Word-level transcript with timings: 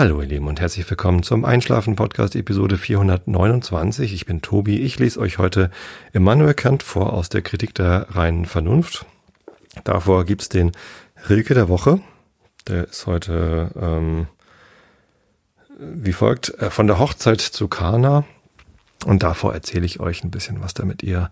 Hallo 0.00 0.22
ihr 0.22 0.28
Lieben 0.28 0.48
und 0.48 0.62
herzlich 0.62 0.88
willkommen 0.88 1.22
zum 1.22 1.44
Einschlafen 1.44 1.94
Podcast 1.94 2.34
Episode 2.34 2.78
429. 2.78 4.14
Ich 4.14 4.24
bin 4.24 4.40
Tobi. 4.40 4.80
Ich 4.80 4.98
lese 4.98 5.20
euch 5.20 5.36
heute 5.36 5.70
Immanuel 6.14 6.54
Kant 6.54 6.82
vor 6.82 7.12
aus 7.12 7.28
der 7.28 7.42
Kritik 7.42 7.74
der 7.74 8.06
reinen 8.08 8.46
Vernunft. 8.46 9.04
Davor 9.84 10.24
gibt's 10.24 10.48
den 10.48 10.72
Rilke 11.28 11.52
der 11.52 11.68
Woche. 11.68 12.00
Der 12.66 12.88
ist 12.88 13.06
heute 13.06 13.72
ähm, 13.78 14.26
wie 15.78 16.14
folgt. 16.14 16.48
Äh, 16.58 16.70
von 16.70 16.86
der 16.86 16.98
Hochzeit 16.98 17.42
zu 17.42 17.68
Kana. 17.68 18.24
Und 19.04 19.22
davor 19.22 19.52
erzähle 19.52 19.84
ich 19.84 20.00
euch 20.00 20.24
ein 20.24 20.30
bisschen 20.30 20.62
was, 20.62 20.72
damit 20.72 21.02
ihr 21.02 21.30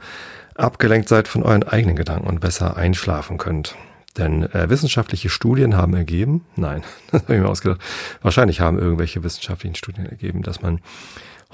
abgelenkt 0.57 1.09
seid 1.09 1.27
von 1.27 1.43
euren 1.43 1.62
eigenen 1.62 1.96
Gedanken 1.96 2.27
und 2.27 2.41
besser 2.41 2.77
einschlafen 2.77 3.39
könnt. 3.39 3.77
Denn 4.19 4.43
äh, 4.53 4.69
wissenschaftliche 4.69 5.31
Studien 5.31 5.77
haben 5.77 5.95
ergeben, 5.95 6.45
nein, 6.57 6.83
das 7.11 7.23
habe 7.23 7.35
ich 7.37 7.41
mir 7.41 7.49
ausgedacht, 7.49 7.81
wahrscheinlich 8.23 8.61
haben 8.61 8.79
irgendwelche 8.79 9.23
wissenschaftlichen 9.23 9.77
Studien 9.77 10.07
ergeben, 10.07 10.43
dass 10.43 10.61
man 10.61 10.81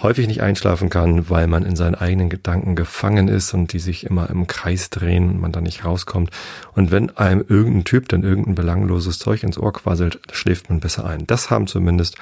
häufig 0.03 0.27
nicht 0.27 0.43
einschlafen 0.43 0.91
kann, 0.91 1.31
weil 1.31 1.47
man 1.47 1.65
in 1.65 1.77
seinen 1.77 1.95
eigenen 1.95 2.29
Gedanken 2.29 2.75
gefangen 2.75 3.29
ist 3.29 3.55
und 3.55 3.73
die 3.73 3.79
sich 3.79 4.05
immer 4.05 4.29
im 4.29 4.47
Kreis 4.47 4.91
drehen 4.91 5.29
und 5.29 5.41
man 5.41 5.53
da 5.53 5.61
nicht 5.61 5.85
rauskommt. 5.85 6.31
Und 6.75 6.91
wenn 6.91 7.17
einem 7.17 7.45
irgendein 7.49 7.85
Typ 7.85 8.09
dann 8.09 8.25
irgendein 8.25 8.57
belangloses 8.57 9.19
Zeug 9.19 9.43
ins 9.45 9.59
Ohr 9.59 9.73
quasselt, 9.73 10.21
schläft 10.33 10.69
man 10.69 10.81
besser 10.81 11.05
ein. 11.05 11.27
Das 11.27 11.51
haben 11.51 11.67
zumindest 11.67 12.17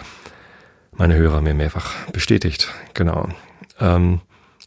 meine 0.92 1.16
Hörer 1.16 1.40
mir 1.40 1.54
mehrfach 1.54 1.94
bestätigt. 2.12 2.72
Genau. 2.92 3.28
Ähm, 3.80 4.20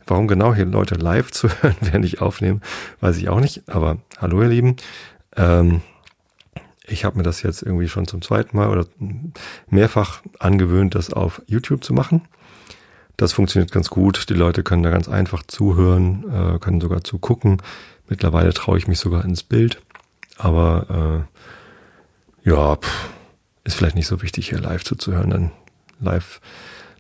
warum 0.08 0.28
genau 0.28 0.56
hier 0.56 0.66
Leute 0.66 0.96
live 0.96 1.32
zu 1.32 1.50
hören, 1.50 1.76
während 1.82 2.06
ich 2.06 2.22
aufnehme, 2.22 2.60
weiß 3.02 3.18
ich 3.18 3.30
auch 3.30 3.40
nicht. 3.40 3.70
Aber 3.70 3.98
hallo 4.18 4.42
ihr 4.42 4.50
Lieben. 4.50 4.78
Ähm, 5.36 5.82
ich 6.88 7.06
habe 7.06 7.18
mir 7.18 7.24
das 7.24 7.42
jetzt 7.42 7.62
irgendwie 7.62 7.88
schon 7.88 8.08
zum 8.08 8.22
zweiten 8.22 8.56
Mal 8.56 8.70
oder 8.70 8.86
mehrfach 9.68 10.22
angewöhnt, 10.40 10.96
das 10.96 11.12
auf 11.12 11.42
YouTube 11.48 11.84
zu 11.84 11.94
machen. 11.94 12.22
Das 13.18 13.34
funktioniert 13.34 13.72
ganz 13.72 13.90
gut. 13.90 14.30
Die 14.30 14.34
Leute 14.34 14.64
können 14.64 14.84
da 14.84 14.90
ganz 14.90 15.08
einfach 15.08 15.44
zuhören, 15.44 16.26
äh, 16.30 16.60
können 16.60 16.82
sogar 16.82 17.04
zugucken. 17.04 17.62
Mittlerweile 18.08 18.54
traue 18.54 18.78
ich 18.78 18.88
mich 18.88 19.00
sogar 19.00 19.24
ins 19.24 19.44
Bild. 19.44 19.82
Aber 20.38 21.26
äh, 22.46 22.50
ja, 22.50 22.76
pff, 22.76 23.10
ist 23.64 23.76
vielleicht 23.76 23.96
nicht 23.96 24.08
so 24.08 24.22
wichtig, 24.22 24.50
hier 24.50 24.60
live 24.60 24.84
zuzuhören. 24.84 25.30
Dann 25.30 25.52
live, 26.00 26.42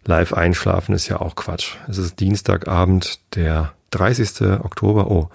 live 0.05 0.33
einschlafen 0.33 0.95
ist 0.95 1.07
ja 1.07 1.19
auch 1.19 1.35
Quatsch. 1.35 1.75
Es 1.87 1.97
ist 1.97 2.19
Dienstagabend, 2.19 3.19
der 3.35 3.73
30. 3.91 4.41
Oktober. 4.63 5.11
Oh, 5.11 5.29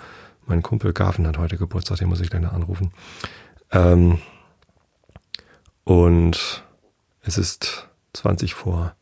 mein 0.50 0.62
Kumpel 0.62 0.92
Gaven 0.92 1.28
hat 1.28 1.38
heute 1.38 1.56
Geburtstag, 1.56 1.98
den 1.98 2.08
muss 2.08 2.20
ich 2.20 2.28
gleich 2.28 2.44
anrufen. 2.44 2.90
Ähm, 3.70 4.18
und 5.84 6.64
es 7.22 7.38
ist 7.38 7.88
20 8.14 8.54
vor 8.54 8.96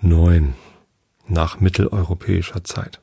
neun 0.00 0.54
nach 1.28 1.60
mitteleuropäischer 1.60 2.64
Zeit. 2.64 3.00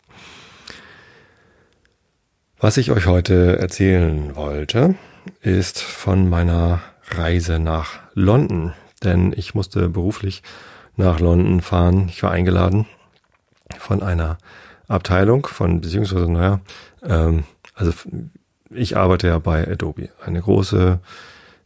Was 2.60 2.76
ich 2.76 2.92
euch 2.92 3.06
heute 3.06 3.58
erzählen 3.58 4.36
wollte, 4.36 4.96
ist 5.40 5.80
von 5.82 6.30
meiner 6.30 6.82
Reise 7.10 7.58
nach 7.58 8.00
London. 8.14 8.74
Denn 9.02 9.34
ich 9.36 9.56
musste 9.56 9.88
beruflich 9.88 10.44
nach 10.98 11.22
London 11.22 11.62
fahren. 11.62 12.10
Ich 12.10 12.22
war 12.22 12.32
eingeladen 12.32 12.86
von 13.80 14.04
einer 14.04 14.38
Abteilung 14.90 15.46
von, 15.46 15.80
beziehungsweise, 15.80 16.30
naja, 16.30 16.60
ähm, 17.02 17.46
also 17.82 17.94
ich 18.70 18.96
arbeite 18.96 19.28
ja 19.28 19.40
bei 19.40 19.68
Adobe, 19.68 20.10
eine 20.24 20.42
große 20.42 21.00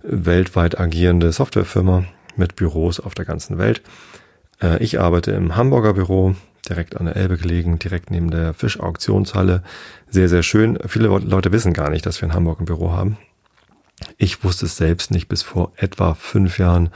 weltweit 0.02 0.80
agierende 0.80 1.32
Softwarefirma 1.32 2.06
mit 2.36 2.56
Büros 2.56 3.00
auf 3.00 3.14
der 3.14 3.26
ganzen 3.26 3.58
Welt. 3.58 3.82
Äh, 4.62 4.82
ich 4.84 5.00
arbeite 5.00 5.32
im 5.32 5.56
Hamburger 5.56 5.94
Büro, 5.94 6.36
direkt 6.68 6.98
an 6.98 7.06
der 7.06 7.16
Elbe 7.16 7.38
gelegen, 7.38 7.80
direkt 7.80 8.12
neben 8.12 8.32
der 8.32 8.54
Fischauktionshalle. 8.54 9.62
Sehr, 10.10 10.30
sehr 10.30 10.42
schön. 10.42 10.80
Viele 10.88 11.08
Leute 11.08 11.52
wissen 11.52 11.74
gar 11.74 11.90
nicht, 11.90 12.06
dass 12.06 12.22
wir 12.22 12.30
in 12.30 12.34
Hamburg 12.34 12.60
ein 12.60 12.66
Büro 12.66 12.92
haben. 12.92 13.18
Ich 14.18 14.44
wusste 14.44 14.66
es 14.66 14.78
selbst 14.78 15.12
nicht 15.12 15.28
bis 15.28 15.44
vor 15.44 15.72
etwa 15.76 16.16
fünf 16.16 16.58
Jahren, 16.58 16.90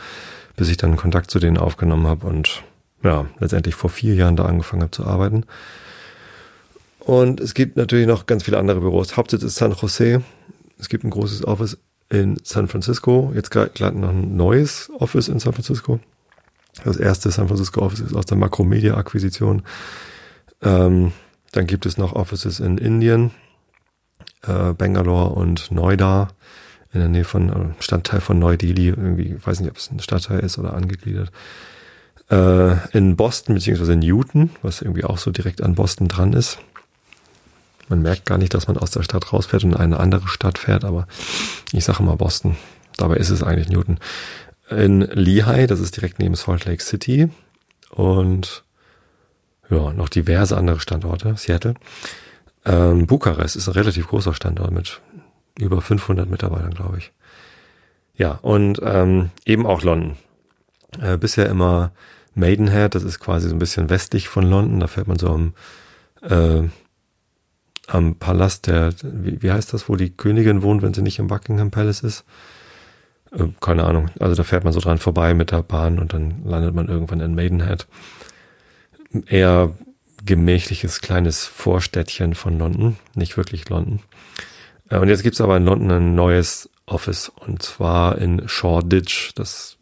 bis 0.56 0.70
ich 0.70 0.78
dann 0.78 0.98
Kontakt 0.98 1.30
zu 1.30 1.40
denen 1.40 1.58
aufgenommen 1.58 2.08
habe 2.08 2.26
und 2.26 2.64
ja, 3.04 3.28
letztendlich 3.40 3.76
vor 3.76 3.90
vier 3.90 4.16
Jahren 4.16 4.36
da 4.36 4.46
angefangen 4.46 4.82
habe 4.82 4.92
zu 4.92 5.06
arbeiten. 5.06 5.46
Und 7.10 7.40
es 7.40 7.56
gibt 7.56 7.76
natürlich 7.76 8.06
noch 8.06 8.28
ganz 8.28 8.44
viele 8.44 8.60
andere 8.60 8.82
Büros. 8.82 9.18
Hauptsitz 9.18 9.42
ist 9.42 9.56
San 9.56 9.72
Jose. 9.72 10.22
Es 10.78 10.90
gibt 10.90 11.04
ein 11.04 11.10
großes 11.10 11.44
Office 11.44 11.80
in 12.08 12.38
San 12.44 12.68
Francisco. 12.68 13.32
Jetzt 13.34 13.50
gerade 13.50 13.98
noch 13.98 14.10
ein 14.10 14.38
neues 14.38 14.92
Office 15.00 15.28
in 15.28 15.40
San 15.40 15.54
Francisco. 15.54 16.00
Das 16.84 16.98
erste 16.98 17.32
San 17.32 17.48
Francisco 17.48 17.82
Office 17.82 18.02
ist 18.02 18.16
aus 18.16 18.28
der 18.28 18.38
Makromedia-Akquisition. 18.38 19.64
Ähm, 20.62 21.12
dann 21.52 21.66
gibt 21.66 21.88
es 21.88 21.98
noch 21.98 22.14
Offices 22.14 22.60
in 22.60 22.78
Indien, 22.78 23.32
äh, 24.44 24.74
Bangalore 24.74 25.34
und 25.34 25.72
Noida 25.72 26.28
in 26.94 27.00
der 27.00 27.10
Nähe 27.10 27.24
von 27.24 27.50
äh, 27.50 27.74
Stadtteil 27.80 28.22
von 28.22 28.38
Neu-Delhi. 28.38 28.90
Irgendwie, 28.90 29.34
ich 29.34 29.48
weiß 29.48 29.62
nicht, 29.62 29.72
ob 29.72 29.78
es 29.78 29.90
ein 29.90 30.00
Stadtteil 30.00 30.42
ist 30.42 30.60
oder 30.60 30.76
angegliedert. 30.76 31.32
Äh, 32.30 32.76
in 32.96 33.16
Boston 33.16 33.56
beziehungsweise 33.56 33.94
in 33.94 34.00
Newton, 34.00 34.52
was 34.62 34.84
irgendwie 34.84 35.06
auch 35.06 35.18
so 35.18 35.32
direkt 35.32 35.64
an 35.64 35.74
Boston 35.74 36.08
dran 36.08 36.34
ist. 36.34 36.60
Man 37.90 38.02
merkt 38.02 38.26
gar 38.26 38.38
nicht, 38.38 38.54
dass 38.54 38.68
man 38.68 38.78
aus 38.78 38.92
der 38.92 39.04
Stadt 39.04 39.34
rausfährt 39.34 39.64
und 39.64 39.72
in 39.72 39.78
eine 39.78 40.00
andere 40.00 40.28
Stadt 40.28 40.58
fährt, 40.58 40.86
aber 40.86 41.08
ich 41.74 41.84
sage 41.84 42.04
mal 42.04 42.16
Boston. 42.16 42.56
Dabei 42.98 43.16
ist 43.16 43.32
es 43.32 43.44
eigentlich 43.44 43.70
Newton. 43.70 44.00
In 44.70 45.02
Lehigh, 45.02 45.68
das 45.68 45.80
ist 45.80 45.98
direkt 45.98 46.20
neben 46.20 46.36
Salt 46.36 46.66
Lake 46.66 46.84
City 46.84 47.30
und 47.90 48.64
ja, 49.70 49.92
noch 49.94 50.10
diverse 50.10 50.56
andere 50.56 50.80
Standorte, 50.80 51.36
Seattle. 51.36 51.74
Ähm, 52.66 53.08
Bukarest 53.08 53.56
ist 53.56 53.68
ein 53.68 53.74
relativ 53.74 54.08
großer 54.08 54.34
Standort 54.34 54.72
mit 54.72 55.02
über 55.58 55.82
500 55.82 56.30
Mitarbeitern, 56.30 56.74
glaube 56.74 57.00
ich. 57.00 57.12
Ja, 58.16 58.34
und 58.42 58.80
ähm, 58.84 59.32
eben 59.46 59.66
auch 59.66 59.82
London. 59.82 60.18
Äh, 61.02 61.18
bisher 61.18 61.48
immer 61.48 61.92
Maidenhead, 62.36 62.94
das 62.94 63.04
ist 63.04 63.20
quasi 63.20 63.50
so 63.50 63.56
ein 63.56 63.60
bisschen 63.60 63.90
westlich 63.90 64.28
von 64.28 64.44
London. 64.44 64.80
Da 64.80 64.88
fährt 64.88 65.08
man 65.08 65.18
so 65.18 65.30
am 65.30 65.54
äh, 66.22 66.68
am 67.90 68.16
Palast 68.16 68.68
der, 68.68 68.94
wie, 69.02 69.42
wie 69.42 69.52
heißt 69.52 69.74
das, 69.74 69.90
wo 69.90 69.96
die 69.96 70.12
Königin 70.12 70.62
wohnt, 70.62 70.82
wenn 70.82 70.94
sie 70.94 71.02
nicht 71.02 71.20
im 71.20 71.28
Buckingham 71.28 71.72
Palace 71.72 72.02
ist? 72.02 72.24
Äh, 73.32 73.48
keine 73.60 73.84
Ahnung. 73.84 74.10
Also 74.20 74.36
da 74.36 74.44
fährt 74.44 74.64
man 74.64 74.74
so 74.74 74.80
dran 74.80 74.98
vorbei 74.98 75.34
mit 75.34 75.52
der 75.52 75.64
Bahn 75.64 76.00
und 76.00 76.14
dann 76.14 76.44
landet 76.46 76.76
man 76.76 76.88
irgendwann 76.88 77.20
in 77.20 77.36
Maidenhead. 77.36 77.88
Eher 79.26 79.74
gemächliches 80.26 81.02
kleines 81.02 81.46
Vorstädtchen 81.46 82.36
von 82.36 82.60
London, 82.60 82.98
nicht 83.16 83.38
wirklich 83.38 83.68
London. 83.70 84.02
Äh, 84.90 85.00
und 85.00 85.10
jetzt 85.10 85.24
gibt's 85.24 85.42
aber 85.42 85.58
in 85.58 85.66
London 85.66 85.92
ein 85.92 86.16
neues 86.16 86.70
Office 86.86 87.30
und 87.30 87.62
zwar 87.64 88.18
in 88.18 88.48
Shoreditch. 88.48 89.34
Das 89.36 89.78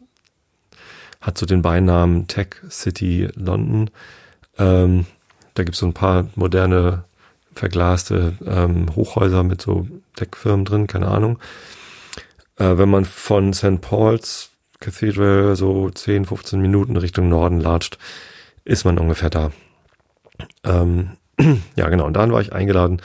hat 1.20 1.36
so 1.36 1.46
den 1.46 1.62
Beinamen 1.62 2.26
Tech 2.26 2.56
City 2.70 3.28
London. 3.34 3.90
Ähm, 4.58 5.06
da 5.54 5.64
gibt's 5.64 5.80
so 5.80 5.86
ein 5.86 5.94
paar 5.94 6.28
moderne 6.36 7.04
verglaste 7.58 8.34
ähm, 8.46 8.94
Hochhäuser 8.94 9.42
mit 9.42 9.60
so 9.60 9.86
Deckfirmen 10.18 10.64
drin, 10.64 10.86
keine 10.86 11.08
Ahnung. 11.08 11.38
Äh, 12.56 12.78
wenn 12.78 12.88
man 12.88 13.04
von 13.04 13.52
St. 13.52 13.80
Paul's 13.80 14.50
Cathedral 14.80 15.56
so 15.56 15.90
10, 15.90 16.24
15 16.24 16.60
Minuten 16.60 16.96
Richtung 16.96 17.28
Norden 17.28 17.60
latscht, 17.60 17.98
ist 18.64 18.84
man 18.84 18.98
ungefähr 18.98 19.30
da. 19.30 19.50
Ähm, 20.64 21.16
ja, 21.76 21.88
genau. 21.88 22.06
Und 22.06 22.14
dann 22.14 22.32
war 22.32 22.40
ich 22.40 22.52
eingeladen, 22.52 23.02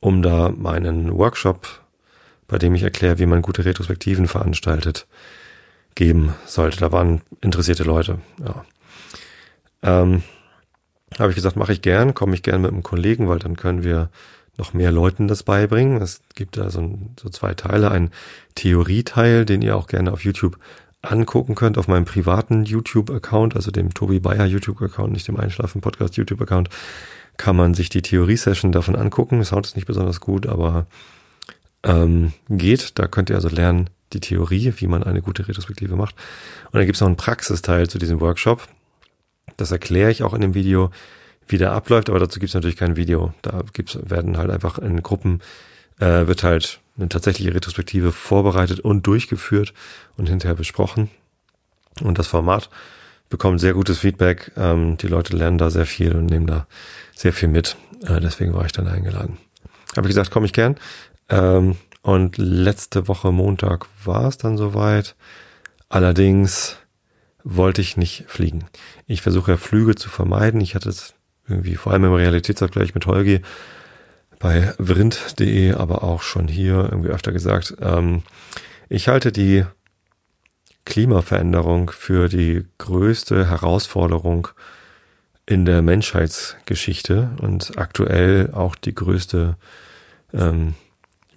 um 0.00 0.22
da 0.22 0.50
meinen 0.50 1.12
Workshop, 1.16 1.82
bei 2.48 2.58
dem 2.58 2.74
ich 2.74 2.82
erkläre, 2.82 3.18
wie 3.18 3.26
man 3.26 3.42
gute 3.42 3.64
Retrospektiven 3.64 4.28
veranstaltet, 4.28 5.06
geben 5.94 6.34
sollte. 6.46 6.78
Da 6.80 6.90
waren 6.90 7.20
interessierte 7.40 7.84
Leute. 7.84 8.18
Ja. 8.42 8.64
Ähm, 9.82 10.22
habe 11.18 11.30
ich 11.30 11.36
gesagt, 11.36 11.56
mache 11.56 11.72
ich 11.72 11.82
gern, 11.82 12.14
komme 12.14 12.34
ich 12.34 12.42
gern 12.42 12.62
mit 12.62 12.70
einem 12.70 12.82
Kollegen, 12.82 13.28
weil 13.28 13.38
dann 13.38 13.56
können 13.56 13.82
wir 13.82 14.10
noch 14.56 14.74
mehr 14.74 14.92
Leuten 14.92 15.26
das 15.26 15.42
beibringen. 15.42 16.00
Es 16.00 16.20
gibt 16.34 16.56
da 16.56 16.70
so, 16.70 16.98
so 17.20 17.28
zwei 17.30 17.54
Teile, 17.54 17.90
ein 17.90 18.10
Theorieteil, 18.54 19.44
den 19.44 19.62
ihr 19.62 19.76
auch 19.76 19.86
gerne 19.86 20.12
auf 20.12 20.24
YouTube 20.24 20.58
angucken 21.02 21.54
könnt, 21.54 21.78
auf 21.78 21.88
meinem 21.88 22.04
privaten 22.04 22.64
YouTube-Account, 22.64 23.56
also 23.56 23.70
dem 23.70 23.94
Tobi 23.94 24.20
Bayer 24.20 24.44
YouTube-Account, 24.44 25.12
nicht 25.12 25.26
dem 25.28 25.40
Einschlafen-Podcast 25.40 26.16
YouTube-Account, 26.16 26.68
kann 27.38 27.56
man 27.56 27.72
sich 27.74 27.88
die 27.88 28.02
Theorie-Session 28.02 28.70
davon 28.70 28.96
angucken. 28.96 29.42
Sound 29.44 29.66
ist 29.66 29.76
nicht 29.76 29.86
besonders 29.86 30.20
gut, 30.20 30.46
aber 30.46 30.86
ähm, 31.82 32.32
geht. 32.50 32.98
Da 32.98 33.06
könnt 33.06 33.30
ihr 33.30 33.36
also 33.36 33.48
lernen, 33.48 33.88
die 34.12 34.20
Theorie, 34.20 34.74
wie 34.76 34.86
man 34.86 35.02
eine 35.02 35.22
gute 35.22 35.48
Retrospektive 35.48 35.96
macht. 35.96 36.14
Und 36.66 36.74
dann 36.74 36.84
gibt 36.84 36.96
es 36.96 37.00
noch 37.00 37.08
einen 37.08 37.16
Praxisteil 37.16 37.88
zu 37.88 37.98
diesem 37.98 38.20
Workshop. 38.20 38.68
Das 39.56 39.70
erkläre 39.70 40.10
ich 40.10 40.22
auch 40.22 40.34
in 40.34 40.40
dem 40.40 40.54
Video, 40.54 40.90
wie 41.46 41.58
der 41.58 41.72
abläuft, 41.72 42.08
aber 42.08 42.18
dazu 42.18 42.38
gibt 42.38 42.50
es 42.50 42.54
natürlich 42.54 42.76
kein 42.76 42.96
Video. 42.96 43.34
Da 43.42 43.62
gibt's, 43.72 43.98
werden 44.02 44.36
halt 44.36 44.50
einfach 44.50 44.78
in 44.78 45.02
Gruppen, 45.02 45.40
äh, 45.98 46.26
wird 46.26 46.42
halt 46.42 46.80
eine 46.96 47.08
tatsächliche 47.08 47.54
Retrospektive 47.54 48.12
vorbereitet 48.12 48.80
und 48.80 49.06
durchgeführt 49.06 49.72
und 50.16 50.28
hinterher 50.28 50.54
besprochen. 50.54 51.10
Und 52.02 52.18
das 52.18 52.26
Format 52.26 52.70
bekomme 53.28 53.58
sehr 53.58 53.74
gutes 53.74 53.98
Feedback. 53.98 54.52
Ähm, 54.56 54.96
die 54.96 55.06
Leute 55.08 55.36
lernen 55.36 55.58
da 55.58 55.70
sehr 55.70 55.86
viel 55.86 56.14
und 56.14 56.26
nehmen 56.26 56.46
da 56.46 56.66
sehr 57.14 57.32
viel 57.32 57.48
mit. 57.48 57.76
Äh, 58.04 58.20
deswegen 58.20 58.54
war 58.54 58.66
ich 58.66 58.72
dann 58.72 58.86
eingeladen. 58.86 59.38
Habe 59.96 60.06
ich 60.06 60.14
gesagt, 60.14 60.30
komme 60.30 60.46
ich 60.46 60.52
gern. 60.52 60.76
Ähm, 61.28 61.76
und 62.02 62.38
letzte 62.38 63.08
Woche 63.08 63.32
Montag 63.32 63.86
war 64.04 64.26
es 64.26 64.38
dann 64.38 64.56
soweit. 64.56 65.14
Allerdings 65.88 66.76
wollte 67.44 67.80
ich 67.80 67.96
nicht 67.96 68.24
fliegen. 68.28 68.64
Ich 69.06 69.22
versuche 69.22 69.52
ja 69.52 69.56
Flüge 69.56 69.94
zu 69.94 70.08
vermeiden. 70.08 70.60
Ich 70.60 70.74
hatte 70.74 70.88
es 70.88 71.14
irgendwie 71.48 71.76
vor 71.76 71.92
allem 71.92 72.04
im 72.04 72.14
Realitätsabgleich 72.14 72.94
mit 72.94 73.06
Holgi 73.06 73.40
bei 74.38 74.72
vrind.de, 74.78 75.74
aber 75.74 76.02
auch 76.02 76.22
schon 76.22 76.48
hier 76.48 76.88
irgendwie 76.90 77.10
öfter 77.10 77.32
gesagt. 77.32 77.76
Ähm, 77.80 78.22
ich 78.88 79.08
halte 79.08 79.32
die 79.32 79.64
Klimaveränderung 80.84 81.90
für 81.90 82.28
die 82.28 82.64
größte 82.78 83.48
Herausforderung 83.48 84.48
in 85.46 85.64
der 85.64 85.82
Menschheitsgeschichte 85.82 87.30
und 87.40 87.78
aktuell 87.78 88.50
auch 88.52 88.76
die 88.76 88.94
größte 88.94 89.56
ähm, 90.32 90.74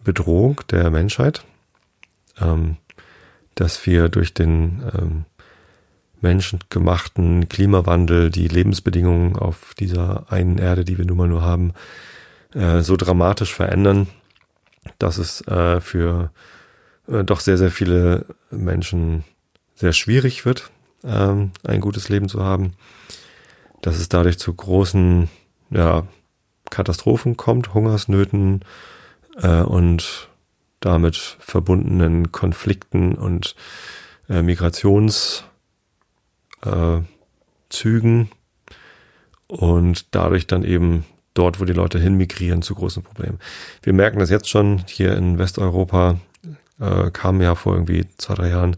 Bedrohung 0.03 0.61
der 0.69 0.89
Menschheit, 0.89 1.43
ähm, 2.39 2.77
dass 3.55 3.85
wir 3.85 4.09
durch 4.09 4.33
den 4.33 4.83
ähm, 4.97 5.25
menschengemachten 6.23 7.49
Klimawandel 7.49 8.31
die 8.31 8.47
Lebensbedingungen 8.47 9.35
auf 9.35 9.75
dieser 9.75 10.31
einen 10.31 10.57
Erde, 10.57 10.85
die 10.85 10.97
wir 10.97 11.05
nun 11.05 11.17
mal 11.17 11.27
nur 11.27 11.43
haben, 11.43 11.73
äh, 12.53 12.81
so 12.81 12.95
dramatisch 12.95 13.53
verändern, 13.53 14.07
dass 14.97 15.17
es 15.17 15.45
äh, 15.47 15.81
für 15.81 16.31
äh, 17.07 17.23
doch 17.23 17.39
sehr, 17.39 17.57
sehr 17.57 17.71
viele 17.71 18.25
Menschen 18.49 19.23
sehr 19.75 19.93
schwierig 19.93 20.45
wird, 20.45 20.71
ähm, 21.03 21.51
ein 21.63 21.81
gutes 21.81 22.09
Leben 22.09 22.29
zu 22.29 22.43
haben, 22.43 22.73
dass 23.81 23.99
es 23.99 24.09
dadurch 24.09 24.39
zu 24.39 24.53
großen 24.53 25.29
ja, 25.69 26.07
Katastrophen 26.69 27.37
kommt, 27.37 27.73
Hungersnöten 27.73 28.63
äh, 29.41 29.61
und 29.61 30.29
damit 30.79 31.37
verbundenen 31.39 32.31
Konflikten 32.31 33.15
und 33.15 33.55
äh, 34.29 34.41
Migrationszügen 34.41 35.52
äh, 36.63 37.01
und 39.47 40.15
dadurch 40.15 40.47
dann 40.47 40.63
eben 40.63 41.05
dort, 41.33 41.59
wo 41.59 41.65
die 41.65 41.73
Leute 41.73 41.99
hinmigrieren, 41.99 42.61
zu 42.61 42.75
großen 42.75 43.03
Problemen. 43.03 43.39
Wir 43.81 43.93
merken 43.93 44.19
das 44.19 44.29
jetzt 44.29 44.49
schon 44.49 44.83
hier 44.87 45.15
in 45.15 45.39
Westeuropa, 45.39 46.19
äh, 46.79 47.11
kamen 47.11 47.41
ja 47.41 47.55
vor 47.55 47.73
irgendwie 47.73 48.05
zwei, 48.17 48.35
drei 48.35 48.49
Jahren, 48.49 48.77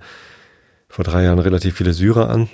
vor 0.87 1.03
drei 1.03 1.23
Jahren 1.23 1.39
relativ 1.39 1.75
viele 1.75 1.93
Syrer 1.93 2.29
an. 2.29 2.49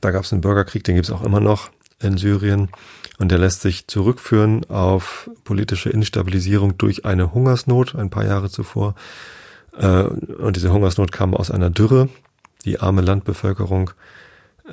Da 0.00 0.10
gab 0.10 0.24
es 0.24 0.32
einen 0.32 0.40
Bürgerkrieg, 0.40 0.84
den 0.84 0.96
gibt 0.96 1.06
es 1.06 1.12
auch 1.12 1.22
immer 1.22 1.40
noch 1.40 1.70
in 2.00 2.16
Syrien. 2.16 2.70
Und 3.18 3.30
der 3.30 3.38
lässt 3.38 3.62
sich 3.62 3.86
zurückführen 3.86 4.68
auf 4.68 5.30
politische 5.44 5.90
Instabilisierung 5.90 6.76
durch 6.78 7.04
eine 7.04 7.32
Hungersnot 7.32 7.94
ein 7.94 8.10
paar 8.10 8.24
Jahre 8.24 8.50
zuvor. 8.50 8.94
Äh, 9.78 10.02
und 10.02 10.56
diese 10.56 10.72
Hungersnot 10.72 11.12
kam 11.12 11.34
aus 11.34 11.50
einer 11.50 11.70
Dürre. 11.70 12.08
Die 12.64 12.80
arme 12.80 13.02
Landbevölkerung 13.02 13.90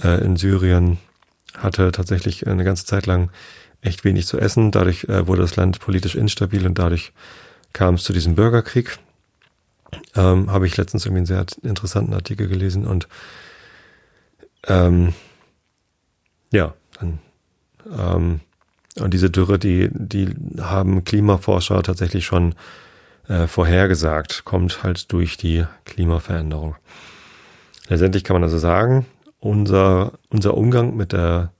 äh, 0.03 0.23
in 0.23 0.35
Syrien 0.35 0.97
hatte 1.57 1.91
tatsächlich 1.91 2.47
eine 2.47 2.63
ganze 2.63 2.85
Zeit 2.85 3.05
lang 3.05 3.29
echt 3.81 4.03
wenig 4.03 4.27
zu 4.27 4.39
essen. 4.39 4.71
Dadurch 4.71 5.05
äh, 5.05 5.27
wurde 5.27 5.41
das 5.41 5.55
Land 5.55 5.79
politisch 5.79 6.15
instabil 6.15 6.65
und 6.65 6.77
dadurch 6.79 7.11
kam 7.73 7.95
es 7.95 8.03
zu 8.03 8.13
diesem 8.13 8.35
Bürgerkrieg. 8.35 8.97
Ähm, 10.15 10.51
Habe 10.51 10.67
ich 10.67 10.77
letztens 10.77 11.05
irgendwie 11.05 11.19
einen 11.19 11.25
sehr 11.25 11.45
interessanten 11.63 12.13
Artikel 12.13 12.47
gelesen 12.47 12.85
und 12.85 13.07
ähm, 14.67 15.13
ja, 16.51 16.73
dann 16.99 17.19
ähm, 17.97 18.39
und 18.99 19.13
diese 19.13 19.29
Dürre, 19.29 19.57
die, 19.57 19.89
die 19.91 20.29
haben 20.59 21.03
Klimaforscher 21.05 21.81
tatsächlich 21.81 22.25
schon 22.25 22.55
äh, 23.27 23.47
vorhergesagt, 23.47 24.43
kommt 24.43 24.83
halt 24.83 25.11
durch 25.13 25.37
die 25.37 25.65
Klimaveränderung. 25.85 26.75
Letztendlich 27.87 28.23
kann 28.23 28.35
man 28.35 28.43
also 28.43 28.57
sagen, 28.57 29.05
unser, 29.41 30.13
unser 30.29 30.55
Umgang 30.55 30.95
mit 30.95 31.11
der, 31.11 31.51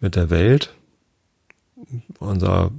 mit 0.00 0.16
der 0.16 0.28
Welt 0.28 0.74
unser 2.18 2.72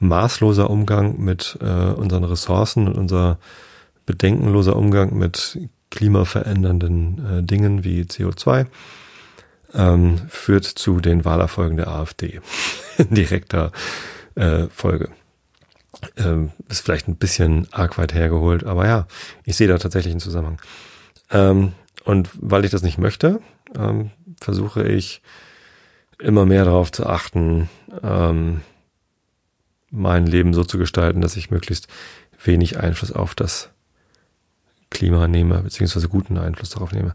maßloser 0.00 0.70
Umgang 0.70 1.20
mit 1.20 1.58
äh, 1.60 1.64
unseren 1.64 2.24
Ressourcen 2.24 2.86
und 2.86 2.96
unser 2.96 3.38
bedenkenloser 4.06 4.76
Umgang 4.76 5.16
mit 5.18 5.58
klimaverändernden 5.90 7.26
äh, 7.26 7.42
Dingen 7.42 7.84
wie 7.84 8.02
CO2 8.02 8.66
ähm, 9.74 10.18
führt 10.28 10.64
zu 10.64 11.00
den 11.00 11.24
Wahlerfolgen 11.24 11.76
der 11.76 11.88
AfD 11.88 12.40
direkter 12.98 13.72
äh, 14.34 14.66
Folge. 14.68 15.10
Ähm, 16.16 16.52
ist 16.68 16.84
vielleicht 16.84 17.08
ein 17.08 17.16
bisschen 17.16 17.66
arg 17.72 17.98
weit 17.98 18.14
hergeholt, 18.14 18.64
aber 18.64 18.86
ja, 18.86 19.06
ich 19.44 19.56
sehe 19.56 19.66
da 19.66 19.78
tatsächlich 19.78 20.12
einen 20.12 20.20
Zusammenhang. 20.20 20.60
Ähm, 21.30 21.72
und 22.08 22.30
weil 22.40 22.64
ich 22.64 22.70
das 22.70 22.82
nicht 22.82 22.96
möchte, 22.96 23.42
ähm, 23.78 24.12
versuche 24.40 24.82
ich 24.82 25.20
immer 26.18 26.46
mehr 26.46 26.64
darauf 26.64 26.90
zu 26.90 27.04
achten, 27.04 27.68
ähm, 28.02 28.62
mein 29.90 30.26
Leben 30.26 30.54
so 30.54 30.64
zu 30.64 30.78
gestalten, 30.78 31.20
dass 31.20 31.36
ich 31.36 31.50
möglichst 31.50 31.86
wenig 32.42 32.80
Einfluss 32.80 33.12
auf 33.12 33.34
das 33.34 33.68
Klima 34.88 35.28
nehme, 35.28 35.58
beziehungsweise 35.58 36.08
guten 36.08 36.38
Einfluss 36.38 36.70
darauf 36.70 36.92
nehme. 36.92 37.14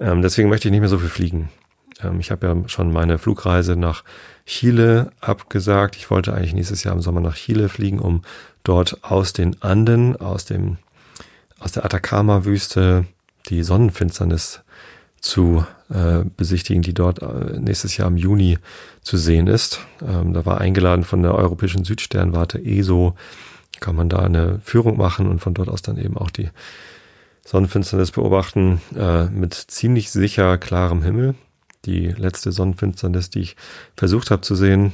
Ähm, 0.00 0.22
deswegen 0.22 0.48
möchte 0.48 0.66
ich 0.66 0.72
nicht 0.72 0.80
mehr 0.80 0.88
so 0.88 0.98
viel 0.98 1.10
fliegen. 1.10 1.50
Ähm, 2.02 2.18
ich 2.18 2.30
habe 2.30 2.46
ja 2.46 2.68
schon 2.70 2.90
meine 2.90 3.18
Flugreise 3.18 3.76
nach 3.76 4.02
Chile 4.46 5.12
abgesagt. 5.20 5.94
Ich 5.96 6.10
wollte 6.10 6.32
eigentlich 6.32 6.54
nächstes 6.54 6.84
Jahr 6.84 6.94
im 6.94 7.02
Sommer 7.02 7.20
nach 7.20 7.36
Chile 7.36 7.68
fliegen, 7.68 7.98
um 7.98 8.22
dort 8.64 9.04
aus 9.04 9.34
den 9.34 9.60
Anden, 9.60 10.16
aus 10.16 10.46
dem, 10.46 10.78
aus 11.58 11.72
der 11.72 11.84
Atacama-Wüste 11.84 13.04
die 13.48 13.62
Sonnenfinsternis 13.62 14.62
zu 15.20 15.64
äh, 15.88 16.24
besichtigen, 16.36 16.82
die 16.82 16.94
dort 16.94 17.22
äh, 17.22 17.58
nächstes 17.58 17.96
Jahr 17.96 18.08
im 18.08 18.16
Juni 18.16 18.58
zu 19.02 19.16
sehen 19.16 19.46
ist. 19.46 19.80
Ähm, 20.06 20.32
da 20.32 20.44
war 20.44 20.60
eingeladen 20.60 21.04
von 21.04 21.22
der 21.22 21.34
Europäischen 21.34 21.84
Südsternwarte 21.84 22.62
ESO, 22.64 23.14
kann 23.80 23.96
man 23.96 24.08
da 24.08 24.18
eine 24.18 24.60
Führung 24.64 24.96
machen 24.96 25.28
und 25.28 25.40
von 25.40 25.54
dort 25.54 25.68
aus 25.68 25.82
dann 25.82 25.96
eben 25.96 26.16
auch 26.16 26.30
die 26.30 26.50
Sonnenfinsternis 27.44 28.10
beobachten 28.10 28.80
äh, 28.96 29.24
mit 29.26 29.54
ziemlich 29.54 30.10
sicher 30.10 30.58
klarem 30.58 31.02
Himmel. 31.02 31.34
Die 31.84 32.08
letzte 32.08 32.52
Sonnenfinsternis, 32.52 33.30
die 33.30 33.40
ich 33.40 33.56
versucht 33.96 34.30
habe 34.30 34.42
zu 34.42 34.54
sehen, 34.54 34.92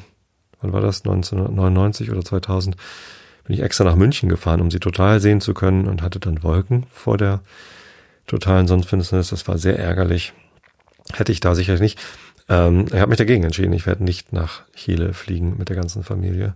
wann 0.61 0.73
war 0.73 0.81
das? 0.81 1.01
1999 1.01 2.11
oder 2.11 2.23
2000? 2.23 2.77
Bin 3.45 3.55
ich 3.55 3.63
extra 3.63 3.85
nach 3.85 3.97
München 3.97 4.29
gefahren, 4.29 4.61
um 4.61 4.71
sie 4.71 4.81
total 4.81 5.21
sehen 5.21 5.41
zu 5.41 5.55
können 5.55 5.87
und 5.87 6.03
hatte 6.03 6.21
dann 6.21 6.43
Wolken 6.43 6.87
vor 6.91 7.17
der 7.17 7.41
totalen 8.29 8.69
Sonnenfinsternis. 8.69 9.31
Das 9.31 9.49
war 9.49 9.59
sehr 9.59 9.79
ärgerlich. 9.79 10.33
Hätte 11.13 11.33
ich 11.33 11.41
da 11.41 11.55
sicherlich 11.55 11.81
nicht. 11.81 11.99
Ähm, 12.49 12.87
ich 12.87 13.01
habe 13.01 13.09
mich 13.09 13.19
dagegen 13.19 13.43
entschieden. 13.43 13.73
Ich 13.73 13.87
werde 13.87 14.05
nicht 14.05 14.33
nach 14.33 14.63
Chile 14.75 15.13
fliegen 15.15 15.57
mit 15.59 15.69
der 15.69 15.77
ganzen 15.77 16.05
Familie. 16.05 16.55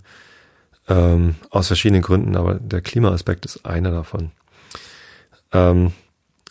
Ähm, 0.88 1.36
aus 1.50 1.68
verschiedenen 1.68 2.02
Gründen, 2.02 2.36
aber 2.36 2.54
der 2.54 2.80
Klimaaspekt 2.80 3.46
ist 3.46 3.64
einer 3.64 3.90
davon. 3.90 4.30
Ähm, 5.52 5.92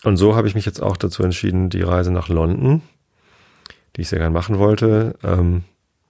und 0.04 0.18
so 0.18 0.36
habe 0.36 0.48
ich 0.48 0.56
mich 0.56 0.66
jetzt 0.66 0.82
auch 0.82 0.98
dazu 0.98 1.24
entschieden, 1.24 1.70
die 1.70 1.82
Reise 1.82 2.12
nach 2.12 2.28
London, 2.28 2.82
die 3.96 4.02
ich 4.02 4.10
sehr 4.10 4.20
gern 4.20 4.34
machen 4.34 4.58
wollte, 4.58 5.16
ähm, 5.24 5.64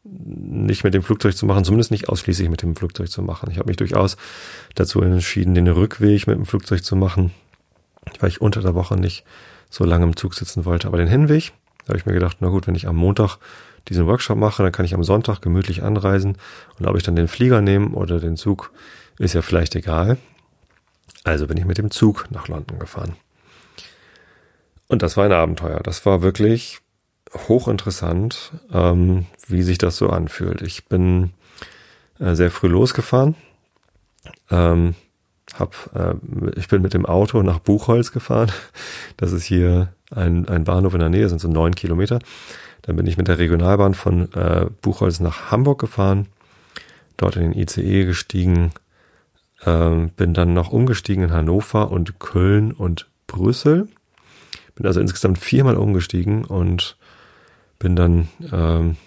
nicht 0.04 0.84
mit 0.84 0.94
dem 0.94 1.04
Flugzeug 1.04 1.36
zu 1.36 1.46
machen, 1.46 1.66
zumindest 1.66 1.92
nicht 1.92 2.10
ausschließlich 2.10 2.50
mit 2.50 2.62
dem 2.62 2.76
Flugzeug 2.76 3.10
zu 3.10 3.22
machen. 3.22 3.50
Ich 3.52 3.58
habe 3.58 3.68
mich 3.68 3.78
durchaus 3.78 4.18
dazu 4.76 5.02
entschieden, 5.02 5.54
den 5.54 5.68
Rückweg 5.68 6.26
mit 6.28 6.38
dem 6.38 6.46
Flugzeug 6.46 6.84
zu 6.84 6.96
machen 6.96 7.32
weil 8.20 8.30
ich 8.30 8.42
unter 8.42 8.62
der 8.62 8.76
Woche 8.76 8.96
nicht 8.96 9.24
so 9.70 9.86
lange 9.86 10.06
im 10.06 10.16
Zug 10.16 10.34
sitzen 10.34 10.66
wollte. 10.66 10.88
Aber 10.88 10.98
den 10.98 11.08
Hinweg, 11.08 11.54
da 11.86 11.90
habe 11.90 11.98
ich 11.98 12.06
mir 12.06 12.14
gedacht, 12.14 12.38
na 12.40 12.50
gut, 12.50 12.68
wenn 12.68 12.76
ich 12.76 12.88
am 12.88 12.96
Montag 12.96 13.38
diesen 13.88 14.06
Workshop 14.06 14.38
mache, 14.38 14.64
dann 14.64 14.72
kann 14.72 14.86
ich 14.86 14.94
am 14.94 15.04
Sonntag 15.04 15.42
gemütlich 15.42 15.84
anreisen. 15.84 16.38
Und 16.78 16.88
ob 16.88 16.96
ich 16.98 17.04
dann 17.04 17.16
den 17.16 17.28
Flieger 17.28 17.62
nehme 17.62 17.90
oder 17.90 18.20
den 18.20 18.38
Zug, 18.38 18.72
ist 19.18 19.34
ja 19.34 19.42
vielleicht 19.42 19.76
egal. 19.76 20.18
Also 21.24 21.48
bin 21.48 21.58
ich 21.58 21.66
mit 21.66 21.78
dem 21.78 21.92
Zug 21.92 22.26
nach 22.32 22.48
London 22.48 22.80
gefahren. 22.80 23.16
Und 24.88 25.02
das 25.04 25.18
war 25.18 25.26
ein 25.26 25.32
Abenteuer. 25.32 25.80
Das 25.82 26.06
war 26.06 26.22
wirklich 26.22 26.80
hochinteressant, 27.48 28.52
ähm, 28.74 29.26
wie 29.48 29.64
sich 29.64 29.78
das 29.78 29.98
so 29.98 30.10
anfühlt. 30.10 30.62
Ich 30.62 30.88
bin 30.88 31.32
äh, 32.20 32.36
sehr 32.36 32.52
früh 32.52 32.68
losgefahren. 32.68 33.36
Ähm, 34.50 34.96
hab, 35.58 35.90
äh, 35.96 36.16
ich 36.58 36.68
bin 36.68 36.82
mit 36.82 36.94
dem 36.94 37.06
Auto 37.06 37.42
nach 37.44 37.60
Buchholz 37.60 38.12
gefahren. 38.12 38.52
Das 39.18 39.32
ist 39.32 39.44
hier 39.44 39.94
ein, 40.14 40.48
ein 40.48 40.64
Bahnhof 40.64 40.94
in 40.94 41.00
der 41.00 41.10
Nähe, 41.10 41.30
sind 41.30 41.40
so 41.40 41.48
neun 41.48 41.76
Kilometer. 41.76 42.20
Dann 42.84 42.96
bin 42.96 43.06
ich 43.06 43.18
mit 43.18 43.28
der 43.28 43.38
Regionalbahn 43.38 43.94
von 43.94 44.32
äh, 44.34 44.68
Buchholz 44.82 45.20
nach 45.20 45.52
Hamburg 45.52 45.80
gefahren, 45.80 46.28
dort 47.18 47.36
in 47.36 47.52
den 47.52 47.60
ICE 47.60 48.06
gestiegen, 48.06 48.72
ähm, 49.66 50.10
bin 50.10 50.34
dann 50.34 50.54
noch 50.54 50.72
umgestiegen 50.72 51.26
in 51.26 51.32
Hannover 51.32 51.92
und 51.92 52.20
Köln 52.20 52.72
und 52.72 53.08
Brüssel. 53.28 53.88
Bin 54.76 54.88
also 54.88 55.00
insgesamt 55.00 55.38
viermal 55.38 55.78
umgestiegen 55.78 56.46
und 56.46 56.98
Bin 57.78 57.96
dann 57.96 58.30
ähm, 58.52 58.98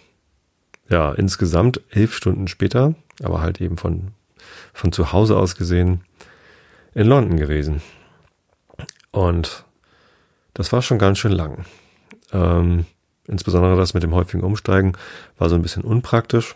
ja 0.88 1.12
insgesamt 1.12 1.80
elf 1.90 2.14
Stunden 2.14 2.48
später, 2.48 2.94
aber 3.22 3.40
halt 3.40 3.60
eben 3.60 3.76
von 3.76 4.08
von 4.72 4.92
zu 4.92 5.12
Hause 5.12 5.36
aus 5.36 5.54
gesehen 5.56 6.02
in 6.94 7.06
London 7.06 7.36
gewesen. 7.36 7.82
Und 9.10 9.64
das 10.54 10.72
war 10.72 10.82
schon 10.82 10.98
ganz 10.98 11.18
schön 11.18 11.32
lang. 11.32 11.64
Ähm, 12.32 12.86
insbesondere 13.26 13.76
das 13.76 13.94
mit 13.94 14.02
dem 14.02 14.14
häufigen 14.14 14.44
Umsteigen 14.44 14.96
war 15.38 15.48
so 15.48 15.54
ein 15.54 15.62
bisschen 15.62 15.82
unpraktisch, 15.82 16.54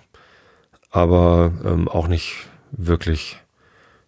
aber 0.90 1.52
ähm, 1.64 1.88
auch 1.88 2.09
nicht 2.09 2.47
wirklich 2.71 3.38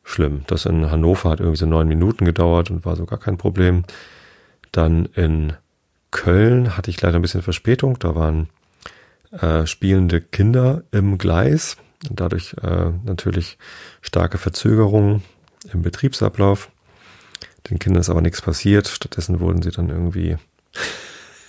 schlimm. 0.03 0.43
Das 0.47 0.67
in 0.67 0.91
Hannover 0.91 1.31
hat 1.31 1.41
irgendwie 1.41 1.59
so 1.59 1.67
neun 1.67 1.89
Minuten 1.89 2.25
gedauert 2.25 2.71
und 2.71 2.85
war 2.85 2.97
so 2.97 3.07
gar 3.07 3.19
kein 3.19 3.39
Problem. 3.39 3.85
Dann 4.73 5.07
in 5.15 5.55
Köln 6.11 6.77
hatte 6.77 6.91
ich 6.91 7.01
leider 7.01 7.19
ein 7.19 7.23
bisschen 7.23 7.43
Verspätung. 7.43 7.99
Da 7.99 8.15
waren 8.15 8.49
äh, 9.33 9.67
spielende 9.67 10.21
Kinder 10.21 10.83
im 10.91 11.19
Gleis 11.19 11.77
und 12.09 12.21
dadurch 12.21 12.55
äh, 12.63 12.91
natürlich 13.05 13.59
starke 14.01 14.39
Verzögerungen 14.39 15.23
im 15.73 15.83
Betriebsablauf. 15.83 16.71
Den 17.69 17.79
Kindern 17.79 18.01
ist 18.01 18.11
aber 18.11 18.23
nichts 18.23 18.43
passiert. 18.43 18.89
Stattdessen 18.89 19.41
wurden 19.41 19.63
sie 19.63 19.71
dann 19.71 19.89
irgendwie. 19.89 20.37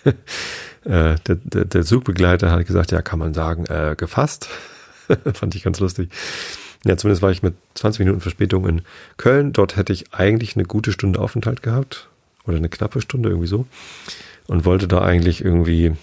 äh, 0.06 0.14
der, 0.84 1.36
der, 1.36 1.66
der 1.66 1.86
Zugbegleiter 1.86 2.52
hat 2.52 2.66
gesagt, 2.66 2.92
ja, 2.92 3.02
kann 3.02 3.20
man 3.20 3.34
sagen, 3.34 3.66
äh, 3.66 3.96
gefasst. 3.98 4.50
Fand 5.34 5.56
ich 5.56 5.64
ganz 5.64 5.80
lustig. 5.80 6.10
Ja, 6.86 6.98
zumindest 6.98 7.22
war 7.22 7.32
ich 7.32 7.44
mit 7.44 7.56
20 7.76 8.00
Minuten 8.00 8.22
Verspätung 8.22 8.68
in 8.68 8.82
Köln. 9.18 9.54
Dort 9.54 9.78
hätte 9.78 9.94
ich 9.94 10.14
eigentlich 10.14 10.56
eine 10.56 10.66
gute 10.66 10.92
Stunde 10.92 11.20
Aufenthalt 11.20 11.62
gehabt. 11.62 12.10
Oder 12.46 12.58
eine 12.58 12.70
knappe 12.70 13.02
Stunde, 13.02 13.30
irgendwie 13.30 13.48
so. 13.48 13.68
Und 14.48 14.66
wollte 14.66 14.88
da 14.88 15.02
eigentlich 15.02 15.46
irgendwie 15.46 15.94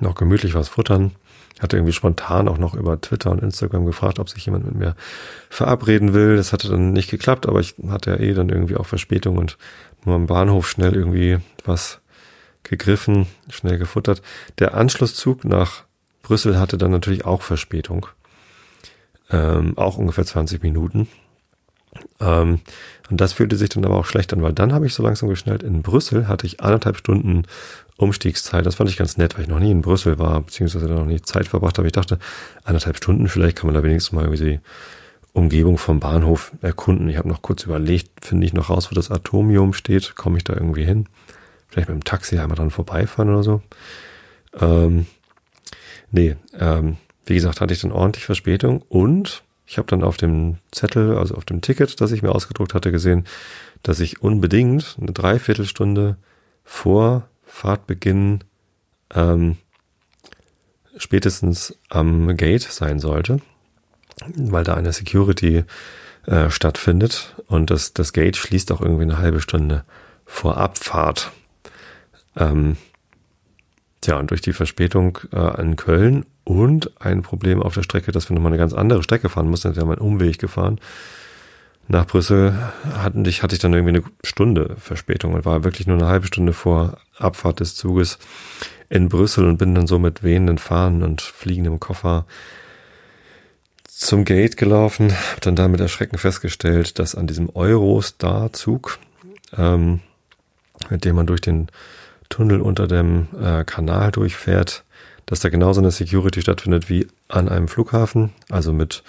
noch 0.00 0.14
gemütlich 0.14 0.54
was 0.54 0.68
futtern. 0.68 1.12
Hatte 1.60 1.76
irgendwie 1.76 1.92
spontan 1.92 2.48
auch 2.48 2.58
noch 2.58 2.74
über 2.74 3.00
Twitter 3.00 3.30
und 3.30 3.42
Instagram 3.42 3.84
gefragt, 3.84 4.18
ob 4.18 4.28
sich 4.28 4.44
jemand 4.46 4.64
mit 4.64 4.74
mir 4.74 4.94
verabreden 5.50 6.14
will. 6.14 6.36
Das 6.36 6.52
hatte 6.52 6.68
dann 6.68 6.92
nicht 6.92 7.10
geklappt, 7.10 7.46
aber 7.46 7.60
ich 7.60 7.74
hatte 7.88 8.10
ja 8.10 8.16
eh 8.16 8.34
dann 8.34 8.48
irgendwie 8.48 8.76
auch 8.76 8.86
Verspätung 8.86 9.38
und 9.38 9.58
nur 10.04 10.14
am 10.14 10.26
Bahnhof 10.26 10.68
schnell 10.68 10.94
irgendwie 10.94 11.38
was 11.64 12.00
gegriffen, 12.62 13.26
schnell 13.50 13.78
gefuttert. 13.78 14.22
Der 14.58 14.74
Anschlusszug 14.74 15.44
nach 15.44 15.84
Brüssel 16.22 16.58
hatte 16.58 16.78
dann 16.78 16.90
natürlich 16.90 17.24
auch 17.24 17.42
Verspätung. 17.42 18.06
Ähm, 19.30 19.76
auch 19.76 19.98
ungefähr 19.98 20.24
20 20.24 20.62
Minuten. 20.62 21.08
Ähm, 22.20 22.60
und 23.10 23.20
das 23.20 23.32
fühlte 23.32 23.56
sich 23.56 23.70
dann 23.70 23.84
aber 23.84 23.96
auch 23.96 24.06
schlecht 24.06 24.32
an, 24.32 24.42
weil 24.42 24.52
dann 24.52 24.72
habe 24.72 24.86
ich 24.86 24.94
so 24.94 25.02
langsam 25.02 25.28
geschnellt. 25.28 25.62
In 25.62 25.82
Brüssel 25.82 26.28
hatte 26.28 26.46
ich 26.46 26.60
anderthalb 26.60 26.96
Stunden 26.96 27.44
Umstiegszeit. 27.98 28.64
Das 28.64 28.76
fand 28.76 28.88
ich 28.88 28.96
ganz 28.96 29.16
nett, 29.16 29.34
weil 29.34 29.42
ich 29.42 29.48
noch 29.48 29.58
nie 29.58 29.72
in 29.72 29.82
Brüssel 29.82 30.18
war, 30.18 30.40
beziehungsweise 30.40 30.86
noch 30.86 31.04
nie 31.04 31.20
Zeit 31.20 31.48
verbracht 31.48 31.78
habe. 31.78 31.88
Ich 31.88 31.92
dachte, 31.92 32.18
anderthalb 32.64 32.96
Stunden, 32.96 33.28
vielleicht 33.28 33.56
kann 33.56 33.66
man 33.66 33.74
da 33.74 33.82
wenigstens 33.82 34.12
mal 34.12 34.24
irgendwie 34.24 34.44
die 34.44 34.60
Umgebung 35.32 35.78
vom 35.78 35.98
Bahnhof 35.98 36.52
erkunden. 36.62 37.08
Ich 37.08 37.16
habe 37.16 37.28
noch 37.28 37.42
kurz 37.42 37.64
überlegt, 37.64 38.24
finde 38.24 38.46
ich 38.46 38.54
noch 38.54 38.70
raus, 38.70 38.90
wo 38.90 38.94
das 38.94 39.10
Atomium 39.10 39.72
steht, 39.72 40.14
komme 40.14 40.38
ich 40.38 40.44
da 40.44 40.54
irgendwie 40.54 40.84
hin? 40.84 41.08
Vielleicht 41.68 41.88
mit 41.88 41.96
dem 41.96 42.04
Taxi 42.04 42.38
einmal 42.38 42.56
dran 42.56 42.70
vorbeifahren 42.70 43.34
oder 43.34 43.42
so. 43.42 43.62
Ähm, 44.58 45.06
nee, 46.12 46.36
ähm, 46.58 46.96
wie 47.26 47.34
gesagt, 47.34 47.60
hatte 47.60 47.74
ich 47.74 47.80
dann 47.80 47.92
ordentlich 47.92 48.24
Verspätung 48.24 48.82
und 48.88 49.42
ich 49.66 49.76
habe 49.76 49.88
dann 49.88 50.02
auf 50.02 50.16
dem 50.16 50.58
Zettel, 50.70 51.18
also 51.18 51.34
auf 51.34 51.44
dem 51.44 51.60
Ticket, 51.60 52.00
das 52.00 52.12
ich 52.12 52.22
mir 52.22 52.32
ausgedruckt 52.32 52.74
hatte, 52.74 52.90
gesehen, 52.90 53.24
dass 53.82 54.00
ich 54.00 54.22
unbedingt 54.22 54.96
eine 55.00 55.12
Dreiviertelstunde 55.12 56.16
vor 56.64 57.28
Fahrtbeginn 57.48 58.44
ähm, 59.14 59.56
spätestens 60.96 61.76
am 61.88 62.36
Gate 62.36 62.62
sein 62.62 63.00
sollte, 63.00 63.40
weil 64.36 64.64
da 64.64 64.74
eine 64.74 64.92
Security 64.92 65.64
äh, 66.26 66.50
stattfindet. 66.50 67.34
Und 67.46 67.70
das, 67.70 67.94
das 67.94 68.12
Gate 68.12 68.36
schließt 68.36 68.70
auch 68.72 68.80
irgendwie 68.80 69.04
eine 69.04 69.18
halbe 69.18 69.40
Stunde 69.40 69.84
vor 70.24 70.58
Abfahrt. 70.58 71.32
Ähm, 72.36 72.76
tja, 74.00 74.18
und 74.18 74.30
durch 74.30 74.42
die 74.42 74.52
Verspätung 74.52 75.18
äh, 75.32 75.60
in 75.60 75.76
Köln 75.76 76.26
und 76.44 77.00
ein 77.00 77.22
Problem 77.22 77.62
auf 77.62 77.74
der 77.74 77.82
Strecke, 77.82 78.12
dass 78.12 78.28
wir 78.28 78.34
nochmal 78.34 78.52
eine 78.52 78.60
ganz 78.60 78.72
andere 78.72 79.02
Strecke 79.02 79.28
fahren 79.28 79.48
mussten, 79.48 79.74
wir 79.74 79.82
haben 79.82 79.90
einen 79.90 80.00
Umweg 80.00 80.38
gefahren, 80.38 80.80
nach 81.88 82.06
Brüssel 82.06 82.54
hatten 82.92 83.24
ich, 83.24 83.42
hatte 83.42 83.54
ich 83.54 83.60
dann 83.60 83.72
irgendwie 83.72 83.96
eine 83.96 84.04
Stunde 84.22 84.76
Verspätung 84.78 85.32
und 85.32 85.44
war 85.44 85.64
wirklich 85.64 85.86
nur 85.86 85.96
eine 85.96 86.06
halbe 86.06 86.26
Stunde 86.26 86.52
vor 86.52 86.98
Abfahrt 87.18 87.60
des 87.60 87.74
Zuges 87.74 88.18
in 88.90 89.08
Brüssel 89.08 89.46
und 89.46 89.56
bin 89.56 89.74
dann 89.74 89.86
so 89.86 89.98
mit 89.98 90.22
wehenden 90.22 90.58
Fahnen 90.58 91.02
und 91.02 91.20
fliegendem 91.22 91.80
Koffer 91.80 92.26
zum 93.86 94.24
Gate 94.24 94.56
gelaufen, 94.56 95.12
hab 95.12 95.40
dann 95.40 95.56
da 95.56 95.66
mit 95.66 95.80
Erschrecken 95.80 96.18
festgestellt, 96.18 96.98
dass 96.98 97.14
an 97.14 97.26
diesem 97.26 97.50
Eurostar-Zug, 97.54 98.98
ähm, 99.56 100.00
mit 100.88 101.04
dem 101.04 101.16
man 101.16 101.26
durch 101.26 101.40
den 101.40 101.68
Tunnel 102.28 102.60
unter 102.60 102.86
dem 102.86 103.26
äh, 103.42 103.64
Kanal 103.64 104.12
durchfährt, 104.12 104.84
dass 105.26 105.40
da 105.40 105.48
genauso 105.48 105.80
eine 105.80 105.90
Security 105.90 106.42
stattfindet 106.42 106.88
wie 106.88 107.08
an 107.28 107.48
einem 107.48 107.66
Flughafen, 107.66 108.32
also 108.50 108.72
mit 108.72 109.02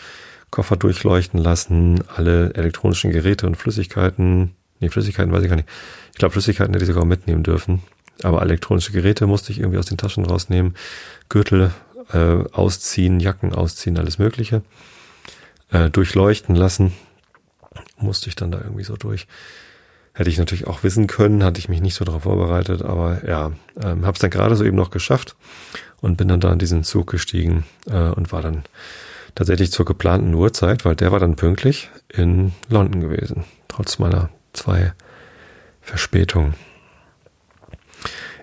Koffer 0.52 0.78
durchleuchten 0.78 1.40
lassen, 1.40 2.04
alle 2.16 2.54
elektronischen 2.54 3.12
Geräte 3.12 3.48
und 3.48 3.56
Flüssigkeiten, 3.56 4.56
nee, 4.80 4.90
Flüssigkeiten 4.90 5.32
weiß 5.32 5.44
ich 5.44 5.50
gar 5.50 5.56
nicht. 5.56 5.70
Ich 6.12 6.18
glaube, 6.18 6.34
Flüssigkeiten 6.34 6.74
hätte 6.74 6.84
ich 6.84 6.90
sogar 6.90 7.06
mitnehmen 7.06 7.44
dürfen. 7.44 7.82
Aber 8.24 8.42
elektronische 8.42 8.92
Geräte 8.92 9.28
musste 9.28 9.52
ich 9.52 9.60
irgendwie 9.60 9.78
aus 9.78 9.86
den 9.86 9.98
Taschen 9.98 10.26
rausnehmen, 10.26 10.76
Gürtel 11.30 11.72
äh, 12.12 12.44
ausziehen, 12.52 13.20
Jacken 13.20 13.54
ausziehen, 13.54 13.98
alles 13.98 14.20
Mögliche. 14.20 14.62
Äh, 15.72 15.90
durchleuchten 15.90 16.56
lassen. 16.56 16.94
Musste 17.98 18.28
ich 18.30 18.36
dann 18.36 18.52
da 18.52 18.60
irgendwie 18.60 18.84
so 18.84 18.98
durch. 18.98 19.28
Hätte 20.14 20.30
ich 20.30 20.38
natürlich 20.38 20.68
auch 20.68 20.84
wissen 20.84 21.08
können, 21.08 21.44
hatte 21.44 21.60
ich 21.60 21.70
mich 21.70 21.82
nicht 21.82 21.94
so 21.94 22.04
darauf 22.04 22.24
vorbereitet, 22.24 22.82
aber 22.82 23.26
ja, 23.26 23.52
ähm, 23.82 24.06
habe 24.06 24.16
es 24.16 24.20
dann 24.20 24.32
gerade 24.32 24.56
so 24.56 24.66
eben 24.66 24.76
noch 24.76 24.90
geschafft 24.90 25.36
und 26.02 26.18
bin 26.18 26.28
dann 26.28 26.40
da 26.40 26.52
in 26.52 26.60
diesen 26.60 26.84
Zug 26.84 27.10
gestiegen 27.10 27.64
äh, 27.88 28.10
und 28.10 28.32
war 28.32 28.42
dann 28.42 28.64
tatsächlich 29.36 29.72
zur 29.72 29.86
geplanten 29.86 30.34
Uhrzeit, 30.34 30.86
weil 30.86 30.96
der 30.96 31.12
war 31.12 31.20
dann 31.20 31.36
pünktlich 31.36 31.90
in 32.10 32.54
London 32.70 33.02
gewesen, 33.02 33.44
trotz 33.68 34.00
meiner 34.00 34.30
zwei 34.54 34.94
Verspätungen. 35.82 36.54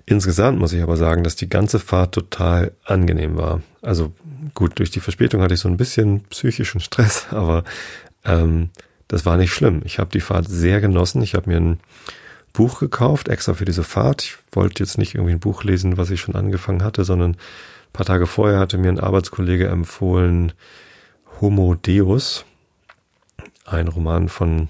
Insgesamt 0.05 0.59
muss 0.59 0.73
ich 0.73 0.83
aber 0.83 0.97
sagen, 0.97 1.25
dass 1.25 1.35
die 1.35 1.49
ganze 1.49 1.81
Fahrt 1.81 2.15
total 2.15 2.73
angenehm 2.85 3.37
war. 3.37 3.61
Also 3.83 4.13
gut, 4.55 4.79
durch 4.79 4.93
die 4.93 5.01
Verspätung 5.01 5.43
hatte 5.43 5.55
ich 5.55 5.61
so 5.61 5.69
ein 5.69 5.77
bisschen 5.77 6.23
psychischen 6.31 6.81
Stress, 6.81 7.27
aber 7.31 7.65
ähm, 8.25 8.71
das 9.09 9.27
war 9.27 9.37
nicht 9.37 9.53
schlimm. 9.53 9.83
Ich 9.85 9.99
habe 9.99 10.11
die 10.11 10.21
Fahrt 10.21 10.49
sehr 10.49 10.81
genossen. 10.81 11.23
Ich 11.23 11.35
habe 11.35 11.51
mir 11.51 11.59
ein 11.59 11.81
Buch 12.53 12.81
gekauft, 12.81 13.29
extra 13.29 13.55
für 13.55 13.65
diese 13.65 13.85
Fahrt. 13.85 14.23
Ich 14.23 14.37
wollte 14.53 14.83
jetzt 14.83 14.97
nicht 14.97 15.15
irgendwie 15.15 15.33
ein 15.33 15.41
Buch 15.41 15.63
lesen, 15.65 15.97
was 15.97 16.11
ich 16.11 16.21
schon 16.21 16.35
angefangen 16.37 16.83
hatte, 16.83 17.05
sondern 17.05 17.37
ein 17.97 18.05
paar 18.05 18.15
Tage 18.15 18.27
vorher 18.27 18.59
hatte 18.59 18.77
mir 18.77 18.91
ein 18.91 19.01
Arbeitskollege 19.01 19.69
empfohlen 19.69 20.53
Homo 21.41 21.77
Deus, 21.77 22.45
ein 23.65 23.89
Roman 23.89 24.29
von 24.29 24.69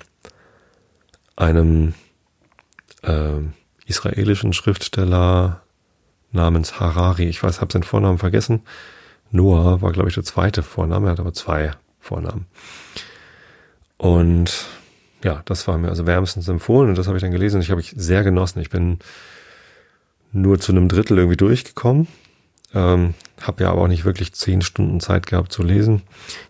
einem 1.35 1.95
äh, 3.03 3.41
israelischen 3.85 4.53
Schriftsteller 4.53 5.61
namens 6.31 6.79
Harari. 6.79 7.25
Ich 7.25 7.43
weiß, 7.43 7.61
habe 7.61 7.73
seinen 7.73 7.83
Vornamen 7.83 8.19
vergessen. 8.19 8.63
Noah 9.33 9.83
war, 9.83 9.91
glaube 9.91 10.09
ich, 10.09 10.15
der 10.15 10.23
zweite 10.23 10.63
Vorname. 10.63 11.09
Er 11.09 11.11
hat 11.11 11.21
aber 11.21 11.33
zwei 11.33 11.73
Vornamen. 11.99 12.47
Und 13.97 14.67
ja, 15.25 15.43
das 15.47 15.67
war 15.67 15.79
mir 15.79 15.89
also 15.89 16.07
wärmstens 16.07 16.47
empfohlen 16.47 16.91
und 16.91 16.97
das 16.97 17.09
habe 17.09 17.19
ich 17.19 17.23
dann 17.23 17.33
gelesen 17.33 17.57
und 17.57 17.63
ich 17.63 17.73
habe 17.73 17.81
ich 17.81 17.93
sehr 17.97 18.23
genossen. 18.23 18.61
Ich 18.61 18.71
bin 18.71 19.01
nur 20.31 20.61
zu 20.61 20.71
einem 20.71 20.89
Drittel 20.89 21.19
irgendwie 21.19 21.37
durchgekommen. 21.37 22.07
Ähm, 22.77 23.15
habe 23.41 23.65
ja 23.65 23.71
aber 23.71 23.83
auch 23.83 23.89
nicht 23.89 24.05
wirklich 24.05 24.35
zehn 24.35 24.61
Stunden 24.61 25.01
Zeit 25.01 25.27
gehabt 25.27 25.51
zu 25.51 25.63
lesen. 25.63 26.03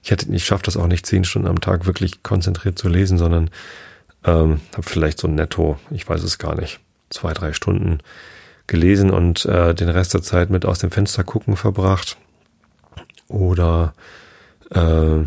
Ich 0.02 0.11
hätte, 0.11 0.33
ich 0.33 0.45
schaffe 0.45 0.64
das 0.64 0.76
auch 0.76 0.88
nicht 0.88 1.06
zehn 1.06 1.25
Stunden 1.25 1.47
am 1.47 1.61
Tag 1.61 1.87
wirklich 1.87 2.25
konzentriert 2.25 2.78
zu 2.78 2.88
lesen, 2.88 3.16
sondern 3.16 3.49
ähm, 4.25 4.61
habe 4.73 4.83
vielleicht 4.83 5.21
so 5.21 5.28
netto, 5.28 5.78
ich 5.90 6.09
weiß 6.09 6.25
es 6.25 6.38
gar 6.38 6.56
nicht, 6.56 6.80
zwei, 7.11 7.33
drei 7.33 7.52
Stunden 7.52 7.99
gelesen 8.66 9.11
und 9.11 9.45
äh, 9.45 9.73
den 9.73 9.88
Rest 9.88 10.14
der 10.14 10.23
Zeit 10.23 10.50
mit 10.50 10.66
aus 10.66 10.80
dem 10.80 10.90
Fenster 10.90 11.23
gucken 11.23 11.56
verbracht 11.56 12.16
oder 13.28 13.95
äh, 14.73 15.18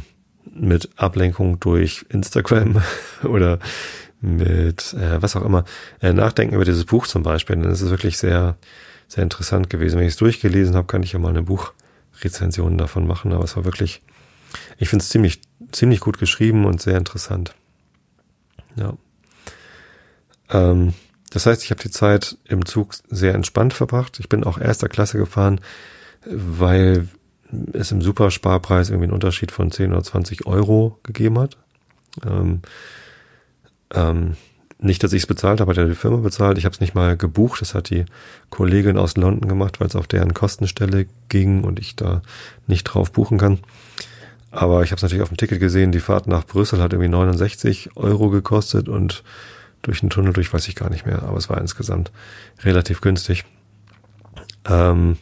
mit 0.53 0.89
Ablenkung 0.97 1.61
durch 1.61 2.05
Instagram 2.09 2.81
oder 3.23 3.59
mit 4.19 4.93
äh, 4.95 5.21
was 5.21 5.37
auch 5.37 5.45
immer 5.45 5.63
äh, 6.01 6.11
nachdenken 6.11 6.55
über 6.55 6.65
dieses 6.65 6.83
Buch 6.83 7.07
zum 7.07 7.23
Beispiel. 7.23 7.55
Dann 7.55 7.71
ist 7.71 7.81
es 7.81 7.89
wirklich 7.89 8.17
sehr, 8.17 8.57
sehr 9.09 9.23
interessant 9.23 9.69
gewesen. 9.69 9.97
Wenn 9.97 10.05
ich 10.05 10.13
es 10.13 10.17
durchgelesen 10.17 10.75
habe, 10.75 10.87
kann 10.87 11.03
ich 11.03 11.11
ja 11.11 11.19
mal 11.19 11.29
eine 11.29 11.43
Buchrezension 11.43 12.77
davon 12.77 13.05
machen, 13.07 13.33
aber 13.33 13.43
es 13.43 13.57
war 13.57 13.65
wirklich, 13.65 14.01
ich 14.77 14.87
finde 14.87 15.03
es 15.03 15.09
ziemlich, 15.09 15.41
ziemlich 15.71 15.99
gut 15.99 16.19
geschrieben 16.19 16.65
und 16.65 16.81
sehr 16.81 16.95
interessant. 16.95 17.55
Ja. 18.75 18.93
Ähm, 20.51 20.93
das 21.31 21.47
heißt, 21.47 21.63
ich 21.63 21.71
habe 21.71 21.81
die 21.81 21.91
Zeit 21.91 22.37
im 22.45 22.65
Zug 22.65 22.93
sehr 23.09 23.33
entspannt 23.33 23.73
verbracht. 23.73 24.19
Ich 24.19 24.29
bin 24.29 24.43
auch 24.43 24.59
erster 24.59 24.87
Klasse 24.87 25.17
gefahren, 25.17 25.59
weil 26.25 27.07
es 27.73 27.91
im 27.91 28.01
Supersparpreis 28.01 28.89
irgendwie 28.89 29.05
einen 29.05 29.13
Unterschied 29.13 29.51
von 29.51 29.71
10 29.71 29.91
oder 29.91 30.03
20 30.03 30.45
Euro 30.45 30.99
gegeben 31.01 31.39
hat. 31.39 31.57
Ähm, 32.25 32.61
ähm, 33.93 34.35
nicht, 34.81 35.03
dass 35.03 35.11
ich 35.11 35.23
es 35.23 35.27
bezahlt 35.27 35.59
habe, 35.59 35.71
hat 35.71 35.77
ja 35.77 35.85
die 35.85 35.95
Firma 35.95 36.17
bezahlt. 36.17 36.57
Ich 36.57 36.63
habe 36.63 36.73
es 36.73 36.79
nicht 36.79 36.95
mal 36.95 37.17
gebucht. 37.17 37.61
Das 37.61 37.75
hat 37.75 37.89
die 37.89 38.05
Kollegin 38.49 38.97
aus 38.97 39.17
London 39.17 39.49
gemacht, 39.49 39.79
weil 39.79 39.87
es 39.87 39.95
auf 39.95 40.07
deren 40.07 40.33
Kostenstelle 40.33 41.05
ging 41.27 41.65
und 41.65 41.79
ich 41.79 41.97
da 41.97 42.21
nicht 42.65 42.85
drauf 42.85 43.11
buchen 43.11 43.37
kann. 43.37 43.59
Aber 44.51 44.81
ich 44.83 44.91
habe 44.91 44.97
es 44.97 45.03
natürlich 45.03 45.21
auf 45.21 45.29
dem 45.29 45.37
Ticket 45.37 45.59
gesehen. 45.59 45.91
Die 45.91 45.99
Fahrt 45.99 46.27
nach 46.27 46.45
Brüssel 46.45 46.81
hat 46.81 46.93
irgendwie 46.93 47.09
69 47.09 47.97
Euro 47.97 48.29
gekostet 48.29 48.87
und 48.87 49.23
durch 49.81 49.99
den 49.99 50.09
Tunnel 50.09 50.31
durch 50.31 50.53
weiß 50.53 50.67
ich 50.69 50.75
gar 50.75 50.89
nicht 50.89 51.05
mehr. 51.05 51.23
Aber 51.23 51.37
es 51.37 51.49
war 51.49 51.59
insgesamt 51.59 52.11
relativ 52.63 53.01
günstig. 53.01 53.43
Ähm, 54.65 55.17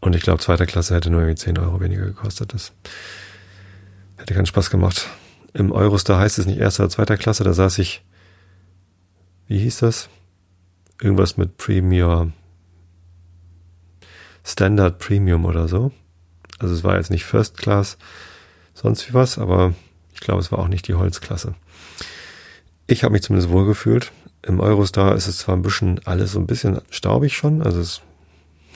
und 0.00 0.14
ich 0.14 0.22
glaube, 0.22 0.42
zweiter 0.42 0.66
Klasse 0.66 0.94
hätte 0.94 1.10
nur 1.10 1.22
irgendwie 1.22 1.36
10 1.36 1.58
Euro 1.58 1.80
weniger 1.80 2.04
gekostet. 2.04 2.52
Das 2.52 2.72
hätte 4.18 4.34
keinen 4.34 4.46
Spaß 4.46 4.68
gemacht. 4.68 5.08
Im 5.54 5.72
Eurostar 5.72 6.20
heißt 6.20 6.38
es 6.38 6.44
nicht 6.44 6.58
erster 6.58 6.84
oder 6.84 6.90
zweiter 6.90 7.16
Klasse. 7.16 7.42
Da 7.42 7.54
saß 7.54 7.78
ich 7.78 8.04
wie 9.46 9.58
hieß 9.58 9.78
das? 9.78 10.08
Irgendwas 11.00 11.36
mit 11.36 11.56
Premier, 11.56 12.32
Standard 14.44 14.98
Premium 14.98 15.44
oder 15.44 15.68
so. 15.68 15.92
Also 16.58 16.74
es 16.74 16.84
war 16.84 16.96
jetzt 16.96 17.10
nicht 17.10 17.24
First 17.24 17.58
Class, 17.58 17.98
sonst 18.74 19.08
wie 19.08 19.14
was, 19.14 19.38
aber 19.38 19.74
ich 20.14 20.20
glaube, 20.20 20.40
es 20.40 20.50
war 20.50 20.58
auch 20.58 20.68
nicht 20.68 20.88
die 20.88 20.94
Holzklasse. 20.94 21.54
Ich 22.86 23.04
habe 23.04 23.12
mich 23.12 23.22
zumindest 23.22 23.50
wohlgefühlt. 23.50 24.12
Im 24.42 24.60
Eurostar 24.60 25.14
ist 25.16 25.26
es 25.26 25.38
zwar 25.38 25.56
ein 25.56 25.62
bisschen 25.62 26.00
alles 26.06 26.32
so 26.32 26.38
ein 26.38 26.46
bisschen 26.46 26.80
staubig 26.90 27.36
schon, 27.36 27.62
also 27.62 27.80
es 27.80 28.00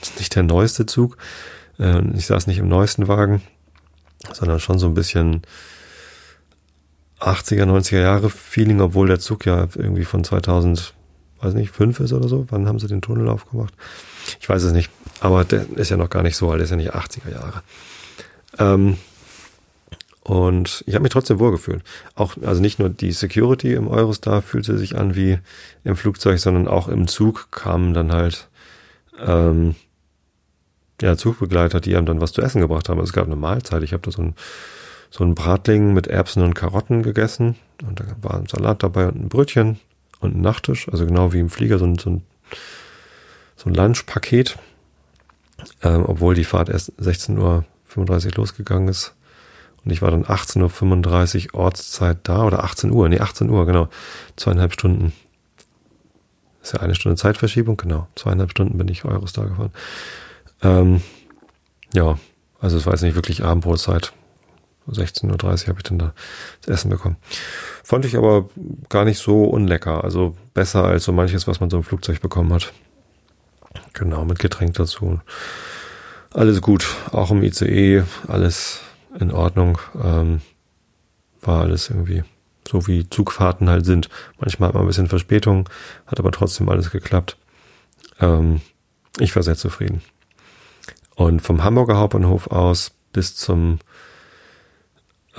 ist 0.01 0.19
nicht 0.19 0.35
der 0.35 0.43
neueste 0.43 0.85
Zug. 0.85 1.17
Äh, 1.79 2.01
ich 2.15 2.25
saß 2.27 2.47
nicht 2.47 2.57
im 2.57 2.67
neuesten 2.67 3.07
Wagen, 3.07 3.41
sondern 4.33 4.59
schon 4.59 4.79
so 4.79 4.87
ein 4.87 4.93
bisschen 4.93 5.41
80er, 7.21 7.65
90er 7.65 8.01
Jahre 8.01 8.29
Feeling, 8.29 8.81
obwohl 8.81 9.07
der 9.07 9.19
Zug 9.19 9.45
ja 9.45 9.67
irgendwie 9.75 10.05
von 10.05 10.23
2000, 10.23 10.93
weiß 11.41 11.53
nicht, 11.53 11.71
5 11.71 11.99
ist 11.99 12.13
oder 12.13 12.27
so. 12.27 12.47
Wann 12.49 12.67
haben 12.67 12.79
sie 12.79 12.87
den 12.87 13.01
Tunnel 13.01 13.29
aufgemacht? 13.29 13.73
Ich 14.39 14.49
weiß 14.49 14.63
es 14.63 14.73
nicht. 14.73 14.89
Aber 15.19 15.43
der 15.43 15.65
ist 15.75 15.89
ja 15.89 15.97
noch 15.97 16.09
gar 16.09 16.23
nicht 16.23 16.35
so 16.35 16.49
alt, 16.49 16.59
der 16.59 16.65
ist 16.65 16.71
ja 16.71 16.77
nicht 16.77 16.95
80er 16.95 17.31
Jahre. 17.31 17.63
Ähm, 18.57 18.97
und 20.23 20.83
ich 20.85 20.93
habe 20.93 21.03
mich 21.03 21.11
trotzdem 21.11 21.39
wohlgefühlt. 21.39 21.83
Auch, 22.15 22.35
also 22.43 22.61
nicht 22.61 22.79
nur 22.79 22.89
die 22.89 23.11
Security 23.11 23.73
im 23.73 23.87
Eurostar 23.87 24.41
fühlte 24.41 24.77
sich 24.77 24.97
an 24.97 25.15
wie 25.15 25.39
im 25.83 25.95
Flugzeug, 25.95 26.39
sondern 26.39 26.67
auch 26.67 26.87
im 26.87 27.07
Zug 27.07 27.47
kamen 27.51 27.93
dann 27.93 28.11
halt 28.11 28.47
ähm, 29.19 29.75
ja, 31.01 31.17
Zugbegleiter, 31.17 31.79
die 31.79 31.95
einem 31.95 32.05
dann 32.05 32.21
was 32.21 32.33
zu 32.33 32.41
essen 32.41 32.61
gebracht 32.61 32.87
haben. 32.89 32.99
Also 32.99 33.09
es 33.09 33.13
gab 33.13 33.25
eine 33.25 33.35
Mahlzeit. 33.35 33.81
Ich 33.83 33.93
habe 33.93 34.03
da 34.03 34.11
so 34.11 34.21
ein 34.21 34.35
so 35.11 35.25
ein 35.25 35.35
Bratling 35.35 35.93
mit 35.93 36.07
Erbsen 36.07 36.41
und 36.41 36.55
Karotten 36.55 37.03
gegessen. 37.03 37.57
Und 37.85 37.99
da 37.99 38.05
war 38.21 38.35
ein 38.35 38.47
Salat 38.47 38.81
dabei 38.81 39.07
und 39.07 39.17
ein 39.17 39.29
Brötchen 39.29 39.79
und 40.21 40.35
ein 40.35 40.41
Nachtisch. 40.41 40.87
Also 40.89 41.05
genau 41.05 41.33
wie 41.33 41.39
im 41.39 41.49
Flieger, 41.49 41.77
so 41.77 41.85
ein, 41.85 41.97
so 41.99 42.09
ein, 42.09 42.23
so 43.57 43.69
ein 43.69 43.75
Lunchpaket. 43.75 44.57
Ähm, 45.83 46.05
obwohl 46.07 46.33
die 46.33 46.45
Fahrt 46.45 46.69
erst 46.69 46.93
16.35 46.99 47.37
Uhr 47.37 48.31
losgegangen 48.35 48.87
ist. 48.87 49.13
Und 49.83 49.91
ich 49.91 50.01
war 50.01 50.11
dann 50.11 50.25
18.35 50.25 51.53
Uhr 51.53 51.59
Ortszeit 51.59 52.19
da 52.23 52.45
oder 52.45 52.63
18 52.63 52.89
Uhr, 52.91 53.09
nee, 53.09 53.19
18 53.19 53.49
Uhr, 53.49 53.65
genau. 53.65 53.89
Zweieinhalb 54.37 54.73
Stunden. 54.73 55.11
ist 56.63 56.73
ja 56.73 56.79
eine 56.79 56.95
Stunde 56.95 57.17
Zeitverschiebung, 57.17 57.77
genau. 57.77 58.07
Zweieinhalb 58.15 58.51
Stunden 58.51 58.77
bin 58.77 58.87
ich 58.87 59.05
Eurostar 59.05 59.47
gefahren. 59.47 59.71
Ähm, 60.61 61.01
ja, 61.93 62.17
also 62.59 62.77
es 62.77 62.85
war 62.85 62.93
jetzt 62.93 63.01
nicht 63.01 63.15
wirklich 63.15 63.43
Abendbrotzeit. 63.43 64.13
16.30 64.87 65.31
Uhr 65.31 65.67
habe 65.67 65.79
ich 65.79 65.83
dann 65.83 65.99
da 65.99 66.13
das 66.61 66.75
Essen 66.79 66.89
bekommen. 66.89 67.17
Fand 67.83 68.05
ich 68.05 68.17
aber 68.17 68.49
gar 68.89 69.05
nicht 69.05 69.19
so 69.19 69.43
unlecker. 69.45 70.03
Also 70.03 70.35
besser 70.53 70.83
als 70.83 71.03
so 71.03 71.11
manches, 71.11 71.47
was 71.47 71.59
man 71.59 71.69
so 71.69 71.77
im 71.77 71.83
Flugzeug 71.83 72.21
bekommen 72.21 72.51
hat. 72.53 72.73
Genau, 73.93 74.25
mit 74.25 74.39
Getränk 74.39 74.73
dazu. 74.73 75.19
Alles 76.33 76.61
gut. 76.61 76.87
Auch 77.11 77.31
im 77.31 77.43
ICE, 77.43 78.03
alles 78.27 78.79
in 79.19 79.31
Ordnung. 79.31 79.77
Ähm, 80.01 80.41
war 81.41 81.61
alles 81.61 81.89
irgendwie 81.89 82.23
so 82.67 82.87
wie 82.87 83.09
Zugfahrten 83.09 83.69
halt 83.69 83.85
sind. 83.85 84.09
Manchmal 84.39 84.69
hat 84.69 84.75
man 84.75 84.83
ein 84.83 84.87
bisschen 84.87 85.07
Verspätung, 85.07 85.69
hat 86.07 86.19
aber 86.19 86.31
trotzdem 86.31 86.69
alles 86.69 86.91
geklappt. 86.91 87.37
Ähm, 88.19 88.61
ich 89.19 89.35
war 89.35 89.43
sehr 89.43 89.57
zufrieden. 89.57 90.01
Und 91.15 91.41
vom 91.41 91.63
Hamburger 91.63 91.97
Hauptbahnhof 91.97 92.47
aus 92.47 92.91
bis 93.11 93.35
zum 93.35 93.79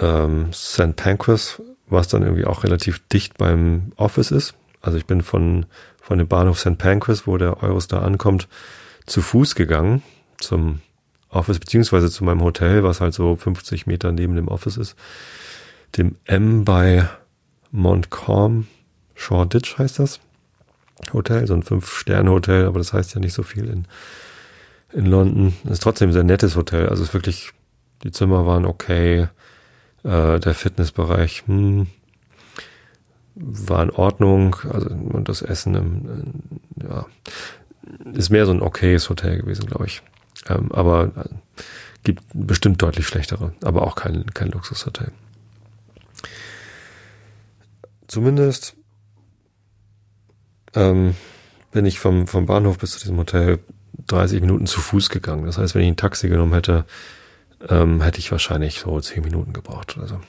ähm, 0.01 0.53
St. 0.53 0.97
Pancras, 0.97 1.63
was 1.87 2.09
dann 2.09 2.23
irgendwie 2.23 2.45
auch 2.45 2.65
relativ 2.65 3.07
dicht 3.09 3.39
beim 3.39 3.93
Office 3.97 4.31
ist. 4.31 4.55
Also 4.81 4.99
ich 4.99 5.07
bin 5.07 5.23
von, 5.23 5.67
von 6.01 6.19
dem 6.19 6.29
Bahnhof 6.29 6.59
St. 6.59 6.79
Pancras, 6.79 7.27
wo 7.27 7.37
der 7.37 7.63
Eurostar 7.63 8.03
ankommt, 8.03 8.49
zu 9.07 9.21
Fuß 9.21 9.55
gegangen 9.55 10.03
zum 10.39 10.81
Office, 11.29 11.59
beziehungsweise 11.59 12.11
zu 12.11 12.25
meinem 12.25 12.43
Hotel, 12.43 12.83
was 12.85 13.01
halt 13.01 13.15
so 13.15 13.37
50 13.37 13.87
Meter 13.87 14.13
neben 14.13 14.35
dem 14.35 14.49
Office 14.49 14.77
ist. 14.77 14.97
Dem 15.97 16.17
M 16.25 16.65
bei 16.65 17.09
Montcalm 17.71 18.67
Shoreditch 19.15 19.79
heißt 19.79 19.99
das 19.99 20.21
Hotel, 21.13 21.47
so 21.47 21.55
ein 21.55 21.63
Fünf-Sterne-Hotel, 21.63 22.67
aber 22.67 22.79
das 22.79 22.93
heißt 22.93 23.15
ja 23.15 23.21
nicht 23.21 23.33
so 23.33 23.43
viel 23.43 23.69
in, 23.69 23.87
in 24.93 25.07
London. 25.07 25.55
Ist 25.65 25.83
trotzdem 25.83 26.11
ein 26.11 26.13
sehr 26.13 26.25
nettes 26.25 26.57
Hotel. 26.57 26.89
Also 26.89 27.03
es 27.03 27.09
ist 27.09 27.15
wirklich, 27.15 27.51
die 28.05 28.11
Zimmer 28.11 28.47
waren 28.47 28.67
okay. 28.67 29.29
Äh, 30.05 30.41
der 30.41 30.55
Fitnessbereich 30.55 31.45
hm, 31.47 31.87
war 33.35 33.83
in 33.83 33.91
Ordnung. 33.91 34.57
Also 34.71 34.89
und 34.89 35.29
das 35.29 35.43
Essen 35.43 35.75
im, 35.75 36.33
ja, 36.83 37.07
ist 38.13 38.31
mehr 38.31 38.47
so 38.47 38.53
ein 38.53 38.63
okayes 38.63 39.09
Hotel 39.09 39.39
gewesen, 39.39 39.67
glaube 39.67 39.87
ich. 39.87 40.03
Ähm, 40.49 40.73
aber 40.73 41.13
äh, 41.17 41.63
gibt 42.05 42.23
bestimmt 42.35 42.83
deutlich 42.83 43.07
schlechtere, 43.07 43.53
aber 43.63 43.83
auch 43.83 43.95
kein, 43.95 44.27
kein 44.35 44.51
Luxushotel. 44.51 45.13
Zumindest 48.09 48.77
ähm, 50.75 51.15
bin 51.71 51.87
ich 51.87 51.99
vom, 51.99 52.27
vom 52.27 52.47
Bahnhof 52.47 52.79
bis 52.79 52.93
zu 52.93 53.01
diesem 53.01 53.19
Hotel 53.19 53.61
30 54.09 54.41
Minuten 54.41 54.67
zu 54.67 54.81
Fuß 54.81 55.11
gegangen. 55.11 55.47
Das 55.47 55.59
heißt, 55.59 55.75
wenn 55.75 55.83
ich 55.83 55.89
ein 55.89 55.97
Taxi 55.97 56.29
genommen 56.29 56.55
hätte, 56.55 56.85
ähm, 57.69 58.01
hätte 58.01 58.19
ich 58.19 58.31
wahrscheinlich 58.33 58.81
so 58.81 59.01
zehn 59.01 59.23
Minuten 59.23 59.53
gebraucht 59.53 59.97
oder 59.97 60.09
so. 60.09 60.21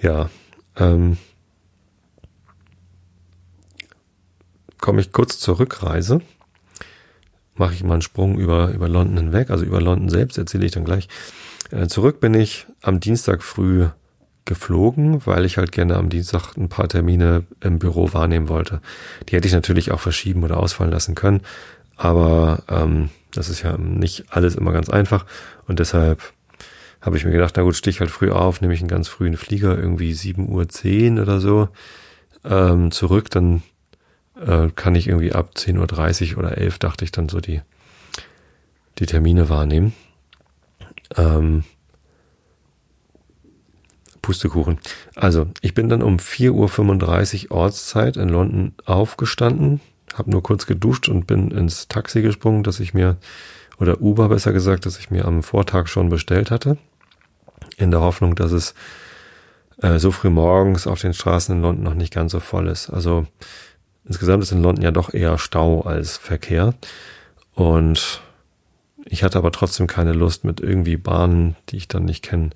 Ja, 0.00 0.30
ähm, 0.76 1.18
komme 4.78 5.00
ich 5.00 5.12
kurz 5.12 5.38
zur 5.38 5.58
Rückreise. 5.58 6.20
Mache 7.56 7.74
ich 7.74 7.82
mal 7.82 7.94
einen 7.94 8.02
Sprung 8.02 8.38
über, 8.38 8.70
über 8.70 8.88
London 8.88 9.16
hinweg, 9.16 9.50
also 9.50 9.64
über 9.64 9.80
London 9.80 10.08
selbst 10.08 10.38
erzähle 10.38 10.66
ich 10.66 10.72
dann 10.72 10.84
gleich. 10.84 11.08
Äh, 11.70 11.88
zurück 11.88 12.20
bin 12.20 12.34
ich 12.34 12.66
am 12.82 13.00
Dienstag 13.00 13.42
früh 13.42 13.88
geflogen, 14.44 15.26
weil 15.26 15.44
ich 15.44 15.58
halt 15.58 15.72
gerne 15.72 15.96
am 15.96 16.08
Dienstag 16.08 16.56
ein 16.56 16.68
paar 16.68 16.88
Termine 16.88 17.44
im 17.60 17.78
Büro 17.78 18.12
wahrnehmen 18.12 18.48
wollte. 18.48 18.80
Die 19.28 19.36
hätte 19.36 19.48
ich 19.48 19.54
natürlich 19.54 19.90
auch 19.90 20.00
verschieben 20.00 20.42
oder 20.44 20.58
ausfallen 20.58 20.92
lassen 20.92 21.14
können, 21.14 21.42
aber 21.96 22.62
ähm, 22.68 23.10
das 23.32 23.48
ist 23.48 23.62
ja 23.62 23.76
nicht 23.76 24.26
alles 24.30 24.54
immer 24.54 24.72
ganz 24.72 24.88
einfach. 24.88 25.26
Und 25.66 25.78
deshalb 25.78 26.22
habe 27.00 27.16
ich 27.16 27.24
mir 27.24 27.32
gedacht, 27.32 27.54
na 27.56 27.62
gut, 27.62 27.76
steh 27.76 27.90
ich 27.90 28.00
halt 28.00 28.10
früh 28.10 28.30
auf, 28.30 28.60
nehme 28.60 28.74
ich 28.74 28.80
einen 28.80 28.88
ganz 28.88 29.08
frühen 29.08 29.36
Flieger, 29.36 29.78
irgendwie 29.78 30.12
7.10 30.12 31.16
Uhr 31.16 31.22
oder 31.22 31.40
so, 31.40 31.68
ähm, 32.44 32.90
zurück, 32.90 33.30
dann 33.30 33.62
äh, 34.40 34.68
kann 34.74 34.94
ich 34.94 35.08
irgendwie 35.08 35.32
ab 35.32 35.52
10.30 35.54 36.32
Uhr 36.32 36.38
oder 36.38 36.58
11 36.58 36.78
dachte 36.78 37.04
ich 37.04 37.12
dann 37.12 37.28
so 37.28 37.40
die, 37.40 37.60
die 38.98 39.06
Termine 39.06 39.48
wahrnehmen. 39.48 39.94
Ähm, 41.16 41.64
Pustekuchen. 44.22 44.78
Also, 45.14 45.46
ich 45.62 45.72
bin 45.74 45.88
dann 45.88 46.02
um 46.02 46.16
4.35 46.18 47.50
Uhr 47.50 47.56
Ortszeit 47.56 48.16
in 48.16 48.28
London 48.28 48.74
aufgestanden, 48.84 49.80
habe 50.18 50.30
nur 50.30 50.42
kurz 50.42 50.66
geduscht 50.66 51.08
und 51.08 51.26
bin 51.26 51.50
ins 51.50 51.88
Taxi 51.88 52.22
gesprungen, 52.22 52.62
das 52.62 52.80
ich 52.80 52.94
mir, 52.94 53.16
oder 53.78 54.00
Uber 54.00 54.28
besser 54.28 54.52
gesagt, 54.52 54.86
dass 54.86 54.98
ich 54.98 55.10
mir 55.10 55.24
am 55.24 55.42
Vortag 55.42 55.86
schon 55.86 56.08
bestellt 56.08 56.50
hatte, 56.50 56.78
in 57.76 57.90
der 57.90 58.00
Hoffnung, 58.00 58.34
dass 58.34 58.52
es 58.52 58.74
äh, 59.82 59.98
so 59.98 60.10
früh 60.10 60.30
morgens 60.30 60.86
auf 60.86 61.00
den 61.00 61.14
Straßen 61.14 61.56
in 61.56 61.62
London 61.62 61.84
noch 61.84 61.94
nicht 61.94 62.12
ganz 62.12 62.32
so 62.32 62.40
voll 62.40 62.68
ist. 62.68 62.90
Also 62.90 63.26
insgesamt 64.04 64.42
ist 64.42 64.52
in 64.52 64.62
London 64.62 64.82
ja 64.82 64.90
doch 64.90 65.14
eher 65.14 65.38
Stau 65.38 65.82
als 65.82 66.16
Verkehr. 66.16 66.74
Und 67.54 68.20
ich 69.04 69.22
hatte 69.22 69.38
aber 69.38 69.52
trotzdem 69.52 69.86
keine 69.86 70.12
Lust 70.12 70.44
mit 70.44 70.60
irgendwie 70.60 70.96
Bahnen, 70.96 71.56
die 71.68 71.76
ich 71.76 71.88
dann 71.88 72.04
nicht 72.04 72.24
kenne, 72.24 72.50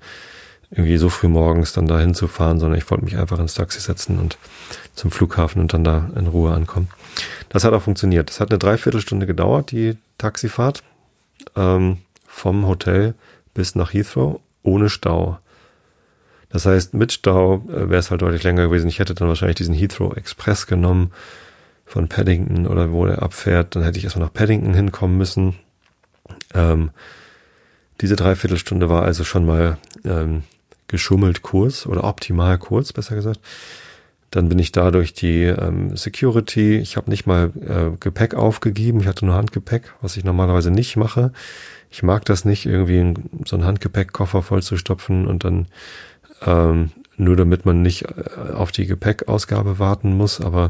irgendwie 0.75 0.97
so 0.97 1.09
früh 1.09 1.27
morgens 1.27 1.71
dann 1.73 1.85
da 1.85 1.99
hinzufahren, 1.99 2.59
sondern 2.59 2.79
ich 2.79 2.89
wollte 2.89 3.05
mich 3.05 3.17
einfach 3.17 3.37
ins 3.39 3.53
Taxi 3.53 3.79
setzen 3.79 4.17
und 4.17 4.37
zum 4.95 5.11
Flughafen 5.11 5.61
und 5.61 5.73
dann 5.73 5.83
da 5.83 6.09
in 6.15 6.27
Ruhe 6.27 6.51
ankommen. 6.51 6.89
Das 7.49 7.63
hat 7.63 7.73
auch 7.73 7.83
funktioniert. 7.83 8.29
Das 8.29 8.39
hat 8.39 8.49
eine 8.49 8.57
Dreiviertelstunde 8.57 9.27
gedauert, 9.27 9.71
die 9.71 9.97
Taxifahrt 10.17 10.83
ähm, 11.55 11.97
vom 12.25 12.67
Hotel 12.67 13.13
bis 13.53 13.75
nach 13.75 13.93
Heathrow 13.93 14.39
ohne 14.63 14.89
Stau. 14.89 15.37
Das 16.49 16.65
heißt, 16.65 16.95
mit 16.95 17.11
Stau 17.11 17.63
äh, 17.67 17.89
wäre 17.89 17.97
es 17.99 18.09
halt 18.09 18.21
deutlich 18.23 18.43
länger 18.43 18.67
gewesen. 18.67 18.87
Ich 18.87 18.99
hätte 18.99 19.13
dann 19.13 19.27
wahrscheinlich 19.27 19.57
diesen 19.57 19.75
Heathrow 19.75 20.15
Express 20.15 20.65
genommen 20.65 21.11
von 21.85 22.07
Paddington 22.07 22.65
oder 22.65 22.91
wo 22.91 23.05
der 23.05 23.21
abfährt. 23.21 23.75
Dann 23.75 23.83
hätte 23.83 23.99
ich 23.99 24.05
erstmal 24.05 24.25
nach 24.25 24.33
Paddington 24.33 24.73
hinkommen 24.73 25.17
müssen. 25.17 25.55
Ähm, 26.55 26.89
diese 28.01 28.15
Dreiviertelstunde 28.15 28.89
war 28.89 29.03
also 29.03 29.23
schon 29.23 29.45
mal 29.45 29.77
ähm, 30.03 30.43
geschummelt 30.93 31.41
kurz 31.41 31.87
oder 31.87 32.03
optimal 32.03 32.59
kurz, 32.59 32.93
besser 32.93 33.15
gesagt. 33.15 33.39
Dann 34.29 34.47
bin 34.47 34.59
ich 34.59 34.71
da 34.71 34.91
durch 34.91 35.13
die 35.13 35.41
ähm, 35.43 35.97
Security. 35.97 36.77
Ich 36.77 36.97
habe 36.97 37.09
nicht 37.09 37.25
mal 37.25 37.51
äh, 37.61 37.97
Gepäck 37.99 38.35
aufgegeben. 38.35 38.99
Ich 38.99 39.07
hatte 39.07 39.25
nur 39.25 39.33
Handgepäck, 39.33 39.93
was 40.01 40.17
ich 40.17 40.23
normalerweise 40.23 40.69
nicht 40.69 40.95
mache. 40.95 41.33
Ich 41.89 42.03
mag 42.03 42.25
das 42.25 42.45
nicht, 42.45 42.67
irgendwie 42.67 43.15
so 43.43 43.55
einen 43.55 43.65
Handgepäckkoffer 43.65 44.43
voll 44.43 44.61
zu 44.61 44.77
stopfen 44.77 45.25
und 45.25 45.43
dann 45.43 45.67
ähm, 46.45 46.91
nur 47.17 47.35
damit 47.35 47.65
man 47.65 47.81
nicht 47.81 48.03
äh, 48.03 48.53
auf 48.53 48.71
die 48.71 48.85
Gepäckausgabe 48.85 49.79
warten 49.79 50.15
muss. 50.15 50.41
Aber 50.41 50.69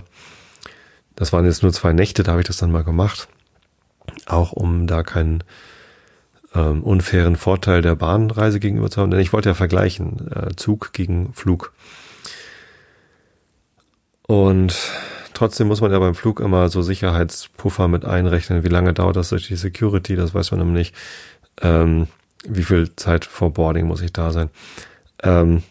das 1.16 1.34
waren 1.34 1.46
jetzt 1.46 1.64
nur 1.64 1.74
zwei 1.74 1.92
Nächte, 1.92 2.24
da 2.24 2.32
habe 2.32 2.42
ich 2.42 2.48
das 2.48 2.58
dann 2.58 2.72
mal 2.72 2.86
gemacht. 2.86 3.28
Auch 4.26 4.54
um 4.54 4.88
da 4.88 5.04
keinen 5.04 5.44
ähm, 6.54 6.84
unfairen 6.84 7.36
Vorteil 7.36 7.82
der 7.82 7.96
Bahnreise 7.96 8.60
gegenüber 8.60 8.89
zu 8.89 9.02
haben. 9.02 9.12
Denn 9.12 9.20
ich 9.20 9.34
wollte 9.34 9.50
ja 9.50 9.56
vergleichen, 9.56 10.32
äh, 10.32 10.56
Zug 10.56 10.94
gegen 10.94 11.34
Flug. 11.34 11.74
Und 14.28 14.76
trotzdem 15.34 15.68
muss 15.68 15.82
man 15.82 15.92
ja 15.92 16.00
beim 16.00 16.16
Flug 16.16 16.39
immer 16.39 16.70
so 16.70 16.82
Sicherheitspuffer 16.82 17.88
mit 17.88 18.06
einrechnen. 18.06 18.63
Wie 18.63 18.70
lange 18.70 18.94
dauert 18.94 19.16
das 19.16 19.30
durch 19.30 19.48
die 19.48 19.56
Security? 19.56 20.16
Das 20.16 20.34
weiß 20.34 20.52
man 20.52 20.60
nämlich 20.60 20.92
nicht. 20.92 20.96
Ähm, 21.62 22.08
wie 22.46 22.63
viel 22.63 22.96
Zeit 22.96 23.26
vor 23.26 23.52
Boarding 23.52 23.88
muss 23.88 24.02
ich 24.02 24.13
da 24.13 24.32
sein? 24.32 24.50
Ähm, 25.22 25.63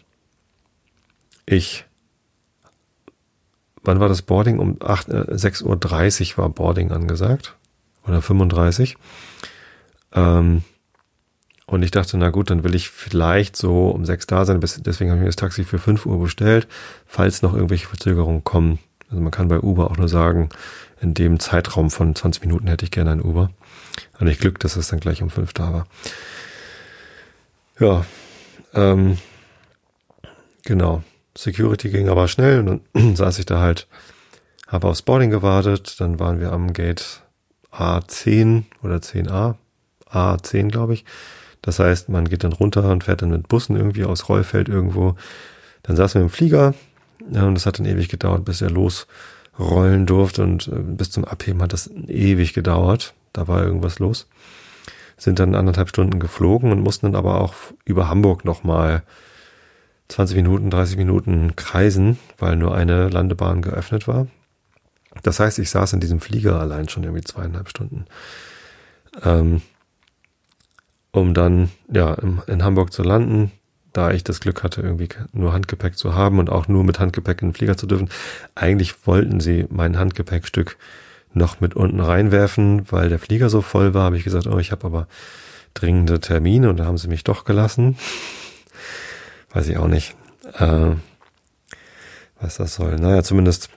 ich, 1.45 1.85
wann 3.83 3.99
war 3.99 4.09
das 4.09 4.21
Boarding? 4.21 4.59
Um 4.59 4.77
8, 4.81 5.09
äh, 5.09 5.11
6.30 5.31 6.33
Uhr 6.33 6.37
war 6.39 6.49
Boarding 6.49 6.91
angesagt. 6.91 7.55
Oder 8.05 8.21
35. 8.21 8.97
Ähm, 10.13 10.63
und 11.73 11.81
ich 11.81 11.91
dachte, 11.91 12.17
na 12.17 12.29
gut, 12.29 12.49
dann 12.49 12.63
will 12.63 12.75
ich 12.75 12.89
vielleicht 12.89 13.55
so 13.55 13.89
um 13.89 14.05
sechs 14.05 14.27
da 14.27 14.45
sein. 14.45 14.59
Deswegen 14.59 15.09
habe 15.09 15.17
ich 15.17 15.23
mir 15.23 15.29
das 15.29 15.35
Taxi 15.35 15.63
für 15.63 15.79
fünf 15.79 16.05
Uhr 16.05 16.19
bestellt, 16.19 16.67
falls 17.07 17.41
noch 17.41 17.53
irgendwelche 17.53 17.87
Verzögerungen 17.87 18.43
kommen. 18.43 18.79
Also 19.09 19.21
man 19.21 19.31
kann 19.31 19.47
bei 19.47 19.59
Uber 19.59 19.89
auch 19.89 19.97
nur 19.97 20.07
sagen, 20.07 20.49
in 21.01 21.13
dem 21.13 21.39
Zeitraum 21.39 21.89
von 21.89 22.15
20 22.15 22.43
Minuten 22.43 22.67
hätte 22.67 22.85
ich 22.85 22.91
gerne 22.91 23.11
ein 23.11 23.21
Uber. 23.21 23.49
Hatte 24.13 24.29
ich 24.29 24.39
Glück, 24.39 24.59
dass 24.59 24.75
es 24.75 24.87
dann 24.87 24.99
gleich 24.99 25.23
um 25.23 25.29
fünf 25.29 25.53
da 25.53 25.73
war. 25.73 25.87
Ja, 27.79 28.05
ähm, 28.73 29.17
genau. 30.63 31.03
Security 31.35 31.89
ging 31.89 32.07
aber 32.07 32.27
schnell 32.27 32.59
und 32.59 32.83
dann 32.93 33.15
saß 33.15 33.39
ich 33.39 33.47
da 33.47 33.59
halt, 33.59 33.87
habe 34.67 34.87
aufs 34.87 35.01
Boarding 35.01 35.31
gewartet, 35.31 35.99
dann 35.99 36.19
waren 36.19 36.39
wir 36.39 36.51
am 36.51 36.73
Gate 36.73 37.23
A10 37.71 38.63
oder 38.83 38.97
10a, 38.97 39.55
A10 40.11 40.69
glaube 40.69 40.93
ich 40.93 41.05
das 41.63 41.79
heißt, 41.79 42.09
man 42.09 42.29
geht 42.29 42.43
dann 42.43 42.53
runter 42.53 42.91
und 42.91 43.05
fährt 43.05 43.21
dann 43.21 43.31
mit 43.31 43.47
Bussen 43.47 43.75
irgendwie 43.75 44.03
aus 44.03 44.29
Rollfeld 44.29 44.67
irgendwo. 44.67 45.15
Dann 45.81 45.95
saßen 45.95 46.19
wir 46.19 46.25
im 46.25 46.29
Flieger 46.29 46.75
und 47.21 47.57
es 47.57 47.65
hat 47.65 47.79
dann 47.79 47.85
ewig 47.85 48.09
gedauert, 48.09 48.43
bis 48.43 48.61
er 48.61 48.69
losrollen 48.69 50.05
durfte 50.05 50.43
und 50.43 50.67
äh, 50.67 50.75
bis 50.75 51.09
zum 51.09 51.23
Abheben 51.23 51.61
hat 51.61 51.71
das 51.73 51.89
ewig 52.07 52.53
gedauert. 52.53 53.13
Da 53.31 53.47
war 53.47 53.63
irgendwas 53.63 53.99
los. 53.99 54.27
Sind 55.17 55.39
dann 55.39 55.55
anderthalb 55.55 55.87
Stunden 55.87 56.19
geflogen 56.19 56.69
und 56.71 56.81
mussten 56.81 57.07
dann 57.07 57.15
aber 57.15 57.39
auch 57.39 57.53
über 57.85 58.09
Hamburg 58.09 58.43
nochmal 58.43 59.03
20 60.09 60.35
Minuten, 60.35 60.69
30 60.69 60.97
Minuten 60.97 61.55
kreisen, 61.55 62.19
weil 62.37 62.57
nur 62.57 62.75
eine 62.75 63.07
Landebahn 63.07 63.61
geöffnet 63.61 64.05
war. 64.05 64.27
Das 65.21 65.39
heißt, 65.39 65.59
ich 65.59 65.69
saß 65.69 65.93
in 65.93 66.01
diesem 66.01 66.19
Flieger 66.19 66.59
allein 66.59 66.89
schon 66.89 67.03
irgendwie 67.03 67.23
zweieinhalb 67.23 67.69
Stunden. 67.69 68.05
Ähm, 69.23 69.61
um 71.13 71.33
dann 71.33 71.69
ja 71.89 72.15
in 72.47 72.63
Hamburg 72.63 72.91
zu 72.91 73.03
landen, 73.03 73.51
da 73.93 74.11
ich 74.11 74.23
das 74.23 74.39
Glück 74.39 74.63
hatte, 74.63 74.81
irgendwie 74.81 75.07
nur 75.31 75.53
Handgepäck 75.53 75.95
zu 75.95 76.15
haben 76.15 76.39
und 76.39 76.49
auch 76.49 76.67
nur 76.67 76.83
mit 76.83 76.99
Handgepäck 76.99 77.41
in 77.41 77.49
den 77.49 77.53
Flieger 77.53 77.77
zu 77.77 77.85
dürfen. 77.85 78.09
Eigentlich 78.55 79.07
wollten 79.07 79.39
sie 79.39 79.65
mein 79.69 79.97
Handgepäckstück 79.97 80.77
noch 81.33 81.61
mit 81.61 81.75
unten 81.75 81.99
reinwerfen, 81.99 82.91
weil 82.91 83.09
der 83.09 83.19
Flieger 83.19 83.49
so 83.49 83.61
voll 83.61 83.93
war, 83.93 84.05
habe 84.05 84.17
ich 84.17 84.23
gesagt, 84.23 84.47
oh, 84.47 84.57
ich 84.57 84.71
habe 84.71 84.85
aber 84.85 85.07
dringende 85.75 86.19
Termine 86.19 86.69
und 86.69 86.77
da 86.77 86.85
haben 86.85 86.97
sie 86.97 87.07
mich 87.07 87.23
doch 87.23 87.45
gelassen. 87.45 87.97
Weiß 89.53 89.67
ich 89.67 89.77
auch 89.77 89.87
nicht, 89.87 90.15
äh, 90.57 90.95
was 92.39 92.57
das 92.57 92.73
soll. 92.73 92.95
Naja, 92.95 93.21
zumindest 93.21 93.69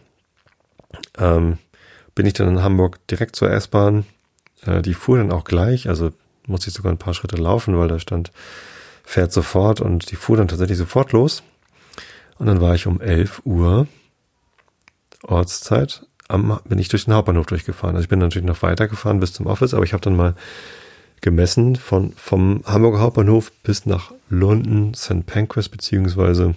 ähm, 1.18 1.58
bin 2.14 2.24
ich 2.24 2.32
dann 2.32 2.48
in 2.48 2.62
Hamburg 2.62 3.06
direkt 3.08 3.36
zur 3.36 3.50
S-Bahn. 3.50 4.06
Äh, 4.64 4.80
die 4.80 4.94
fuhr 4.94 5.18
dann 5.18 5.30
auch 5.30 5.44
gleich, 5.44 5.88
also 5.90 6.12
musste 6.46 6.68
ich 6.68 6.74
sogar 6.74 6.92
ein 6.92 6.98
paar 6.98 7.14
Schritte 7.14 7.36
laufen, 7.36 7.78
weil 7.78 7.88
da 7.88 7.98
stand, 7.98 8.32
fährt 9.04 9.32
sofort 9.32 9.80
und 9.80 10.10
die 10.10 10.16
fuhr 10.16 10.36
dann 10.36 10.48
tatsächlich 10.48 10.78
sofort 10.78 11.12
los. 11.12 11.42
Und 12.38 12.46
dann 12.46 12.60
war 12.60 12.74
ich 12.74 12.86
um 12.86 13.00
11 13.00 13.42
Uhr 13.44 13.86
Ortszeit, 15.22 16.06
am, 16.28 16.60
bin 16.64 16.78
ich 16.78 16.88
durch 16.88 17.04
den 17.04 17.14
Hauptbahnhof 17.14 17.46
durchgefahren. 17.46 17.96
Also 17.96 18.04
ich 18.04 18.08
bin 18.08 18.18
natürlich 18.18 18.46
noch 18.46 18.62
weitergefahren 18.62 19.20
bis 19.20 19.32
zum 19.32 19.46
Office, 19.46 19.74
aber 19.74 19.84
ich 19.84 19.92
habe 19.92 20.02
dann 20.02 20.16
mal 20.16 20.34
gemessen 21.20 21.76
von 21.76 22.12
vom 22.12 22.62
Hamburger 22.66 23.00
Hauptbahnhof 23.00 23.50
bis 23.62 23.86
nach 23.86 24.12
London 24.28 24.94
St. 24.94 25.24
Pancras 25.26 25.68
beziehungsweise 25.68 26.54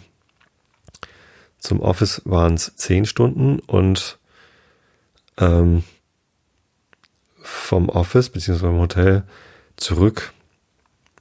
zum 1.59 1.81
Office 1.81 2.21
waren 2.25 2.53
es 2.53 2.75
zehn 2.75 3.05
Stunden 3.05 3.59
und 3.59 4.17
ähm, 5.37 5.83
vom 7.41 7.89
Office 7.89 8.29
beziehungsweise 8.29 8.71
vom 8.71 8.79
Hotel 8.79 9.23
zurück 9.79 10.33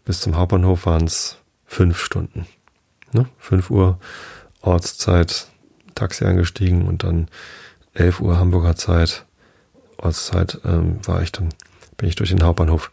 bis 0.04 0.20
zum 0.20 0.36
Hauptbahnhof 0.36 0.86
waren 0.86 1.04
es 1.04 1.36
fünf 1.66 2.02
Stunden. 2.02 2.46
Ne? 3.12 3.26
Fünf 3.38 3.70
Uhr 3.70 3.98
Ortszeit, 4.62 5.48
Taxi 5.94 6.24
eingestiegen 6.24 6.88
und 6.88 7.04
dann 7.04 7.28
elf 7.92 8.20
Uhr 8.20 8.38
Hamburger 8.38 8.74
Zeit, 8.74 9.26
Ortszeit 9.98 10.60
ähm, 10.64 10.98
war 11.06 11.20
ich 11.20 11.30
dann, 11.32 11.50
bin 11.98 12.08
ich 12.08 12.16
durch 12.16 12.30
den 12.30 12.42
Hauptbahnhof 12.42 12.90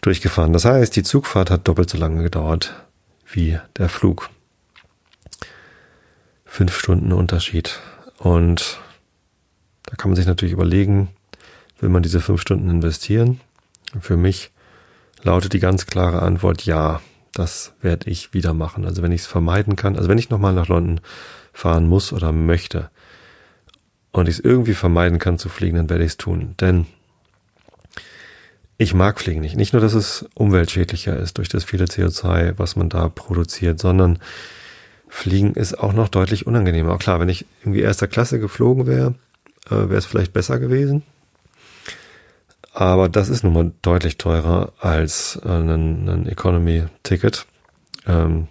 durchgefahren. 0.00 0.54
Das 0.54 0.64
heißt, 0.64 0.96
die 0.96 1.02
Zugfahrt 1.02 1.50
hat 1.50 1.68
doppelt 1.68 1.90
so 1.90 1.98
lange 1.98 2.22
gedauert 2.22 2.74
wie 3.30 3.58
der 3.76 3.90
Flug. 3.90 4.30
Fünf 6.46 6.78
Stunden 6.78 7.12
Unterschied. 7.12 7.80
Und 8.18 8.80
da 9.84 9.96
kann 9.96 10.10
man 10.10 10.16
sich 10.16 10.26
natürlich 10.26 10.54
überlegen, 10.54 11.08
will 11.80 11.90
man 11.90 12.02
diese 12.02 12.20
fünf 12.20 12.40
Stunden 12.40 12.70
investieren? 12.70 13.40
Für 14.00 14.16
mich 14.16 14.52
lautet 15.22 15.52
die 15.52 15.60
ganz 15.60 15.86
klare 15.86 16.22
Antwort 16.22 16.64
ja. 16.64 17.00
Das 17.32 17.74
werde 17.80 18.10
ich 18.10 18.34
wieder 18.34 18.54
machen. 18.54 18.84
Also 18.84 19.02
wenn 19.02 19.12
ich 19.12 19.20
es 19.20 19.26
vermeiden 19.28 19.76
kann, 19.76 19.96
also 19.96 20.08
wenn 20.08 20.18
ich 20.18 20.30
nochmal 20.30 20.52
nach 20.52 20.66
London 20.66 21.00
fahren 21.52 21.86
muss 21.86 22.12
oder 22.12 22.32
möchte 22.32 22.90
und 24.10 24.28
ich 24.28 24.38
es 24.38 24.44
irgendwie 24.44 24.74
vermeiden 24.74 25.20
kann 25.20 25.38
zu 25.38 25.48
fliegen, 25.48 25.76
dann 25.76 25.90
werde 25.90 26.02
ich 26.02 26.12
es 26.12 26.16
tun. 26.16 26.54
Denn 26.60 26.86
ich 28.78 28.94
mag 28.94 29.20
Fliegen 29.20 29.42
nicht. 29.42 29.56
Nicht 29.56 29.74
nur, 29.74 29.82
dass 29.82 29.92
es 29.92 30.26
umweltschädlicher 30.34 31.16
ist 31.16 31.38
durch 31.38 31.48
das 31.48 31.64
viele 31.64 31.84
CO2, 31.84 32.54
was 32.56 32.76
man 32.76 32.88
da 32.88 33.08
produziert, 33.08 33.78
sondern 33.78 34.18
Fliegen 35.06 35.54
ist 35.54 35.78
auch 35.78 35.92
noch 35.92 36.08
deutlich 36.08 36.46
unangenehmer. 36.46 36.92
Auch 36.92 36.98
klar, 36.98 37.20
wenn 37.20 37.28
ich 37.28 37.44
irgendwie 37.60 37.80
erster 37.80 38.08
Klasse 38.08 38.40
geflogen 38.40 38.86
wäre, 38.86 39.14
äh, 39.66 39.72
wäre 39.72 39.96
es 39.96 40.06
vielleicht 40.06 40.32
besser 40.32 40.58
gewesen. 40.58 41.02
Aber 42.72 43.08
das 43.08 43.28
ist 43.28 43.42
nun 43.42 43.52
mal 43.52 43.72
deutlich 43.82 44.16
teurer 44.16 44.72
als 44.78 45.40
ein, 45.44 46.08
ein 46.08 46.26
Economy-Ticket. 46.26 47.46
Ähm, 48.06 48.48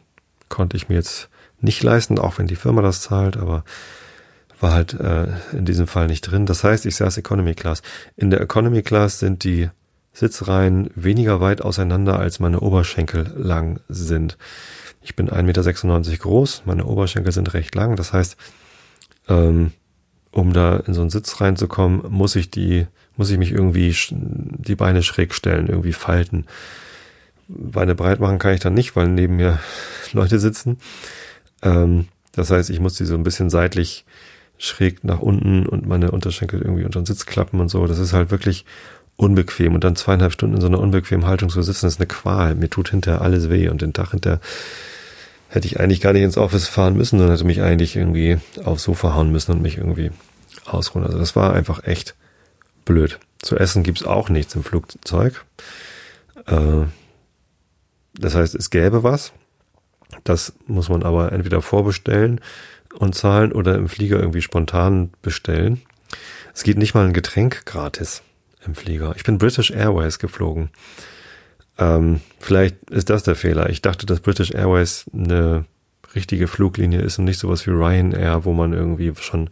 konnte 0.50 0.76
ich 0.78 0.90
mir 0.90 0.96
jetzt 0.96 1.30
nicht 1.62 1.84
leisten, 1.84 2.20
auch 2.20 2.38
wenn 2.38 2.48
die 2.48 2.56
Firma 2.56 2.82
das 2.82 3.02
zahlt, 3.02 3.38
aber 3.38 3.64
war 4.60 4.74
halt 4.74 4.94
äh, 4.94 5.28
in 5.54 5.66
diesem 5.66 5.88
Fall 5.88 6.08
nicht 6.08 6.22
drin. 6.22 6.46
Das 6.46 6.64
heißt, 6.64 6.86
ich 6.86 6.96
saß 6.96 7.18
Economy 7.18 7.54
Class. 7.54 7.82
In 8.18 8.30
der 8.30 8.42
Economy 8.42 8.82
Class 8.82 9.20
sind 9.20 9.44
die 9.44 9.70
Sitzreihen 10.12 10.90
weniger 10.96 11.40
weit 11.40 11.62
auseinander, 11.62 12.20
als 12.20 12.40
meine 12.40 12.60
Oberschenkel 12.60 13.32
lang 13.38 13.80
sind. 13.88 14.38
Ich 15.02 15.16
bin 15.16 15.30
1,96 15.30 15.44
Meter 15.44 16.18
groß, 16.18 16.64
meine 16.66 16.86
Oberschenkel 16.86 17.32
sind 17.32 17.54
recht 17.54 17.74
lang. 17.76 17.96
Das 17.96 18.12
heißt, 18.12 18.36
ähm, 19.30 19.72
um 20.32 20.52
da 20.52 20.78
in 20.78 20.94
so 20.94 21.02
einen 21.02 21.10
Sitz 21.10 21.40
reinzukommen, 21.40 22.02
muss 22.10 22.36
ich 22.36 22.52
die 22.52 22.86
muss 23.20 23.30
ich 23.30 23.38
mich 23.38 23.52
irgendwie 23.52 23.94
die 24.10 24.76
Beine 24.76 25.04
schräg 25.04 25.34
stellen, 25.34 25.68
irgendwie 25.68 25.92
falten. 25.92 26.46
Beine 27.50 27.94
breit 27.94 28.22
machen 28.22 28.40
kann 28.40 28.54
ich 28.54 28.62
dann 28.62 28.74
nicht, 28.74 28.96
weil 28.96 29.10
neben 29.10 29.36
mir 29.36 29.60
Leute 30.14 30.40
sitzen. 30.40 30.78
Ähm, 31.62 32.08
das 32.32 32.50
heißt, 32.50 32.70
ich 32.70 32.80
muss 32.80 32.94
die 32.94 33.04
so 33.04 33.16
ein 33.16 33.24
bisschen 33.24 33.50
seitlich 33.50 34.06
schräg 34.58 35.04
nach 35.04 35.20
unten 35.20 35.66
und 35.66 35.86
meine 35.86 36.12
Unterschenkel 36.12 36.62
irgendwie 36.62 36.86
unter 36.86 37.02
den 37.02 37.06
Sitz 37.06 37.26
klappen 37.26 37.60
und 37.60 37.68
so. 37.68 37.86
Das 37.88 38.00
ist 38.00 38.14
halt 38.14 38.32
wirklich 38.32 38.64
unbequem. 39.18 39.76
Und 39.76 39.84
dann 39.84 39.98
zweieinhalb 39.98 40.32
Stunden 40.32 40.56
in 40.56 40.62
so 40.62 40.68
einer 40.68 40.80
unbequemen 40.80 41.28
Haltung 41.28 41.50
zu 41.50 41.62
sitzen, 41.62 41.88
ist 41.88 42.00
eine 42.00 42.08
Qual. 42.08 42.56
Mir 42.56 42.70
tut 42.70 42.90
hinterher 42.90 43.22
alles 43.22 43.50
weh 43.50 43.68
und 43.68 43.82
den 43.82 43.92
Tag 43.92 44.12
hinter 44.12 44.40
hätte 45.50 45.68
ich 45.68 45.78
eigentlich 45.82 46.00
gar 46.00 46.14
nicht 46.14 46.24
ins 46.24 46.38
Office 46.38 46.70
fahren 46.70 46.96
müssen, 46.96 47.20
sondern 47.20 47.36
hätte 47.36 47.46
mich 47.46 47.62
eigentlich 47.62 47.98
irgendwie 47.98 48.38
aufs 48.64 48.84
Sofa 48.84 49.14
hauen 49.14 49.30
müssen 49.30 49.52
und 49.52 49.62
mich 49.62 49.78
irgendwie 49.78 50.12
ausruhen. 50.66 51.04
Also 51.04 51.18
das 51.18 51.36
war 51.36 51.52
einfach 51.52 51.84
echt 51.84 52.16
blöd. 52.90 53.20
Zu 53.38 53.56
essen 53.56 53.84
gibt's 53.84 54.04
auch 54.04 54.30
nichts 54.30 54.56
im 54.56 54.64
Flugzeug. 54.64 55.46
Äh, 56.48 56.86
das 58.16 58.36
heißt, 58.36 58.56
es 58.56 58.72
gäbe 58.72 59.04
was. 59.04 59.32
Das 60.24 60.54
muss 60.66 60.90
man 60.90 61.04
aber 61.04 61.32
entweder 61.32 61.62
vorbestellen 61.62 62.42
und 62.96 63.14
zahlen 63.14 63.52
oder 63.52 63.76
im 63.76 63.88
Flieger 63.88 64.20
irgendwie 64.20 64.42
spontan 64.42 65.12
bestellen. 65.22 65.82
Es 66.54 66.64
geht 66.64 66.80
nicht 66.80 66.96
mal 66.96 67.06
ein 67.06 67.14
Getränk 67.14 67.66
gratis 67.66 68.24
im 68.66 68.74
Flieger. 68.74 69.14
Ich 69.16 69.24
bin 69.24 69.38
British 69.38 69.70
Airways 69.70 70.18
geflogen. 70.18 70.72
Ähm, 71.78 72.22
vielleicht 72.40 72.90
ist 72.90 73.12
das 73.12 73.22
der 73.22 73.36
Fehler. 73.36 73.70
Ich 73.70 73.84
dachte, 73.84 74.08
dass 74.08 74.20
British 74.20 74.52
Airways 74.52 75.06
eine 75.14 75.66
richtige 76.16 76.48
Fluglinie 76.48 77.02
ist 77.02 77.20
und 77.20 77.26
nicht 77.26 77.38
sowas 77.38 77.68
wie 77.68 77.72
Ryanair, 77.72 78.46
wo 78.46 78.54
man 78.54 78.74
irgendwie 78.74 79.14
schon 79.22 79.52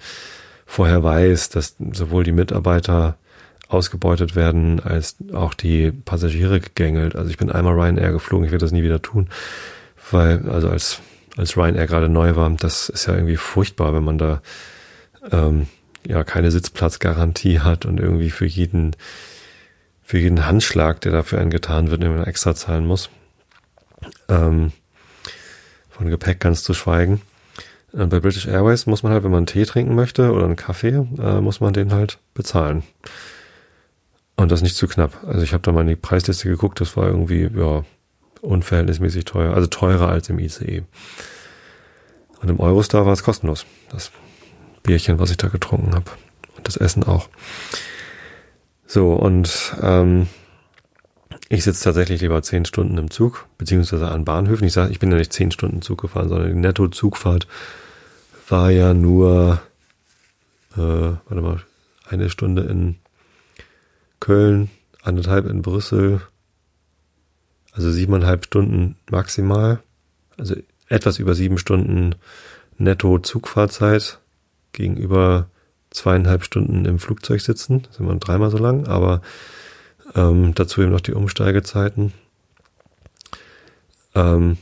vorher 0.65 1.04
weiß, 1.04 1.50
dass 1.50 1.76
sowohl 1.93 2.23
die 2.23 2.32
Mitarbeiter 2.32 3.19
ausgebeutet 3.67 4.36
werden, 4.36 4.80
als 4.80 5.17
auch 5.34 5.53
die 5.53 5.91
Passagiere 5.91 6.60
gegängelt. 6.60 7.15
Also 7.15 7.30
ich 7.30 7.38
bin 7.38 7.51
einmal 7.51 7.73
Ryanair 7.73 8.12
geflogen, 8.12 8.45
ich 8.45 8.51
werde 8.51 8.65
das 8.65 8.71
nie 8.71 8.84
wieder 8.84 9.01
tun, 9.01 9.30
weil, 10.12 10.49
also 10.49 10.69
als, 10.69 10.99
als 11.36 11.58
Ryanair 11.58 11.88
gerade 11.88 12.10
neu 12.10 12.36
war, 12.36 12.49
das 12.51 12.89
ist 12.89 13.08
ja 13.08 13.13
irgendwie 13.13 13.38
furchtbar, 13.38 13.93
wenn 13.93 14.03
man 14.03 14.17
da 14.17 14.41
ähm, 15.32 15.67
ja 16.06 16.23
keine 16.23 16.51
Sitzplatzgarantie 16.51 17.60
hat 17.60 17.86
und 17.86 17.99
irgendwie 17.99 18.30
für 18.30 18.45
jeden 18.45 18.95
für 20.08 20.19
jeden 20.19 20.45
Handschlag, 20.45 21.01
der 21.01 21.12
dafür 21.12 21.39
einen 21.39 21.49
getan 21.49 21.91
wird, 21.91 22.01
immer 22.01 22.25
extra 22.25 22.56
zahlen 22.56 22.86
muss. 22.86 23.10
Ähm, 24.30 24.71
von 25.89 26.10
Gepäck 26.10 26.39
ganz 26.39 26.63
zu 26.63 26.73
schweigen. 26.73 27.21
Und 27.91 28.08
bei 28.08 28.21
British 28.21 28.47
Airways 28.47 28.86
muss 28.86 29.03
man 29.03 29.12
halt, 29.12 29.25
wenn 29.25 29.32
man 29.32 29.39
einen 29.39 29.47
Tee 29.47 29.65
trinken 29.65 29.95
möchte 29.95 30.32
oder 30.32 30.45
einen 30.45 30.56
Kaffee, 30.56 31.06
äh, 31.19 31.41
muss 31.41 31.60
man 31.60 31.73
den 31.73 31.91
halt 31.91 32.19
bezahlen. 32.34 32.84
Und 34.38 34.52
das 34.52 34.62
nicht 34.62 34.76
zu 34.76 34.88
knapp. 34.88 35.23
Also 35.26 35.41
ich 35.41 35.54
habe 35.54 35.63
da 35.63 35.71
mal 35.71 35.82
in 35.82 35.88
die 35.88 35.95
Preisliste 35.95 36.47
geguckt, 36.47 36.80
das 36.80 36.95
war 36.95 37.08
irgendwie 37.08 37.50
ja 37.54 37.84
unverhältnismäßig 38.41 39.26
teuer, 39.26 39.54
also 39.54 39.67
teurer 39.67 40.10
als 40.10 40.30
im 40.30 40.39
ICE. 40.39 40.84
Und 42.41 42.50
im 42.50 42.60
Eurostar 42.60 43.06
war 43.06 43.13
es 43.13 43.23
kostenlos. 43.23 43.65
Das 43.89 44.12
Bierchen, 44.84 45.19
was 45.19 45.32
ich 45.32 45.38
da 45.38 45.47
getrunken 45.47 45.95
habe. 45.95 46.12
Und 46.56 46.67
das 46.67 46.78
Essen 46.78 47.04
auch. 47.04 47.30
So, 48.86 49.13
und 49.13 49.76
ähm, 49.82 50.28
ich 51.50 51.63
sitze 51.63 51.84
tatsächlich 51.84 52.21
lieber 52.21 52.41
zehn 52.43 52.65
Stunden 52.65 52.97
im 52.97 53.10
Zug, 53.10 53.47
beziehungsweise 53.58 54.10
an 54.10 54.23
Bahnhöfen. 54.23 54.67
Ich 54.67 54.73
sage, 54.73 54.91
ich 54.91 55.00
bin 55.00 55.12
ja 55.12 55.17
nicht 55.17 55.34
zehn 55.34 55.52
Stunden 55.52 55.82
Zug 55.82 56.02
gefahren, 56.02 56.30
sondern 56.30 56.50
die 56.50 56.60
Netto-Zugfahrt 56.60 57.47
war 58.50 58.69
ja 58.69 58.93
nur, 58.93 59.62
äh, 60.76 60.80
warte 60.80 61.41
mal, 61.41 61.62
eine 62.08 62.30
Stunde 62.30 62.63
in 62.63 62.97
Köln, 64.19 64.69
anderthalb 65.03 65.45
in 65.45 65.62
Brüssel, 65.62 66.21
also 67.71 67.91
siebeneinhalb 67.91 68.45
Stunden 68.45 68.95
maximal, 69.10 69.80
also 70.38 70.56
etwas 70.89 71.19
über 71.19 71.36
sieben 71.36 71.58
Stunden 71.58 72.15
netto 72.77 73.19
Zugfahrzeit 73.19 74.19
gegenüber 74.71 75.49
zweieinhalb 75.89 76.43
Stunden 76.43 76.86
im 76.86 76.99
Flugzeug 76.99 77.41
sitzen, 77.41 77.84
das 77.84 77.97
sind 77.97 78.08
wir 78.08 78.15
dreimal 78.15 78.51
so 78.51 78.58
lang, 78.58 78.88
aber 78.88 79.21
ähm, 80.15 80.53
dazu 80.56 80.82
eben 80.82 80.91
noch 80.91 81.01
die 81.01 81.13
Umsteigezeiten. 81.13 82.13
Ähm, 84.15 84.58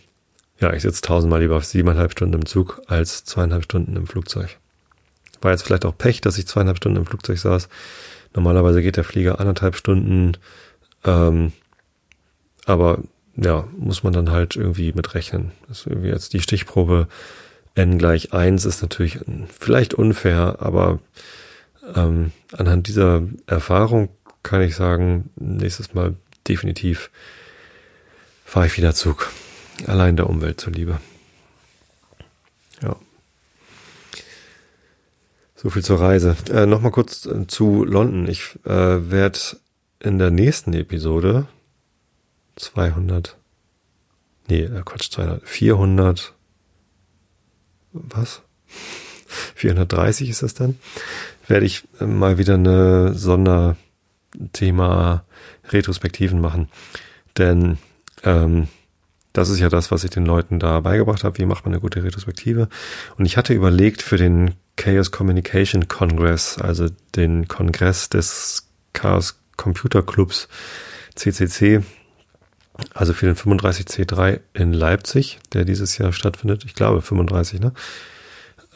ja, 0.59 0.73
ich 0.73 0.83
sitze 0.83 1.01
tausendmal 1.01 1.41
lieber 1.41 1.57
auf 1.57 1.65
siebeneinhalb 1.65 2.11
Stunden 2.11 2.33
im 2.33 2.45
Zug 2.45 2.81
als 2.87 3.25
zweieinhalb 3.25 3.63
Stunden 3.63 3.95
im 3.95 4.07
Flugzeug. 4.07 4.57
War 5.41 5.51
jetzt 5.51 5.63
vielleicht 5.63 5.85
auch 5.85 5.97
Pech, 5.97 6.21
dass 6.21 6.37
ich 6.37 6.47
zweieinhalb 6.47 6.77
Stunden 6.77 6.97
im 6.97 7.05
Flugzeug 7.05 7.37
saß. 7.37 7.67
Normalerweise 8.36 8.82
geht 8.82 8.98
der 8.98 9.04
Flieger 9.04 9.39
anderthalb 9.39 9.76
Stunden, 9.76 10.34
ähm, 11.06 11.54
aber 12.65 13.00
ja, 13.36 13.67
muss 13.78 14.04
man 14.04 14.13
dann 14.13 14.32
halt 14.32 14.56
irgendwie 14.56 14.93
mitrechnen. 14.93 15.52
Das 15.67 15.80
ist 15.80 15.88
irgendwie 15.88 16.10
jetzt 16.10 16.34
die 16.34 16.41
Stichprobe 16.41 17.08
n 17.76 17.98
gleich 17.98 18.34
eins 18.34 18.63
ist 18.63 18.82
natürlich 18.82 19.19
vielleicht 19.60 19.93
unfair, 19.93 20.58
aber 20.60 21.00
ähm, 21.93 22.32
anhand 22.54 22.88
dieser 22.88 23.24
Erfahrung 23.48 24.10
kann 24.43 24.62
ich 24.62 24.76
sagen, 24.76 25.30
nächstes 25.36 25.93
Mal 25.93 26.15
definitiv 26.48 27.12
fahre 28.45 28.67
ich 28.67 28.78
wieder 28.78 28.93
Zug. 28.93 29.32
Allein 29.88 30.15
der 30.15 30.30
Umwelt 30.30 30.62
zuliebe. 30.62 31.00
Ja. 32.82 32.95
So 35.65 35.71
viel 35.71 35.84
zur 35.84 35.99
Reise. 35.99 36.38
Äh, 36.51 36.67
Nochmal 36.67 36.91
kurz 36.91 37.25
äh, 37.25 37.47
zu 37.47 37.84
London. 37.86 38.28
Ich 38.28 38.56
äh, 38.65 39.10
werde 39.10 39.39
in 39.99 40.19
der 40.19 40.30
nächsten 40.30 40.73
Episode 40.73 41.47
200, 42.56 43.36
nee, 44.47 44.62
äh, 44.62 44.84
Quatsch, 44.86 45.10
200, 45.10 45.41
400, 45.43 46.36
was? 47.93 48.43
430 49.56 50.30
ist 50.30 50.43
das 50.43 50.54
dann? 50.54 50.78
Werde 51.47 51.65
ich 51.65 51.84
äh, 51.99 52.06
mal 52.06 52.38
wieder 52.38 52.54
eine 52.54 53.15
Sonderthema 53.15 55.25
Retrospektiven 55.69 56.39
machen. 56.39 56.69
Denn 57.39 57.80
ähm, 58.21 58.67
das 59.34 59.49
ist 59.49 59.58
ja 59.58 59.69
das, 59.69 59.89
was 59.89 60.04
ich 60.04 60.12
den 60.12 60.28
Leuten 60.28 60.60
da 60.60 60.82
beigebracht 60.82 61.23
habe. 61.23 61.39
Wie 61.39 61.47
macht 61.47 61.65
man 61.65 61.73
eine 61.73 61.82
gute 61.82 62.04
Retrospektive? 62.04 62.69
Und 63.17 63.25
ich 63.25 63.36
hatte 63.36 63.56
überlegt 63.56 64.04
für 64.04 64.17
den 64.17 64.54
Chaos 64.75 65.11
Communication 65.11 65.88
Congress, 65.88 66.57
also 66.57 66.88
den 67.15 67.47
Kongress 67.47 68.09
des 68.09 68.67
Chaos 68.93 69.39
Computer 69.57 70.01
Clubs 70.03 70.47
CCC, 71.15 71.81
also 72.93 73.13
für 73.13 73.25
den 73.25 73.35
35C3 73.35 74.41
in 74.53 74.73
Leipzig, 74.73 75.39
der 75.53 75.63
dieses 75.65 75.97
Jahr 75.97 76.11
stattfindet. 76.11 76.65
Ich 76.65 76.75
glaube 76.75 77.01
35, 77.01 77.61
ne? 77.61 77.73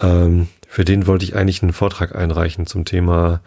Ähm, 0.01 0.47
für 0.67 0.85
den 0.85 1.07
wollte 1.07 1.25
ich 1.25 1.35
eigentlich 1.35 1.61
einen 1.61 1.73
Vortrag 1.73 2.15
einreichen 2.15 2.65
zum 2.65 2.85
Thema 2.85 3.41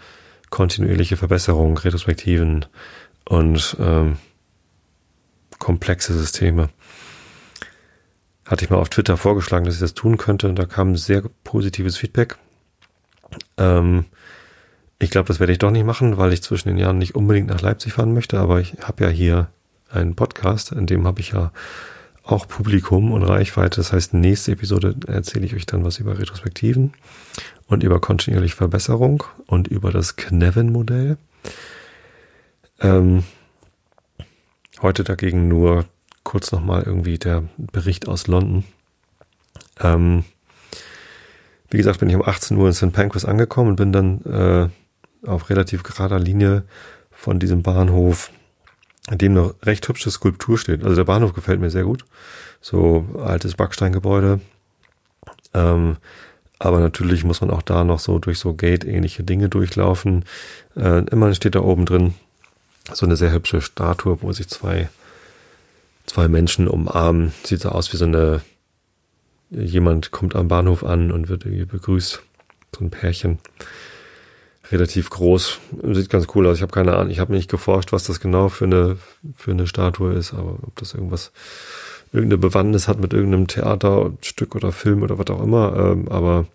kontinuierliche 0.50 1.16
Verbesserung, 1.16 1.78
Retrospektiven 1.78 2.66
und 3.24 3.76
ähm, 3.80 4.18
komplexe 5.58 6.12
Systeme. 6.12 6.68
Hatte 8.52 8.66
ich 8.66 8.70
mal 8.70 8.76
auf 8.76 8.90
Twitter 8.90 9.16
vorgeschlagen, 9.16 9.64
dass 9.64 9.76
ich 9.76 9.80
das 9.80 9.94
tun 9.94 10.18
könnte 10.18 10.46
und 10.46 10.58
da 10.58 10.66
kam 10.66 10.94
sehr 10.94 11.22
positives 11.42 11.96
Feedback. 11.96 12.36
Ähm, 13.56 14.04
ich 14.98 15.08
glaube, 15.08 15.26
das 15.26 15.40
werde 15.40 15.54
ich 15.54 15.58
doch 15.58 15.70
nicht 15.70 15.86
machen, 15.86 16.18
weil 16.18 16.34
ich 16.34 16.42
zwischen 16.42 16.68
den 16.68 16.76
Jahren 16.76 16.98
nicht 16.98 17.14
unbedingt 17.14 17.48
nach 17.48 17.62
Leipzig 17.62 17.94
fahren 17.94 18.12
möchte, 18.12 18.38
aber 18.38 18.60
ich 18.60 18.74
habe 18.82 19.04
ja 19.04 19.08
hier 19.08 19.48
einen 19.88 20.16
Podcast, 20.16 20.70
in 20.70 20.84
dem 20.84 21.06
habe 21.06 21.20
ich 21.20 21.30
ja 21.30 21.50
auch 22.24 22.46
Publikum 22.46 23.10
und 23.12 23.22
Reichweite. 23.22 23.76
Das 23.76 23.90
heißt, 23.90 24.12
nächste 24.12 24.52
Episode 24.52 24.96
erzähle 25.06 25.46
ich 25.46 25.54
euch 25.54 25.64
dann 25.64 25.82
was 25.82 25.98
über 25.98 26.18
Retrospektiven 26.18 26.92
und 27.68 27.82
über 27.82 28.02
kontinuierliche 28.02 28.56
Verbesserung 28.56 29.24
und 29.46 29.66
über 29.66 29.92
das 29.92 30.16
Knevin-Modell. 30.16 31.16
Ähm, 32.82 33.24
heute 34.82 35.04
dagegen 35.04 35.48
nur 35.48 35.86
kurz 36.24 36.52
nochmal 36.52 36.82
irgendwie 36.84 37.18
der 37.18 37.44
Bericht 37.56 38.08
aus 38.08 38.26
London. 38.26 38.64
Ähm, 39.80 40.24
wie 41.70 41.78
gesagt, 41.78 42.00
bin 42.00 42.10
ich 42.10 42.16
um 42.16 42.26
18 42.26 42.56
Uhr 42.56 42.66
in 42.68 42.74
St. 42.74 42.92
Pancras 42.92 43.24
angekommen 43.24 43.70
und 43.70 43.76
bin 43.76 43.92
dann 43.92 44.22
äh, 44.24 45.28
auf 45.28 45.50
relativ 45.50 45.82
gerader 45.82 46.18
Linie 46.18 46.64
von 47.10 47.38
diesem 47.38 47.62
Bahnhof 47.62 48.30
an 49.08 49.18
dem 49.18 49.34
noch 49.34 49.54
recht 49.62 49.88
hübsche 49.88 50.10
Skulptur 50.10 50.58
steht. 50.58 50.84
Also 50.84 50.94
der 50.94 51.04
Bahnhof 51.04 51.32
gefällt 51.32 51.60
mir 51.60 51.70
sehr 51.70 51.84
gut. 51.84 52.04
So 52.60 53.06
altes 53.18 53.54
Backsteingebäude. 53.54 54.40
Ähm, 55.54 55.96
aber 56.58 56.78
natürlich 56.78 57.24
muss 57.24 57.40
man 57.40 57.50
auch 57.50 57.62
da 57.62 57.82
noch 57.82 57.98
so 57.98 58.20
durch 58.20 58.38
so 58.38 58.54
Gate-ähnliche 58.54 59.24
Dinge 59.24 59.48
durchlaufen. 59.48 60.24
Äh, 60.76 61.04
immerhin 61.06 61.34
steht 61.34 61.56
da 61.56 61.60
oben 61.60 61.86
drin 61.86 62.14
so 62.92 63.04
eine 63.04 63.16
sehr 63.16 63.32
hübsche 63.32 63.60
Statue, 63.60 64.22
wo 64.22 64.32
sich 64.32 64.48
zwei, 64.48 64.88
zwei 66.12 66.28
Menschen 66.28 66.68
umarmen. 66.68 67.32
Sieht 67.42 67.60
so 67.60 67.70
aus 67.70 67.92
wie 67.92 67.96
so 67.96 68.04
eine, 68.04 68.42
jemand 69.50 70.10
kommt 70.10 70.36
am 70.36 70.48
Bahnhof 70.48 70.84
an 70.84 71.10
und 71.10 71.28
wird 71.28 71.46
irgendwie 71.46 71.64
begrüßt. 71.64 72.22
So 72.76 72.84
ein 72.84 72.90
Pärchen. 72.90 73.38
relativ 74.70 75.10
groß. 75.10 75.58
Sieht 75.92 76.10
ganz 76.10 76.26
cool 76.34 76.46
aus. 76.46 76.56
Ich 76.56 76.62
habe 76.62 76.72
keine 76.72 76.96
Ahnung. 76.96 77.10
Ich 77.10 77.18
habe 77.18 77.32
nicht 77.32 77.50
geforscht, 77.50 77.92
was 77.92 78.04
das 78.04 78.20
genau 78.20 78.48
für 78.48 78.64
eine 78.64 78.98
für 79.36 79.52
eine 79.52 79.66
Statue 79.66 80.12
ist, 80.12 80.32
aber 80.34 80.58
ob 80.62 80.76
das 80.76 80.94
irgendwas 80.94 81.32
irgendeine 82.12 82.38
Bewandtnis 82.38 82.88
hat 82.88 83.00
mit 83.00 83.12
irgendeinem 83.14 83.46
Theaterstück 83.46 84.54
oder 84.54 84.72
Film 84.72 85.02
oder 85.02 85.18
was 85.18 85.28
auch 85.28 85.42
immer. 85.42 85.76
Ähm, 85.76 86.08
aber 86.08 86.46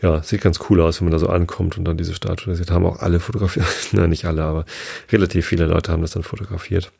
ja, 0.00 0.22
sieht 0.22 0.42
ganz 0.42 0.60
cool 0.68 0.80
aus, 0.80 1.00
wenn 1.00 1.06
man 1.06 1.12
da 1.12 1.18
so 1.18 1.28
ankommt 1.28 1.76
und 1.76 1.84
dann 1.84 1.96
diese 1.96 2.14
Statue 2.14 2.54
sieht. 2.54 2.70
Haben 2.70 2.86
auch 2.86 3.00
alle 3.00 3.18
fotografiert. 3.18 3.66
Nein, 3.92 4.10
nicht 4.10 4.24
alle, 4.26 4.44
aber 4.44 4.64
relativ 5.10 5.46
viele 5.46 5.66
Leute 5.66 5.90
haben 5.90 6.02
das 6.02 6.12
dann 6.12 6.22
fotografiert. 6.22 6.92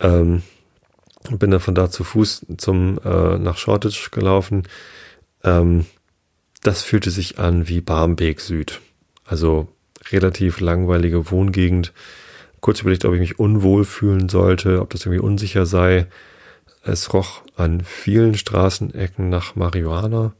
Ähm, 0.00 0.42
bin 1.30 1.50
dann 1.50 1.60
von 1.60 1.74
da 1.74 1.90
zu 1.90 2.04
Fuß 2.04 2.46
zum 2.58 2.98
äh, 3.04 3.38
nach 3.38 3.56
Shoreditch 3.56 4.10
gelaufen. 4.10 4.64
Ähm, 5.42 5.86
das 6.62 6.82
fühlte 6.82 7.10
sich 7.10 7.38
an 7.38 7.68
wie 7.68 7.80
Barmbek 7.80 8.40
Süd. 8.40 8.80
Also 9.24 9.68
relativ 10.10 10.60
langweilige 10.60 11.30
Wohngegend. 11.30 11.92
Kurz 12.60 12.80
überlegt, 12.80 13.04
ob 13.04 13.14
ich 13.14 13.20
mich 13.20 13.38
unwohl 13.38 13.84
fühlen 13.84 14.28
sollte, 14.28 14.80
ob 14.80 14.90
das 14.90 15.04
irgendwie 15.04 15.22
unsicher 15.22 15.66
sei. 15.66 16.06
Es 16.82 17.12
roch 17.12 17.42
an 17.56 17.82
vielen 17.82 18.34
Straßenecken 18.34 19.28
nach 19.28 19.54
Marihuana. 19.56 20.34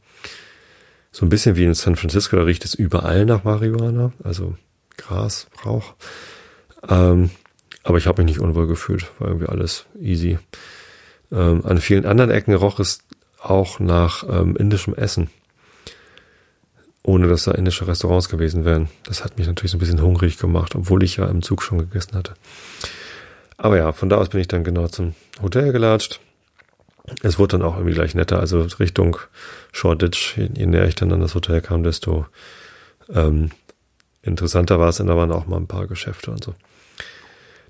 So 1.11 1.25
ein 1.25 1.29
bisschen 1.29 1.55
wie 1.55 1.63
in 1.63 1.73
San 1.73 1.95
Francisco, 1.95 2.35
da 2.35 2.43
riecht 2.43 2.65
es 2.65 2.73
überall 2.73 3.25
nach 3.25 3.43
Marihuana, 3.43 4.11
also 4.23 4.55
Gras, 4.97 5.47
Rauch. 5.65 5.93
Ähm, 6.89 7.29
aber 7.83 7.97
ich 7.97 8.07
habe 8.07 8.21
mich 8.21 8.33
nicht 8.33 8.41
unwohl 8.41 8.67
gefühlt, 8.67 9.09
war 9.19 9.29
irgendwie 9.29 9.47
alles 9.47 9.85
easy. 9.99 10.39
Ähm, 11.31 11.65
an 11.65 11.79
vielen 11.79 12.05
anderen 12.05 12.31
Ecken 12.31 12.53
roch 12.53 12.79
es 12.79 12.99
auch 13.41 13.79
nach 13.79 14.23
ähm, 14.29 14.55
indischem 14.55 14.95
Essen 14.95 15.29
ohne 17.05 17.27
dass 17.27 17.43
da 17.43 17.51
indische 17.51 17.87
Restaurants 17.87 18.29
gewesen 18.29 18.65
wären. 18.65 18.89
Das 19.03 19.23
hat 19.23 19.37
mich 19.37 19.45
natürlich 19.45 19.71
so 19.71 19.77
ein 19.77 19.79
bisschen 19.79 20.01
hungrig 20.01 20.39
gemacht, 20.39 20.73
obwohl 20.73 21.03
ich 21.03 21.17
ja 21.17 21.27
im 21.27 21.43
Zug 21.43 21.61
schon 21.61 21.77
gegessen 21.77 22.15
hatte. 22.15 22.33
Aber 23.57 23.77
ja, 23.77 23.91
von 23.91 24.09
da 24.09 24.17
aus 24.17 24.29
bin 24.29 24.41
ich 24.41 24.47
dann 24.47 24.63
genau 24.63 24.87
zum 24.87 25.13
Hotel 25.41 25.71
gelatscht. 25.71 26.19
Es 27.21 27.37
wurde 27.37 27.59
dann 27.59 27.67
auch 27.67 27.75
irgendwie 27.75 27.93
gleich 27.93 28.15
netter, 28.15 28.39
also 28.39 28.61
Richtung 28.79 29.17
Shoreditch, 29.71 30.37
je, 30.37 30.65
näher 30.65 30.87
ich 30.87 30.95
dann 30.95 31.11
an 31.11 31.19
das 31.19 31.35
Hotel 31.35 31.61
kam, 31.61 31.83
desto 31.83 32.25
ähm, 33.13 33.51
interessanter 34.23 34.79
war 34.79 34.89
es 34.89 34.99
und 34.99 35.05
da 35.05 35.15
waren 35.15 35.31
auch 35.31 35.45
mal 35.45 35.57
ein 35.57 35.67
paar 35.67 35.85
Geschäfte 35.85 36.31
und 36.31 36.43
so. 36.43 36.55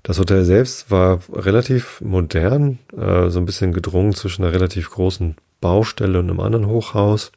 Das 0.06 0.20
Hotel 0.20 0.44
selbst 0.44 0.88
war 0.92 1.18
relativ 1.32 2.00
modern, 2.00 2.78
äh, 2.96 3.28
so 3.28 3.40
ein 3.40 3.44
bisschen 3.44 3.72
gedrungen 3.72 4.14
zwischen 4.14 4.44
einer 4.44 4.52
relativ 4.52 4.88
großen 4.88 5.34
Baustelle 5.60 6.20
und 6.20 6.30
einem 6.30 6.38
anderen 6.38 6.68
Hochhaus. 6.68 7.32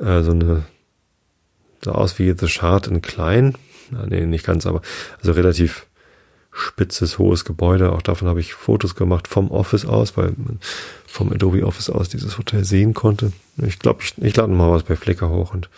Äh, 0.00 0.22
so 0.22 0.32
eine 0.32 0.64
sah 1.84 1.92
aus 1.92 2.18
wie 2.18 2.34
The 2.36 2.48
Shard 2.48 2.88
in 2.88 3.00
klein. 3.00 3.54
Na, 3.92 4.06
nee, 4.06 4.26
nicht 4.26 4.44
ganz, 4.44 4.66
aber 4.66 4.82
also 5.20 5.30
relativ 5.30 5.86
spitzes, 6.50 7.16
hohes 7.20 7.44
Gebäude. 7.44 7.92
Auch 7.92 8.02
davon 8.02 8.26
habe 8.26 8.40
ich 8.40 8.54
Fotos 8.54 8.96
gemacht 8.96 9.28
vom 9.28 9.52
Office 9.52 9.86
aus, 9.86 10.16
weil 10.16 10.32
man 10.36 10.58
vom 11.06 11.32
Adobe 11.32 11.64
Office 11.64 11.90
aus 11.90 12.08
dieses 12.08 12.38
Hotel 12.38 12.64
sehen 12.64 12.92
konnte. 12.92 13.30
Ich 13.56 13.78
glaube, 13.78 14.02
ich, 14.02 14.18
ich 14.18 14.34
lade 14.34 14.52
mal 14.52 14.72
was 14.72 14.82
bei 14.82 14.96
Flickr 14.96 15.28
hoch 15.28 15.54
und 15.54 15.70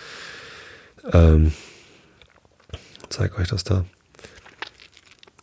ähm, 1.12 1.52
zeige 3.10 3.36
euch 3.36 3.48
das 3.48 3.64
da. 3.64 3.84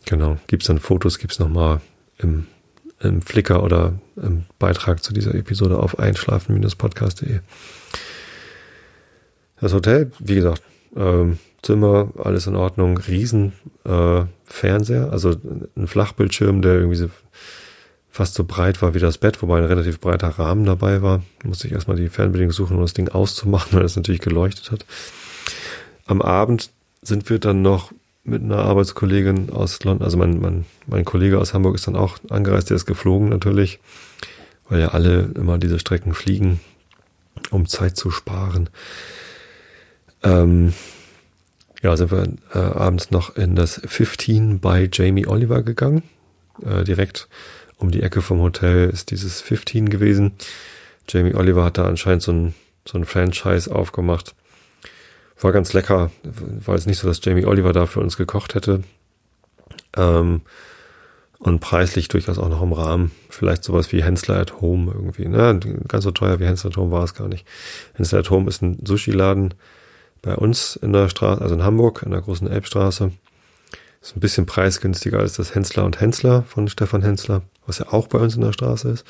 Genau, 0.08 0.38
gibt's 0.48 0.68
dann 0.68 0.80
Fotos, 0.80 1.20
gibt's 1.20 1.38
noch 1.38 1.50
mal 1.50 1.82
im, 2.18 2.48
im 3.02 3.22
Flickr 3.22 3.62
oder 3.62 3.94
im 4.16 4.46
Beitrag 4.58 5.04
zu 5.04 5.14
dieser 5.14 5.36
Episode 5.36 5.78
auf 5.80 6.00
einschlafen-podcast.de. 6.00 7.42
Das 9.60 9.74
Hotel, 9.74 10.10
wie 10.20 10.36
gesagt, 10.36 10.64
ähm, 10.96 11.40
Zimmer, 11.62 12.10
alles 12.24 12.48
in 12.48 12.56
Ordnung, 12.56 12.98
riesen 13.00 13.52
äh, 13.84 14.24
Fernseher, 14.46 15.12
also 15.12 15.36
ein 15.76 15.88
Flachbildschirm, 15.88 16.62
der 16.62 16.76
irgendwie 16.76 16.96
so 16.96 17.10
fast 18.10 18.36
so 18.36 18.46
breit 18.46 18.82
war 18.82 18.94
wie 18.94 19.00
das 19.00 19.18
Bett, 19.18 19.42
wobei 19.42 19.58
ein 19.58 19.66
relativ 19.66 20.00
breiter 20.00 20.30
Rahmen 20.30 20.64
dabei 20.66 21.02
war. 21.02 21.22
Musste 21.44 21.68
ich 21.68 21.74
erstmal 21.74 21.98
die 21.98 22.08
Fernbedienung 22.08 22.54
suchen, 22.54 22.78
um 22.78 22.82
das 22.82 22.94
Ding 22.94 23.10
auszumachen, 23.10 23.74
weil 23.78 23.84
es 23.84 23.98
natürlich 23.98 24.22
geleuchtet 24.22 24.72
hat. 24.72 24.86
Am 26.06 26.22
Abend 26.22 26.70
sind 27.02 27.30
wir 27.30 27.40
dann 27.40 27.62
noch 27.62 27.92
mit 28.28 28.44
einer 28.44 28.60
Arbeitskollegin 28.60 29.50
aus 29.52 29.84
London, 29.84 30.04
also 30.04 30.18
mein, 30.18 30.40
mein, 30.40 30.66
mein 30.86 31.06
Kollege 31.06 31.40
aus 31.40 31.54
Hamburg 31.54 31.76
ist 31.76 31.88
dann 31.88 31.96
auch 31.96 32.18
angereist, 32.30 32.70
der 32.70 32.76
ist 32.76 32.86
geflogen 32.86 33.30
natürlich, 33.30 33.80
weil 34.68 34.82
ja 34.82 34.90
alle 34.90 35.30
immer 35.36 35.58
diese 35.58 35.80
Strecken 35.80 36.14
fliegen, 36.14 36.60
um 37.52 37.68
Zeit 37.68 37.96
zu 37.96 38.12
sparen. 38.12 38.70
Ähm, 40.24 40.74
ja, 41.82 41.96
sind 41.96 42.12
wir 42.12 42.28
äh, 42.54 42.58
abends 42.58 43.12
noch 43.12 43.36
in 43.38 43.56
das 43.56 43.82
15 43.86 44.60
bei 44.60 44.90
Jamie 44.92 45.28
Oliver 45.28 45.62
gegangen. 45.62 46.04
Äh, 46.66 46.84
direkt 46.84 47.30
um 47.78 47.92
die 47.92 48.02
Ecke 48.02 48.22
vom 48.22 48.42
Hotel 48.42 48.90
ist 48.90 49.12
dieses 49.12 49.40
15 49.42 49.90
gewesen. 49.90 50.34
Jamie 51.08 51.36
Oliver 51.36 51.64
hat 51.64 51.78
da 51.78 51.86
anscheinend 51.86 52.24
so 52.24 52.34
ein, 52.34 52.56
so 52.86 52.98
ein 52.98 53.06
Franchise 53.06 53.74
aufgemacht. 53.74 54.36
War 55.40 55.52
ganz 55.52 55.74
lecker. 55.74 56.12
War 56.24 56.76
jetzt 56.76 56.88
nicht 56.88 57.00
so, 57.00 57.08
dass 57.08 57.24
Jamie 57.24 57.46
Oliver 57.46 57.74
da 57.74 57.86
für 57.86 58.00
uns 58.00 58.18
gekocht 58.18 58.56
hätte. 58.56 58.84
Ähm, 59.96 60.42
und 61.40 61.60
preislich 61.60 62.08
durchaus 62.08 62.40
auch 62.40 62.50
noch 62.50 62.64
im 62.64 62.74
Rahmen. 62.74 63.12
Vielleicht 63.30 63.64
sowas 63.64 63.92
wie 63.92 64.04
Hensler 64.04 64.38
at 64.38 64.60
Home 64.62 64.92
irgendwie. 64.92 65.28
Ne? 65.28 65.60
Ganz 65.88 66.04
so 66.04 66.12
teuer 66.12 66.40
wie 66.40 66.46
Hensler 66.46 66.72
at 66.72 66.78
Home 66.78 66.92
war 66.92 67.04
es 67.04 67.14
gar 67.14 67.28
nicht. 67.28 67.46
Hensler 67.94 68.20
at 68.20 68.30
Home 68.30 68.50
ist 68.50 68.62
ein 68.62 68.80
Sushi-Laden 68.84 69.54
bei 70.22 70.36
uns 70.36 70.76
in 70.76 70.94
der 70.94 71.10
Straße, 71.10 71.42
also 71.42 71.54
in 71.54 71.64
Hamburg, 71.64 72.02
in 72.04 72.12
der 72.12 72.22
großen 72.22 72.50
Elbstraße. 72.50 73.12
Ist 74.02 74.16
ein 74.16 74.20
bisschen 74.20 74.46
preisgünstiger 74.46 75.20
als 75.20 75.34
das 75.34 75.54
Hensler 75.54 75.86
und 75.86 76.00
Hensler 76.00 76.44
von 76.44 76.68
Stefan 76.68 77.04
Hensler, 77.04 77.44
was 77.66 77.80
ja 77.80 77.92
auch 77.92 78.08
bei 78.08 78.18
uns 78.18 78.36
in 78.36 78.42
der 78.42 78.54
Straße 78.54 78.90
ist. 78.90 79.06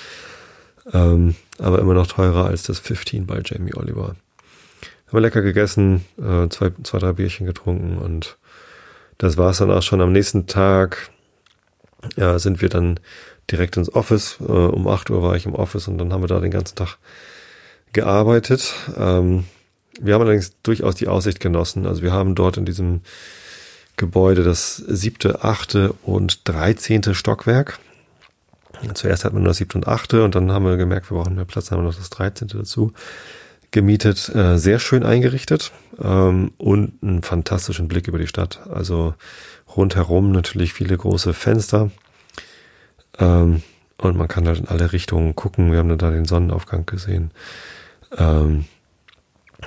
Ähm, 0.94 1.36
aber 1.60 1.80
immer 1.80 1.94
noch 1.94 2.08
teurer 2.08 2.46
als 2.46 2.64
das 2.64 2.80
15 2.80 3.26
bei 3.26 3.42
Jamie 3.44 3.76
Oliver. 3.76 4.16
Haben 5.08 5.18
wir 5.18 5.22
lecker 5.22 5.42
gegessen, 5.42 6.06
äh, 6.18 6.50
zwei, 6.50 6.72
zwei, 6.84 7.00
drei 7.00 7.14
Bierchen 7.14 7.46
getrunken 7.46 7.98
und 7.98 8.38
das 9.18 9.38
war 9.38 9.52
es 9.52 9.58
dann 9.58 9.72
auch 9.72 9.82
schon. 9.82 10.02
Am 10.02 10.12
nächsten 10.12 10.48
Tag 10.48 11.10
ja, 12.16 12.38
sind 12.40 12.62
wir 12.62 12.70
dann 12.70 13.00
direkt 13.50 13.78
ins 13.78 13.94
Office. 13.94 14.38
Äh, 14.42 14.44
um 14.44 14.88
8 14.88 15.10
Uhr 15.10 15.24
war 15.24 15.36
ich 15.36 15.46
im 15.46 15.56
Office 15.56 15.88
und 15.88 15.98
dann 15.98 16.14
haben 16.14 16.22
wir 16.22 16.28
da 16.28 16.40
den 16.40 16.52
ganzen 16.52 16.76
Tag 16.76 16.98
gearbeitet. 17.94 18.76
Ähm, 18.98 19.46
wir 20.00 20.14
haben 20.14 20.22
allerdings 20.22 20.54
durchaus 20.62 20.96
die 20.96 21.08
Aussicht 21.08 21.40
genossen. 21.40 21.86
Also 21.86 22.02
wir 22.02 22.12
haben 22.12 22.36
dort 22.36 22.58
in 22.58 22.66
diesem 22.66 23.02
Gebäude 23.96 24.44
das 24.44 24.76
siebte, 24.76 25.44
achte 25.44 25.94
und 26.04 26.48
dreizehnte 26.48 27.16
Stockwerk. 27.16 27.80
Zuerst 28.94 29.26
hatten 29.26 29.38
wir 29.38 29.40
nur 29.40 29.48
das 29.48 29.58
siebte 29.58 29.78
und 29.78 29.88
achte 29.88 30.24
und 30.24 30.36
dann 30.36 30.52
haben 30.52 30.66
wir 30.66 30.78
gemerkt, 30.78 31.10
wir 31.10 31.18
brauchen 31.18 31.34
mehr 31.34 31.46
Platz, 31.46 31.66
dann 31.66 31.78
haben 31.78 31.86
wir 31.86 31.90
noch 31.90 31.98
das 31.98 32.12
dreizehnte 32.12 32.58
dazu 32.58 32.94
gemietet. 33.72 34.30
Äh, 34.34 34.58
sehr 34.58 34.80
schön 34.80 35.04
eingerichtet 35.04 35.72
ähm, 36.02 36.52
und 36.58 36.94
einen 37.02 37.24
fantastischen 37.24 37.88
Blick 37.88 38.08
über 38.08 38.20
die 38.20 38.28
Stadt. 38.28 38.62
Also 38.72 39.14
rundherum 39.76 40.32
natürlich 40.32 40.74
viele 40.74 40.98
große 40.98 41.34
Fenster. 41.34 41.92
Ähm, 43.20 43.62
und 43.98 44.16
man 44.16 44.28
kann 44.28 44.48
halt 44.48 44.60
in 44.60 44.68
alle 44.68 44.92
Richtungen 44.92 45.36
gucken. 45.36 45.72
Wir 45.72 45.80
haben 45.80 45.90
dann 45.90 45.98
da 45.98 46.12
den 46.12 46.26
Sonnenaufgang 46.26 46.86
gesehen. 46.86 47.32
Ähm, 48.16 48.66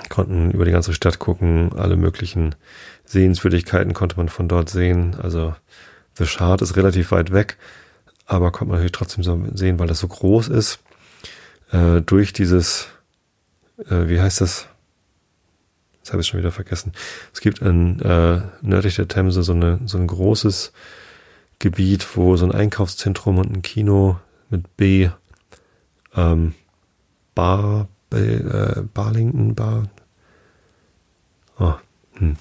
konnten 0.09 0.51
über 0.51 0.65
die 0.65 0.71
ganze 0.71 0.93
Stadt 0.93 1.19
gucken, 1.19 1.73
alle 1.75 1.97
möglichen 1.97 2.55
Sehenswürdigkeiten 3.05 3.93
konnte 3.93 4.17
man 4.17 4.29
von 4.29 4.47
dort 4.47 4.69
sehen. 4.69 5.15
Also 5.21 5.53
The 6.17 6.25
Shard 6.25 6.61
ist 6.61 6.77
relativ 6.77 7.11
weit 7.11 7.31
weg, 7.31 7.57
aber 8.25 8.51
konnte 8.51 8.69
man 8.69 8.77
natürlich 8.77 8.93
trotzdem 8.93 9.23
so 9.23 9.41
sehen, 9.53 9.79
weil 9.79 9.87
das 9.87 9.99
so 9.99 10.07
groß 10.07 10.47
ist. 10.47 10.79
Äh, 11.71 12.01
durch 12.01 12.31
dieses, 12.33 12.87
äh, 13.89 14.07
wie 14.07 14.19
heißt 14.19 14.41
das? 14.41 14.67
Das 16.01 16.13
habe 16.13 16.21
ich 16.21 16.27
schon 16.27 16.39
wieder 16.39 16.51
vergessen. 16.51 16.93
Es 17.33 17.41
gibt 17.41 17.59
in 17.59 17.99
äh, 17.99 18.41
nördlich 18.61 18.95
der 18.95 19.07
Themse 19.07 19.43
so, 19.43 19.53
eine, 19.53 19.79
so 19.85 19.97
ein 19.97 20.07
großes 20.07 20.73
Gebiet, 21.59 22.17
wo 22.17 22.35
so 22.37 22.45
ein 22.45 22.51
Einkaufszentrum 22.51 23.37
und 23.37 23.51
ein 23.51 23.61
Kino 23.61 24.19
mit 24.49 24.75
B 24.77 25.09
ähm, 26.15 26.53
Bar, 27.35 27.87
bei 28.09 28.19
äh, 28.19 28.83
Barlington 28.93 29.55
Bar. 29.55 29.83
Oh, 31.59 31.75
hm. 32.13 32.35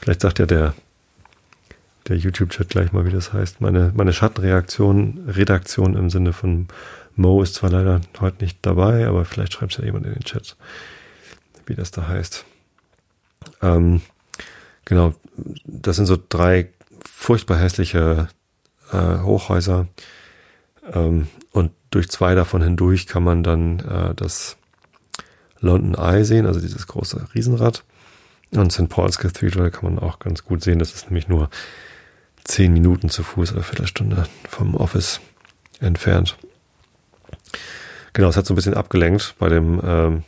Vielleicht 0.00 0.22
sagt 0.22 0.38
ja 0.38 0.46
der, 0.46 0.74
der 2.08 2.16
YouTube-Chat 2.16 2.70
gleich 2.70 2.92
mal, 2.92 3.04
wie 3.04 3.12
das 3.12 3.32
heißt. 3.32 3.60
Meine, 3.60 3.92
meine 3.94 4.14
Schattenreaktion, 4.14 5.26
Redaktion 5.28 5.94
im 5.94 6.08
Sinne 6.08 6.32
von 6.32 6.68
Mo 7.20 7.42
ist 7.42 7.54
zwar 7.54 7.70
leider 7.70 8.00
heute 8.20 8.42
nicht 8.42 8.58
dabei, 8.62 9.06
aber 9.06 9.24
vielleicht 9.24 9.52
schreibt 9.52 9.76
ja 9.76 9.84
jemand 9.84 10.06
in 10.06 10.14
den 10.14 10.24
Chat, 10.24 10.56
wie 11.66 11.74
das 11.74 11.90
da 11.90 12.08
heißt. 12.08 12.44
Ähm, 13.62 14.00
genau, 14.84 15.14
das 15.64 15.96
sind 15.96 16.06
so 16.06 16.18
drei 16.28 16.70
furchtbar 17.04 17.58
hässliche 17.58 18.28
äh, 18.92 19.18
Hochhäuser. 19.18 19.86
Ähm, 20.92 21.28
und 21.52 21.72
durch 21.90 22.08
zwei 22.08 22.34
davon 22.34 22.62
hindurch 22.62 23.06
kann 23.06 23.22
man 23.22 23.42
dann 23.42 23.80
äh, 23.80 24.14
das 24.14 24.56
London 25.60 25.94
Eye 25.94 26.24
sehen, 26.24 26.46
also 26.46 26.60
dieses 26.60 26.86
große 26.86 27.28
Riesenrad. 27.34 27.84
Und 28.52 28.72
St. 28.72 28.88
Paul's 28.88 29.18
Cathedral 29.18 29.70
kann 29.70 29.94
man 29.94 30.02
auch 30.02 30.18
ganz 30.18 30.44
gut 30.44 30.62
sehen. 30.62 30.78
Das 30.78 30.94
ist 30.94 31.06
nämlich 31.06 31.28
nur 31.28 31.50
zehn 32.44 32.72
Minuten 32.72 33.10
zu 33.10 33.22
Fuß 33.22 33.52
oder 33.52 33.62
Viertelstunde 33.62 34.26
vom 34.48 34.74
Office 34.74 35.20
entfernt. 35.80 36.36
Genau, 38.12 38.28
es 38.28 38.36
hat 38.36 38.46
so 38.46 38.54
ein 38.54 38.56
bisschen 38.56 38.74
abgelenkt 38.74 39.34
bei 39.38 39.48
dem, 39.48 39.80
ähm, 39.84 40.22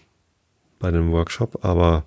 bei 0.78 0.90
dem 0.90 1.10
Workshop, 1.12 1.64
aber 1.64 2.04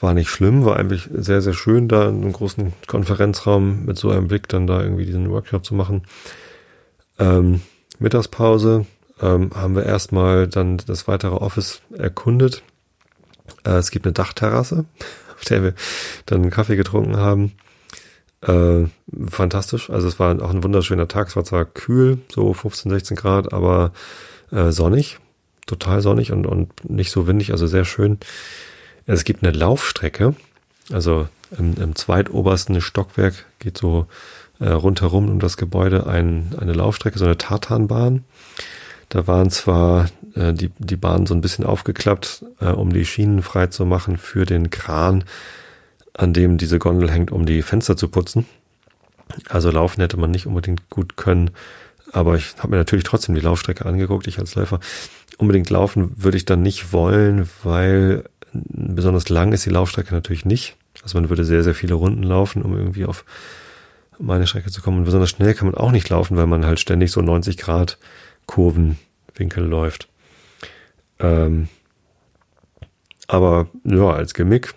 war 0.00 0.14
nicht 0.14 0.30
schlimm, 0.30 0.64
war 0.64 0.76
eigentlich 0.76 1.08
sehr, 1.12 1.42
sehr 1.42 1.54
schön, 1.54 1.88
da 1.88 2.08
in 2.08 2.22
einem 2.22 2.32
großen 2.32 2.72
Konferenzraum 2.86 3.84
mit 3.84 3.98
so 3.98 4.10
einem 4.10 4.28
Blick 4.28 4.48
dann 4.48 4.66
da 4.66 4.82
irgendwie 4.82 5.06
diesen 5.06 5.30
Workshop 5.30 5.64
zu 5.64 5.74
machen. 5.74 6.02
Ähm, 7.18 7.62
Mittagspause 7.98 8.86
ähm, 9.20 9.50
haben 9.54 9.74
wir 9.74 9.84
erstmal 9.84 10.46
dann 10.46 10.78
das 10.86 11.08
weitere 11.08 11.34
Office 11.34 11.82
erkundet. 11.96 12.62
Äh, 13.64 13.72
es 13.72 13.90
gibt 13.90 14.06
eine 14.06 14.12
Dachterrasse, 14.12 14.84
auf 15.36 15.44
der 15.44 15.62
wir 15.62 15.74
dann 16.26 16.42
einen 16.42 16.50
Kaffee 16.50 16.76
getrunken 16.76 17.16
haben. 17.16 17.52
Äh, 18.42 18.84
fantastisch. 19.28 19.90
Also 19.90 20.08
es 20.08 20.18
war 20.18 20.40
auch 20.42 20.50
ein 20.50 20.62
wunderschöner 20.62 21.08
Tag. 21.08 21.28
Es 21.28 21.36
war 21.36 21.44
zwar 21.44 21.64
kühl, 21.64 22.18
so 22.32 22.52
15, 22.52 22.90
16 22.90 23.16
Grad, 23.16 23.52
aber 23.52 23.92
äh, 24.50 24.70
sonnig. 24.70 25.18
Total 25.66 26.00
sonnig 26.00 26.32
und, 26.32 26.46
und 26.46 26.88
nicht 26.88 27.10
so 27.10 27.26
windig, 27.26 27.52
also 27.52 27.66
sehr 27.66 27.84
schön. 27.84 28.18
Es 29.06 29.24
gibt 29.24 29.42
eine 29.42 29.56
Laufstrecke. 29.56 30.34
Also 30.90 31.28
im, 31.58 31.74
im 31.80 31.94
zweitobersten 31.94 32.80
Stockwerk 32.80 33.46
geht 33.58 33.76
so 33.76 34.06
äh, 34.60 34.68
rundherum 34.68 35.28
um 35.28 35.40
das 35.40 35.56
Gebäude 35.56 36.06
ein, 36.06 36.54
eine 36.58 36.72
Laufstrecke, 36.72 37.18
so 37.18 37.24
eine 37.24 37.38
Tartanbahn. 37.38 38.24
Da 39.08 39.26
waren 39.26 39.50
zwar 39.50 40.08
äh, 40.34 40.52
die, 40.52 40.70
die 40.78 40.96
Bahnen 40.96 41.26
so 41.26 41.34
ein 41.34 41.40
bisschen 41.40 41.64
aufgeklappt, 41.64 42.44
äh, 42.60 42.66
um 42.66 42.92
die 42.92 43.04
Schienen 43.04 43.42
frei 43.42 43.66
zu 43.68 43.84
machen 43.84 44.16
für 44.16 44.44
den 44.44 44.70
Kran, 44.70 45.24
an 46.18 46.34
dem 46.34 46.58
diese 46.58 46.78
Gondel 46.78 47.10
hängt, 47.10 47.30
um 47.30 47.46
die 47.46 47.62
Fenster 47.62 47.96
zu 47.96 48.08
putzen. 48.08 48.44
Also 49.48 49.70
laufen 49.70 50.00
hätte 50.00 50.18
man 50.18 50.30
nicht 50.30 50.46
unbedingt 50.46 50.90
gut 50.90 51.16
können, 51.16 51.50
aber 52.12 52.36
ich 52.36 52.56
habe 52.58 52.70
mir 52.70 52.76
natürlich 52.76 53.04
trotzdem 53.04 53.34
die 53.34 53.40
Laufstrecke 53.40 53.86
angeguckt, 53.86 54.26
ich 54.26 54.38
als 54.38 54.54
Läufer. 54.54 54.80
Unbedingt 55.38 55.70
laufen 55.70 56.12
würde 56.16 56.36
ich 56.36 56.44
dann 56.44 56.62
nicht 56.62 56.92
wollen, 56.92 57.48
weil 57.62 58.24
besonders 58.52 59.28
lang 59.28 59.52
ist 59.52 59.64
die 59.64 59.70
Laufstrecke 59.70 60.12
natürlich 60.12 60.44
nicht. 60.44 60.76
Also 61.02 61.18
man 61.18 61.28
würde 61.28 61.44
sehr, 61.44 61.62
sehr 61.62 61.74
viele 61.74 61.94
Runden 61.94 62.24
laufen, 62.24 62.62
um 62.62 62.76
irgendwie 62.76 63.04
auf 63.04 63.24
meine 64.18 64.46
Strecke 64.48 64.70
zu 64.70 64.82
kommen. 64.82 64.98
Und 64.98 65.04
besonders 65.04 65.30
schnell 65.30 65.54
kann 65.54 65.68
man 65.68 65.76
auch 65.76 65.92
nicht 65.92 66.08
laufen, 66.08 66.36
weil 66.36 66.46
man 66.46 66.66
halt 66.66 66.80
ständig 66.80 67.12
so 67.12 67.20
90 67.20 67.56
Grad 67.58 67.98
Kurvenwinkel 68.46 69.64
läuft. 69.64 70.08
Ähm, 71.20 71.68
aber 73.28 73.68
ja, 73.84 74.10
als 74.10 74.34
Gimmick 74.34 74.74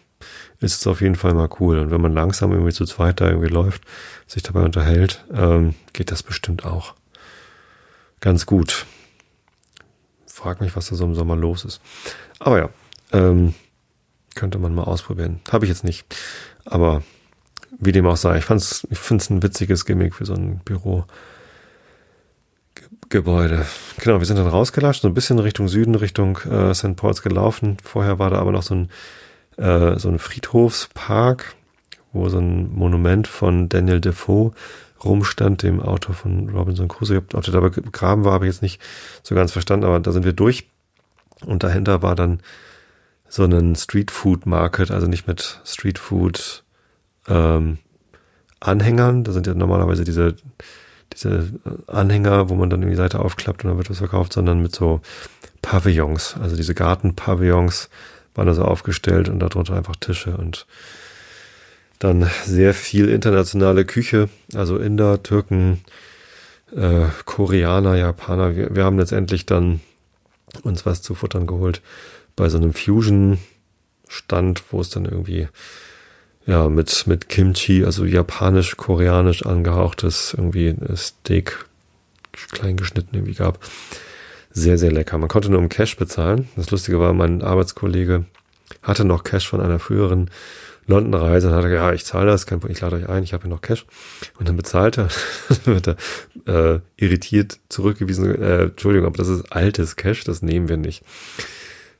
ist 0.61 0.79
es 0.79 0.87
auf 0.87 1.01
jeden 1.01 1.15
Fall 1.15 1.33
mal 1.33 1.49
cool. 1.59 1.79
Und 1.79 1.91
wenn 1.91 2.01
man 2.01 2.13
langsam 2.13 2.51
irgendwie 2.51 2.71
zu 2.71 2.85
zweit 2.85 3.19
da 3.19 3.27
irgendwie 3.27 3.49
läuft, 3.49 3.81
sich 4.27 4.43
dabei 4.43 4.61
unterhält, 4.61 5.25
ähm, 5.33 5.75
geht 5.91 6.11
das 6.11 6.23
bestimmt 6.23 6.65
auch 6.65 6.93
ganz 8.21 8.45
gut. 8.45 8.85
Frag 10.27 10.61
mich, 10.61 10.75
was 10.75 10.87
da 10.87 10.95
so 10.95 11.03
im 11.03 11.15
Sommer 11.15 11.35
los 11.35 11.65
ist. 11.65 11.81
Aber 12.39 12.59
ja, 12.59 12.69
ähm, 13.11 13.53
könnte 14.35 14.59
man 14.59 14.73
mal 14.73 14.83
ausprobieren. 14.83 15.41
Habe 15.51 15.65
ich 15.65 15.69
jetzt 15.69 15.83
nicht. 15.83 16.05
Aber 16.63 17.03
wie 17.79 17.91
dem 17.91 18.05
auch 18.05 18.17
sei, 18.17 18.37
ich 18.37 18.45
fand's, 18.45 18.87
ich 18.89 18.99
finde 18.99 19.23
es 19.23 19.29
ein 19.29 19.43
witziges 19.43 19.85
Gimmick 19.85 20.13
für 20.15 20.25
so 20.25 20.33
ein 20.33 20.59
Büro. 20.63 21.05
Gebäude. 23.09 23.65
Genau, 23.99 24.19
wir 24.19 24.25
sind 24.25 24.37
dann 24.37 24.47
rausgelatscht, 24.47 25.01
so 25.01 25.07
ein 25.09 25.13
bisschen 25.13 25.37
Richtung 25.37 25.67
Süden, 25.67 25.95
Richtung 25.95 26.37
äh, 26.49 26.73
St. 26.73 26.95
Paul's 26.95 27.21
gelaufen. 27.21 27.75
Vorher 27.83 28.19
war 28.19 28.29
da 28.29 28.37
aber 28.37 28.53
noch 28.53 28.63
so 28.63 28.73
ein, 28.73 28.89
äh, 29.57 29.97
so 29.97 30.09
ein 30.09 30.19
Friedhofspark, 30.19 31.55
wo 32.13 32.29
so 32.29 32.39
ein 32.39 32.73
Monument 32.73 33.27
von 33.27 33.69
Daniel 33.69 34.01
Defoe 34.01 34.51
rumstand, 35.03 35.63
dem 35.63 35.81
Autor 35.81 36.13
von 36.13 36.49
Robinson 36.49 36.87
Crusoe. 36.87 37.17
Ob 37.33 37.43
der 37.43 37.53
dabei 37.53 37.69
begraben 37.69 38.23
war, 38.23 38.33
habe 38.33 38.45
ich 38.45 38.53
jetzt 38.53 38.61
nicht 38.61 38.81
so 39.23 39.35
ganz 39.35 39.51
verstanden, 39.51 39.85
aber 39.85 39.99
da 39.99 40.11
sind 40.11 40.25
wir 40.25 40.33
durch. 40.33 40.67
Und 41.45 41.63
dahinter 41.63 42.01
war 42.01 42.15
dann 42.15 42.41
so 43.27 43.45
ein 43.45 43.75
Street 43.75 44.11
Food 44.11 44.45
Market, 44.45 44.91
also 44.91 45.07
nicht 45.07 45.27
mit 45.27 45.61
Street 45.65 45.97
Food 45.97 46.63
ähm, 47.27 47.79
Anhängern. 48.59 49.23
Da 49.23 49.31
sind 49.31 49.47
ja 49.47 49.53
normalerweise 49.53 50.03
diese 50.03 50.35
diese 51.13 51.51
Anhänger, 51.87 52.49
wo 52.49 52.55
man 52.55 52.69
dann 52.69 52.81
die 52.81 52.95
Seite 52.95 53.19
aufklappt 53.19 53.63
und 53.63 53.69
dann 53.69 53.77
wird 53.77 53.89
was 53.89 53.97
verkauft, 53.97 54.33
sondern 54.33 54.61
mit 54.61 54.73
so 54.73 55.01
Pavillons. 55.61 56.35
Also 56.41 56.55
diese 56.55 56.73
Gartenpavillons 56.73 57.89
waren 58.35 58.47
da 58.47 58.53
so 58.53 58.63
aufgestellt 58.63 59.29
und 59.29 59.39
darunter 59.39 59.75
einfach 59.75 59.95
Tische 59.95 60.37
und 60.37 60.65
dann 61.99 62.29
sehr 62.45 62.73
viel 62.73 63.09
internationale 63.09 63.85
Küche, 63.85 64.29
also 64.55 64.77
Inder, 64.77 65.21
Türken, 65.21 65.81
äh, 66.75 67.05
Koreaner, 67.25 67.95
Japaner. 67.95 68.55
Wir, 68.55 68.75
wir 68.75 68.83
haben 68.85 68.97
letztendlich 68.97 69.45
dann 69.45 69.81
uns 70.63 70.85
was 70.85 71.01
zu 71.01 71.13
futtern 71.15 71.45
geholt 71.47 71.81
bei 72.35 72.49
so 72.49 72.57
einem 72.57 72.73
Fusion-Stand, 72.73 74.63
wo 74.71 74.81
es 74.81 74.89
dann 74.89 75.05
irgendwie 75.05 75.47
ja, 76.47 76.69
mit, 76.69 77.05
mit 77.07 77.29
Kimchi, 77.29 77.85
also 77.85 78.03
japanisch-koreanisch 78.05 79.45
angehauchtes 79.45 80.33
irgendwie 80.35 80.75
Steak 80.95 81.65
klein 82.51 82.77
geschnitten 82.77 83.15
irgendwie 83.15 83.35
gab. 83.35 83.59
Sehr, 84.53 84.77
sehr 84.77 84.91
lecker. 84.91 85.17
Man 85.17 85.29
konnte 85.29 85.49
nur 85.49 85.59
im 85.59 85.69
Cash 85.69 85.95
bezahlen. 85.97 86.49
Das 86.55 86.71
Lustige 86.71 86.99
war, 86.99 87.13
mein 87.13 87.41
Arbeitskollege 87.41 88.25
hatte 88.83 89.05
noch 89.05 89.23
Cash 89.23 89.47
von 89.47 89.61
einer 89.61 89.79
früheren 89.79 90.29
London-Reise 90.87 91.47
und 91.47 91.53
hat 91.53 91.63
gesagt, 91.63 91.75
ja, 91.75 91.93
ich 91.93 92.05
zahle 92.05 92.31
das, 92.31 92.45
kein 92.45 92.59
Problem, 92.59 92.75
ich 92.75 92.81
lade 92.81 92.97
euch 92.97 93.09
ein, 93.09 93.23
ich 93.23 93.33
habe 93.33 93.43
hier 93.43 93.51
noch 93.51 93.61
Cash. 93.61 93.85
Und 94.39 94.49
dann 94.49 94.57
bezahlt 94.57 94.97
er, 94.97 95.09
wird 95.65 95.87
er 95.87 96.75
äh, 96.75 96.79
irritiert 96.97 97.59
zurückgewiesen, 97.69 98.35
äh, 98.41 98.63
Entschuldigung, 98.63 99.07
aber 99.07 99.17
das 99.17 99.29
ist 99.29 99.51
altes 99.51 99.95
Cash, 99.95 100.23
das 100.23 100.41
nehmen 100.41 100.69
wir 100.69 100.77
nicht. 100.77 101.03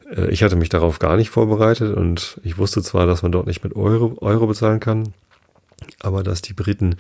Äh, 0.10 0.30
ich 0.30 0.44
hatte 0.44 0.56
mich 0.56 0.70
darauf 0.70 1.00
gar 1.00 1.16
nicht 1.18 1.30
vorbereitet 1.30 1.96
und 1.96 2.40
ich 2.44 2.58
wusste 2.58 2.82
zwar, 2.82 3.06
dass 3.06 3.22
man 3.22 3.32
dort 3.32 3.48
nicht 3.48 3.64
mit 3.64 3.76
Euro, 3.76 4.18
Euro 4.22 4.48
bezahlen 4.48 4.80
kann, 4.80 5.14
aber 6.00 6.24
dass 6.24 6.42
die 6.42 6.54
Briten 6.54 6.96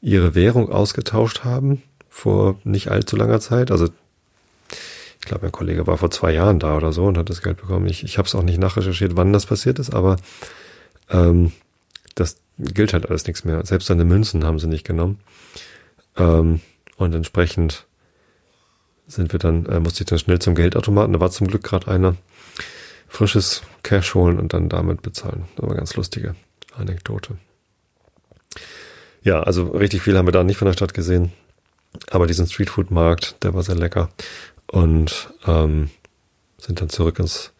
ihre 0.00 0.34
Währung 0.34 0.70
ausgetauscht 0.70 1.44
haben 1.44 1.82
vor 2.08 2.58
nicht 2.64 2.90
allzu 2.90 3.16
langer 3.16 3.40
Zeit. 3.40 3.70
Also 3.70 3.88
ich 5.26 5.28
glaube, 5.28 5.46
mein 5.46 5.52
Kollege 5.52 5.88
war 5.88 5.98
vor 5.98 6.12
zwei 6.12 6.32
Jahren 6.32 6.60
da 6.60 6.76
oder 6.76 6.92
so 6.92 7.04
und 7.04 7.18
hat 7.18 7.28
das 7.28 7.42
Geld 7.42 7.56
bekommen. 7.56 7.86
Ich, 7.86 8.04
ich 8.04 8.16
habe 8.16 8.28
es 8.28 8.36
auch 8.36 8.44
nicht 8.44 8.60
nachrecherchiert, 8.60 9.16
wann 9.16 9.32
das 9.32 9.44
passiert 9.44 9.80
ist, 9.80 9.92
aber 9.92 10.18
ähm, 11.10 11.50
das 12.14 12.36
gilt 12.60 12.92
halt 12.92 13.08
alles 13.08 13.26
nichts 13.26 13.42
mehr. 13.42 13.66
Selbst 13.66 13.86
seine 13.86 14.04
Münzen 14.04 14.44
haben 14.44 14.60
sie 14.60 14.68
nicht 14.68 14.86
genommen. 14.86 15.18
Ähm, 16.16 16.60
und 16.96 17.12
entsprechend 17.12 17.88
sind 19.08 19.32
wir 19.32 19.40
dann, 19.40 19.66
äh, 19.66 19.80
musste 19.80 20.04
ich 20.04 20.08
dann 20.08 20.20
schnell 20.20 20.38
zum 20.38 20.54
Geldautomaten. 20.54 21.12
Da 21.12 21.18
war 21.18 21.32
zum 21.32 21.48
Glück 21.48 21.64
gerade 21.64 21.88
einer 21.88 22.14
frisches 23.08 23.62
Cash 23.82 24.14
holen 24.14 24.38
und 24.38 24.52
dann 24.52 24.68
damit 24.68 25.02
bezahlen. 25.02 25.46
Eine 25.60 25.74
ganz 25.74 25.96
lustige 25.96 26.36
Anekdote. 26.76 27.36
Ja, 29.24 29.40
also 29.40 29.70
richtig 29.70 30.02
viel 30.02 30.16
haben 30.16 30.28
wir 30.28 30.32
da 30.32 30.44
nicht 30.44 30.56
von 30.56 30.66
der 30.66 30.74
Stadt 30.74 30.94
gesehen. 30.94 31.32
Aber 32.12 32.28
diesen 32.28 32.46
Streetfood-Markt, 32.46 33.42
der 33.42 33.54
war 33.54 33.64
sehr 33.64 33.74
lecker. 33.74 34.08
Und 34.68 35.32
ähm, 35.46 35.90
sind 36.58 36.80
dann 36.80 36.88
zurück 36.88 37.18
ins 37.18 37.52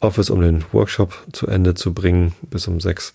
Office, 0.00 0.30
um 0.30 0.40
den 0.40 0.64
Workshop 0.72 1.14
zu 1.32 1.46
Ende 1.46 1.74
zu 1.74 1.94
bringen, 1.94 2.34
bis 2.42 2.68
um 2.68 2.80
sechs. 2.80 3.14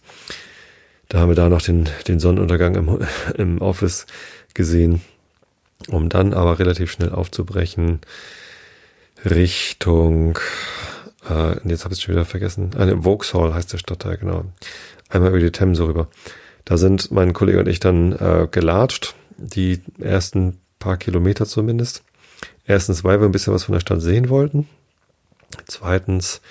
Da 1.10 1.20
haben 1.20 1.30
wir 1.30 1.36
da 1.36 1.50
noch 1.50 1.62
den, 1.62 1.90
den 2.08 2.20
Sonnenuntergang 2.20 2.76
im, 2.76 3.08
im 3.38 3.62
Office 3.62 4.08
gesehen, 4.54 5.02
um 5.88 6.10
dann 6.10 6.34
aber 6.34 6.60
relativ 6.60 6.92
schnell 6.92 7.12
aufzubrechen 7.12 8.00
Richtung 9.26 10.40
äh, 11.30 11.70
jetzt 11.70 11.84
habe 11.84 11.94
ich 11.94 12.00
es 12.00 12.02
schon 12.02 12.16
wieder 12.16 12.26
vergessen. 12.26 12.72
Eine 12.78 12.94
ah, 12.94 13.02
Vauxhall 13.02 13.54
heißt 13.54 13.74
der 13.74 13.78
Stadtteil, 13.78 14.18
genau. 14.18 14.46
Einmal 15.10 15.30
über 15.30 15.40
die 15.40 15.52
Themse 15.52 15.88
rüber. 15.88 16.08
Da 16.66 16.78
sind 16.78 17.12
mein 17.12 17.34
Kollege 17.34 17.60
und 17.60 17.68
ich 17.68 17.80
dann 17.80 18.14
äh, 18.14 18.48
gelatscht, 18.50 19.16
die 19.38 19.82
ersten 20.00 20.60
paar 20.80 20.98
Kilometer 20.98 21.46
zumindest. 21.46 22.04
Erstens, 22.68 23.04
weil 23.04 23.20
wir 23.20 23.28
ein 23.28 23.32
bisschen 23.32 23.54
was 23.54 23.64
von 23.64 23.74
der 23.74 23.80
Stadt 23.80 24.02
sehen 24.02 24.30
wollten. 24.30 24.68
Zweitens, 25.66 26.42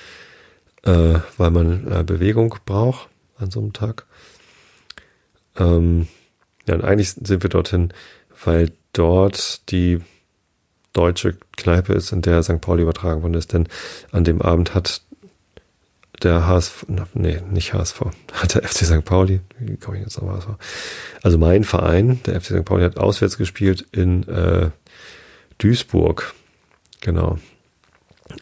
äh, 0.82 1.20
weil 1.36 1.50
man 1.50 1.92
äh, 1.92 2.02
Bewegung 2.02 2.56
braucht 2.64 3.08
an 3.38 3.50
so 3.50 3.60
einem 3.60 3.74
Tag. 3.74 4.06
Ähm, 5.58 6.08
ja, 6.66 6.74
und 6.74 6.84
eigentlich 6.84 7.12
sind 7.12 7.42
wir 7.42 7.50
dorthin, 7.50 7.92
weil 8.44 8.72
dort 8.92 9.70
die 9.70 10.00
deutsche 10.94 11.36
Kneipe 11.56 11.92
ist, 11.92 12.12
in 12.12 12.22
der 12.22 12.42
St. 12.42 12.60
Pauli 12.62 12.82
übertragen 12.82 13.22
worden 13.22 13.34
ist. 13.34 13.52
Denn 13.52 13.68
an 14.10 14.24
dem 14.24 14.40
Abend 14.40 14.74
hat 14.74 15.02
der 16.22 16.46
HSV, 16.46 16.86
nee, 17.12 17.42
nicht 17.50 17.74
HSV, 17.74 18.00
hat 18.32 18.54
der 18.54 18.62
FC 18.62 18.86
St. 18.86 19.04
Pauli, 19.04 19.40
wie 19.58 19.76
komme 19.76 19.98
ich 19.98 20.04
jetzt 20.04 20.18
auf 20.18 20.30
HSV? 20.30 20.48
Also 21.22 21.36
mein 21.36 21.64
Verein, 21.64 22.22
der 22.24 22.40
FC 22.40 22.46
St. 22.46 22.64
Pauli, 22.64 22.84
hat 22.84 22.96
auswärts 22.96 23.36
gespielt 23.36 23.86
in 23.92 24.26
äh, 24.28 24.70
Duisburg. 25.58 26.34
Genau. 27.00 27.38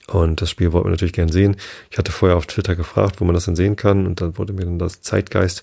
Und 0.07 0.41
das 0.41 0.51
Spiel 0.51 0.73
wollten 0.73 0.89
wir 0.89 0.93
natürlich 0.93 1.13
gern 1.13 1.29
sehen. 1.29 1.57
Ich 1.91 1.99
hatte 1.99 2.13
vorher 2.13 2.37
auf 2.37 2.47
Twitter 2.47 2.75
gefragt, 2.75 3.21
wo 3.21 3.25
man 3.25 3.35
das 3.35 3.45
denn 3.45 3.57
sehen 3.57 3.77
kann. 3.77 4.07
Und 4.07 4.21
dann 4.21 4.39
wurde 4.39 4.53
mir 4.53 4.65
dann 4.65 4.79
das 4.79 5.03
Zeitgeist 5.03 5.63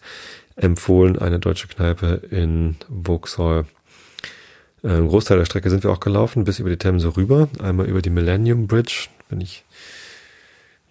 empfohlen, 0.55 1.17
eine 1.17 1.39
deutsche 1.39 1.67
Kneipe 1.67 2.21
in 2.29 2.75
Vauxhall. 2.89 3.65
Äh, 4.83 4.89
ein 4.89 5.07
Großteil 5.07 5.37
der 5.39 5.45
Strecke 5.45 5.69
sind 5.69 5.83
wir 5.83 5.91
auch 5.91 5.99
gelaufen, 5.99 6.43
bis 6.43 6.59
über 6.59 6.69
die 6.69 6.77
Themse 6.77 7.15
rüber. 7.15 7.49
Einmal 7.61 7.87
über 7.87 8.01
die 8.01 8.09
Millennium 8.09 8.67
Bridge. 8.67 9.07
Bin 9.29 9.41
ich, 9.41 9.63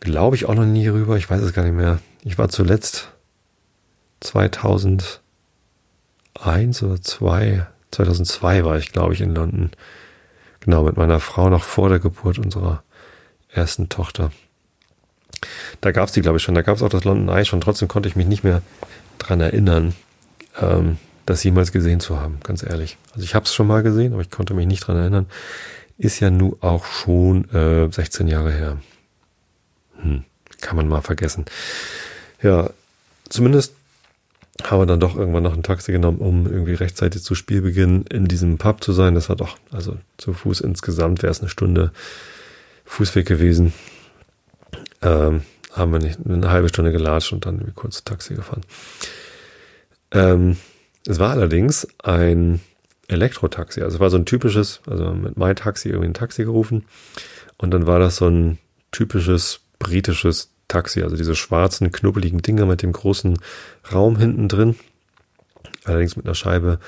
glaube 0.00 0.36
ich, 0.36 0.46
auch 0.46 0.54
noch 0.54 0.64
nie 0.64 0.88
rüber. 0.88 1.16
Ich 1.16 1.30
weiß 1.30 1.42
es 1.42 1.52
gar 1.52 1.64
nicht 1.64 1.74
mehr. 1.74 2.00
Ich 2.24 2.38
war 2.38 2.48
zuletzt 2.48 3.10
2001 4.20 5.20
oder 6.82 7.00
2, 7.00 7.66
2002 7.90 8.64
war 8.64 8.78
ich, 8.78 8.92
glaube 8.92 9.14
ich, 9.14 9.20
in 9.20 9.34
London. 9.34 9.70
Genau, 10.60 10.82
mit 10.82 10.96
meiner 10.96 11.20
Frau 11.20 11.48
noch 11.48 11.64
vor 11.64 11.88
der 11.88 11.98
Geburt 11.98 12.38
unserer 12.38 12.82
ersten 13.48 13.88
Tochter. 13.88 14.30
Da 15.80 15.92
gab 15.92 16.08
es 16.08 16.12
die, 16.12 16.20
glaube 16.20 16.36
ich, 16.36 16.42
schon. 16.42 16.54
Da 16.54 16.62
gab 16.62 16.76
es 16.76 16.82
auch 16.82 16.88
das 16.88 17.04
London 17.04 17.34
Eye 17.34 17.44
schon. 17.44 17.60
Trotzdem 17.60 17.88
konnte 17.88 18.08
ich 18.08 18.16
mich 18.16 18.26
nicht 18.26 18.44
mehr 18.44 18.62
dran 19.18 19.40
erinnern, 19.40 19.94
ähm, 20.60 20.98
das 21.26 21.42
jemals 21.44 21.72
gesehen 21.72 22.00
zu 22.00 22.20
haben, 22.20 22.38
ganz 22.42 22.62
ehrlich. 22.62 22.98
Also 23.12 23.24
ich 23.24 23.34
habe 23.34 23.44
es 23.44 23.54
schon 23.54 23.66
mal 23.66 23.82
gesehen, 23.82 24.12
aber 24.12 24.22
ich 24.22 24.30
konnte 24.30 24.54
mich 24.54 24.66
nicht 24.66 24.86
dran 24.86 24.96
erinnern. 24.96 25.26
Ist 25.96 26.20
ja 26.20 26.30
nun 26.30 26.56
auch 26.60 26.84
schon 26.84 27.48
äh, 27.50 27.90
16 27.90 28.26
Jahre 28.28 28.52
her. 28.52 28.78
Hm, 30.00 30.24
kann 30.60 30.76
man 30.76 30.88
mal 30.88 31.02
vergessen. 31.02 31.44
Ja, 32.42 32.70
zumindest 33.28 33.74
haben 34.64 34.80
wir 34.80 34.86
dann 34.86 35.00
doch 35.00 35.16
irgendwann 35.16 35.42
noch 35.42 35.54
ein 35.54 35.62
Taxi 35.62 35.92
genommen, 35.92 36.18
um 36.18 36.46
irgendwie 36.46 36.74
rechtzeitig 36.74 37.22
zu 37.22 37.34
Spielbeginn 37.34 38.04
in 38.10 38.26
diesem 38.26 38.58
Pub 38.58 38.82
zu 38.82 38.92
sein. 38.92 39.14
Das 39.14 39.28
war 39.28 39.36
doch, 39.36 39.56
also 39.70 39.96
zu 40.16 40.32
Fuß 40.32 40.60
insgesamt 40.60 41.22
wäre 41.22 41.30
es 41.30 41.40
eine 41.40 41.48
Stunde 41.48 41.92
Fußweg 42.84 43.26
gewesen. 43.26 43.72
Ähm, 45.02 45.42
haben 45.72 45.92
wir 45.92 46.00
nicht 46.00 46.18
eine 46.26 46.50
halbe 46.50 46.68
Stunde 46.68 46.92
gelatscht 46.92 47.32
und 47.32 47.46
dann 47.46 47.56
irgendwie 47.56 47.74
kurz 47.74 48.02
Taxi 48.04 48.34
gefahren. 48.34 48.62
Ähm, 50.10 50.56
es 51.06 51.18
war 51.18 51.30
allerdings 51.30 51.86
ein 52.02 52.60
Elektrotaxi. 53.08 53.82
Also 53.82 53.96
es 53.96 54.00
war 54.00 54.10
so 54.10 54.16
ein 54.16 54.26
typisches, 54.26 54.80
also 54.86 55.12
mit 55.12 55.36
My 55.36 55.54
Taxi 55.54 55.88
irgendwie 55.88 56.08
ein 56.08 56.14
Taxi 56.14 56.44
gerufen. 56.44 56.84
Und 57.56 57.72
dann 57.72 57.86
war 57.86 57.98
das 57.98 58.16
so 58.16 58.28
ein 58.28 58.58
typisches 58.92 59.60
britisches 59.78 60.50
Taxi, 60.70 61.02
also 61.02 61.16
diese 61.16 61.34
schwarzen, 61.34 61.92
knubbeligen 61.92 62.40
Dinger 62.40 62.64
mit 62.64 62.82
dem 62.82 62.92
großen 62.92 63.38
Raum 63.92 64.16
hinten 64.16 64.48
drin. 64.48 64.76
Allerdings 65.84 66.16
mit 66.16 66.26
einer 66.26 66.34
Scheibe 66.34 66.78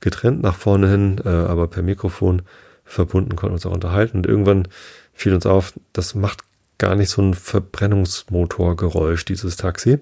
getrennt 0.00 0.42
nach 0.42 0.56
vorne 0.56 0.88
hin, 0.88 1.20
äh, 1.24 1.28
aber 1.28 1.68
per 1.68 1.82
Mikrofon 1.82 2.42
verbunden, 2.84 3.36
konnten 3.36 3.54
uns 3.54 3.66
auch 3.66 3.72
unterhalten. 3.72 4.18
Und 4.18 4.26
irgendwann 4.26 4.68
fiel 5.12 5.34
uns 5.34 5.46
auf, 5.46 5.74
das 5.92 6.14
macht 6.14 6.40
gar 6.78 6.94
nicht 6.94 7.10
so 7.10 7.22
ein 7.22 7.34
Verbrennungsmotorgeräusch, 7.34 9.24
dieses 9.24 9.56
Taxi. 9.56 9.98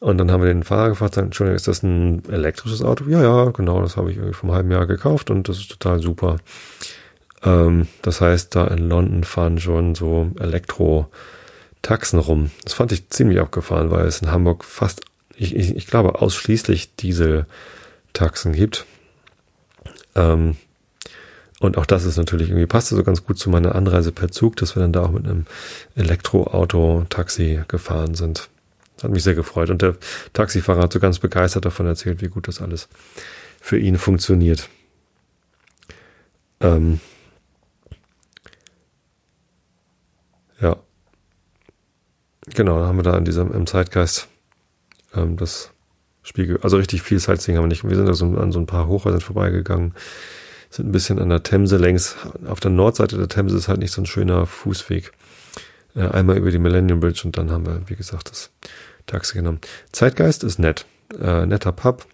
Und 0.00 0.18
dann 0.18 0.30
haben 0.30 0.42
wir 0.42 0.48
den 0.48 0.62
Fahrer 0.62 0.90
gefragt, 0.90 1.16
Entschuldigung, 1.16 1.56
ist 1.56 1.68
das 1.68 1.82
ein 1.82 2.22
elektrisches 2.28 2.82
Auto? 2.82 3.04
Ja, 3.08 3.22
ja, 3.22 3.50
genau, 3.50 3.80
das 3.80 3.96
habe 3.96 4.10
ich 4.10 4.18
irgendwie 4.18 4.38
einem 4.42 4.52
halben 4.52 4.70
Jahr 4.70 4.86
gekauft 4.86 5.30
und 5.30 5.48
das 5.48 5.58
ist 5.58 5.70
total 5.70 6.00
super. 6.00 6.36
Ähm, 7.42 7.86
das 8.02 8.20
heißt, 8.20 8.54
da 8.54 8.66
in 8.66 8.88
London 8.88 9.24
fahren 9.24 9.58
schon 9.58 9.94
so 9.94 10.30
Elektro-Taxen 11.86 12.18
rum. 12.18 12.50
Das 12.64 12.74
fand 12.74 12.92
ich 12.92 13.08
ziemlich 13.10 13.40
abgefahren, 13.40 13.90
weil 13.90 14.06
es 14.06 14.20
in 14.20 14.30
Hamburg 14.30 14.64
fast, 14.64 15.02
ich, 15.36 15.54
ich, 15.54 15.76
ich 15.76 15.86
glaube, 15.86 16.20
ausschließlich 16.20 16.96
Diesel-Taxen 16.96 18.52
gibt. 18.52 18.86
Ähm, 20.14 20.56
und 21.60 21.78
auch 21.78 21.86
das 21.86 22.04
ist 22.04 22.16
natürlich 22.16 22.50
irgendwie, 22.50 22.66
passte 22.66 22.96
so 22.96 23.02
ganz 23.02 23.24
gut 23.24 23.38
zu 23.38 23.48
meiner 23.48 23.74
Anreise 23.74 24.12
per 24.12 24.30
Zug, 24.30 24.56
dass 24.56 24.76
wir 24.76 24.82
dann 24.82 24.92
da 24.92 25.04
auch 25.04 25.10
mit 25.10 25.24
einem 25.24 25.46
Elektroauto-Taxi 25.94 27.62
gefahren 27.68 28.14
sind. 28.14 28.48
Hat 29.02 29.10
mich 29.10 29.22
sehr 29.22 29.34
gefreut. 29.34 29.70
Und 29.70 29.82
der 29.82 29.96
Taxifahrer 30.32 30.82
hat 30.82 30.92
so 30.92 31.00
ganz 31.00 31.18
begeistert 31.18 31.64
davon 31.64 31.86
erzählt, 31.86 32.20
wie 32.20 32.28
gut 32.28 32.48
das 32.48 32.60
alles 32.60 32.88
für 33.60 33.78
ihn 33.78 33.98
funktioniert. 33.98 34.68
Ähm 36.60 37.00
ja. 40.60 40.76
Genau, 42.54 42.76
haben 42.76 42.96
wir 42.96 43.02
da 43.02 43.16
in 43.16 43.24
diesem, 43.24 43.52
im 43.52 43.66
Zeitgeist 43.66 44.28
ähm, 45.14 45.36
das 45.36 45.70
Spiel, 46.22 46.58
also 46.62 46.76
richtig 46.76 47.02
viel 47.02 47.18
Sightseeing 47.18 47.56
haben 47.56 47.64
wir 47.64 47.68
nicht. 47.68 47.88
Wir 47.88 47.96
sind 47.96 48.06
da 48.06 48.14
so 48.14 48.26
an 48.26 48.52
so 48.52 48.58
ein 48.58 48.66
paar 48.66 48.86
Hochhäusern 48.86 49.20
vorbeigegangen 49.20 49.94
sind 50.70 50.88
ein 50.88 50.92
bisschen 50.92 51.18
an 51.18 51.28
der 51.28 51.42
Themse 51.42 51.76
längs. 51.76 52.16
Auf 52.46 52.60
der 52.60 52.70
Nordseite 52.70 53.16
der 53.16 53.28
Themse 53.28 53.56
ist 53.56 53.68
halt 53.68 53.80
nicht 53.80 53.92
so 53.92 54.02
ein 54.02 54.06
schöner 54.06 54.46
Fußweg. 54.46 55.12
Äh, 55.94 56.08
einmal 56.08 56.36
über 56.36 56.50
die 56.50 56.58
Millennium 56.58 57.00
Bridge 57.00 57.22
und 57.24 57.36
dann 57.36 57.50
haben 57.50 57.66
wir, 57.66 57.82
wie 57.86 57.96
gesagt, 57.96 58.30
das 58.30 58.50
Taxi 59.06 59.34
genommen. 59.34 59.60
Zeitgeist 59.92 60.44
ist 60.44 60.58
nett. 60.58 60.86
Äh, 61.20 61.46
netter 61.46 61.72
Pub. 61.72 62.06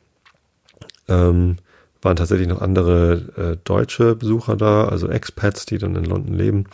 Ähm, 1.09 1.57
waren 2.01 2.17
tatsächlich 2.17 2.49
noch 2.49 2.61
andere 2.61 3.23
äh, 3.37 3.57
deutsche 3.65 4.15
Besucher 4.17 4.57
da, 4.57 4.89
also 4.89 5.09
Expats, 5.09 5.67
die 5.67 5.79
dann 5.79 5.97
in 5.97 6.05
London 6.05 6.35
leben. 6.35 6.67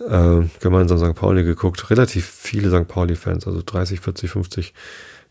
Äh, 0.00 0.42
gemeinsam 0.60 0.98
St. 0.98 1.14
Pauli 1.14 1.42
geguckt. 1.42 1.90
Relativ 1.90 2.26
viele 2.26 2.70
St. 2.70 2.86
Pauli-Fans, 2.86 3.46
also 3.46 3.62
30, 3.64 4.00
40, 4.00 4.30
50 4.30 4.74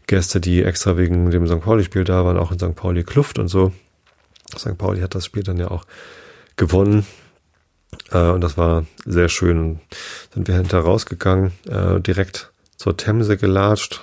Gäste, 0.07 0.39
die 0.39 0.63
extra 0.63 0.97
wegen 0.97 1.29
dem 1.31 1.47
St. 1.47 1.61
Pauli-Spiel 1.61 2.03
da 2.03 2.25
waren, 2.25 2.37
auch 2.37 2.51
in 2.51 2.59
St. 2.59 2.75
Pauli 2.75 3.03
Kluft 3.03 3.39
und 3.39 3.47
so. 3.47 3.71
St. 4.57 4.77
Pauli 4.77 5.01
hat 5.01 5.15
das 5.15 5.25
Spiel 5.25 5.43
dann 5.43 5.57
ja 5.57 5.69
auch 5.69 5.85
gewonnen. 6.55 7.05
Äh, 8.11 8.29
und 8.29 8.41
das 8.41 8.57
war 8.57 8.85
sehr 9.05 9.29
schön. 9.29 9.79
Sind 10.33 10.47
wir 10.47 10.55
hinterher 10.55 10.85
rausgegangen, 10.85 11.51
äh, 11.69 11.99
direkt 12.01 12.51
zur 12.77 12.97
Themse 12.97 13.37
gelatscht. 13.37 14.01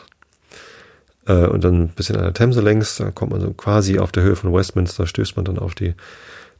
Äh, 1.26 1.46
und 1.46 1.64
dann 1.64 1.82
ein 1.82 1.88
bisschen 1.88 2.16
an 2.16 2.24
der 2.24 2.34
Themse 2.34 2.60
längs. 2.60 2.96
Da 2.96 3.10
kommt 3.10 3.32
man 3.32 3.40
so 3.40 3.52
quasi 3.52 3.98
auf 3.98 4.12
der 4.12 4.22
Höhe 4.22 4.36
von 4.36 4.52
Westminster, 4.52 5.06
stößt 5.06 5.36
man 5.36 5.44
dann 5.44 5.58
auf 5.58 5.74
die 5.74 5.94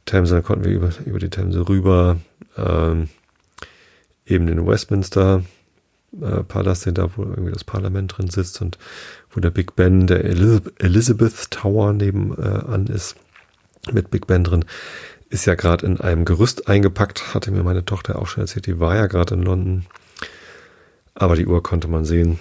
Themse. 0.05 0.35
Dann 0.35 0.43
konnten 0.43 0.65
wir 0.65 0.71
über, 0.71 0.89
über 1.05 1.19
die 1.19 1.29
Themse 1.29 1.67
rüber, 1.67 2.17
ähm, 2.57 3.09
eben 4.25 4.47
den 4.47 4.65
Westminster 4.65 5.43
äh, 6.21 6.43
Palast, 6.43 6.85
den 6.85 6.93
da, 6.93 7.09
wo 7.15 7.23
irgendwie 7.23 7.51
das 7.51 7.63
Parlament 7.63 8.17
drin 8.17 8.29
sitzt 8.29 8.61
und 8.61 8.77
wo 9.31 9.39
der 9.39 9.51
Big 9.51 9.75
Ben, 9.75 10.07
der 10.07 10.23
Elizabeth 10.23 11.51
Tower 11.51 11.93
nebenan 11.93 12.87
äh, 12.87 12.93
ist 12.93 13.15
mit 13.91 14.11
Big 14.11 14.27
Ben 14.27 14.43
drin, 14.43 14.65
ist 15.29 15.45
ja 15.45 15.55
gerade 15.55 15.85
in 15.85 15.99
einem 15.99 16.25
Gerüst 16.25 16.67
eingepackt, 16.67 17.33
hatte 17.33 17.51
mir 17.51 17.63
meine 17.63 17.85
Tochter 17.85 18.19
auch 18.19 18.27
schon 18.27 18.41
erzählt, 18.41 18.67
die 18.67 18.79
war 18.79 18.95
ja 18.95 19.07
gerade 19.07 19.33
in 19.33 19.41
London. 19.41 19.85
Aber 21.15 21.35
die 21.35 21.47
Uhr 21.47 21.61
konnte 21.61 21.87
man 21.87 22.05
sehen. 22.05 22.39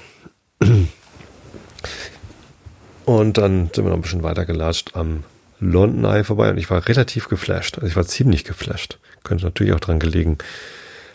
Und 3.04 3.38
dann 3.38 3.70
sind 3.74 3.84
wir 3.84 3.90
noch 3.90 3.96
ein 3.96 4.02
bisschen 4.02 4.22
weiter 4.22 4.44
gelatscht 4.44 4.94
am 4.94 5.24
London 5.58 6.04
Eye 6.04 6.24
vorbei 6.24 6.50
und 6.50 6.58
ich 6.58 6.70
war 6.70 6.86
relativ 6.88 7.28
geflasht. 7.28 7.76
Also 7.76 7.86
ich 7.86 7.96
war 7.96 8.06
ziemlich 8.06 8.44
geflasht. 8.44 8.98
Könnte 9.24 9.44
natürlich 9.44 9.72
auch 9.72 9.80
dran 9.80 9.98
gelegen 9.98 10.38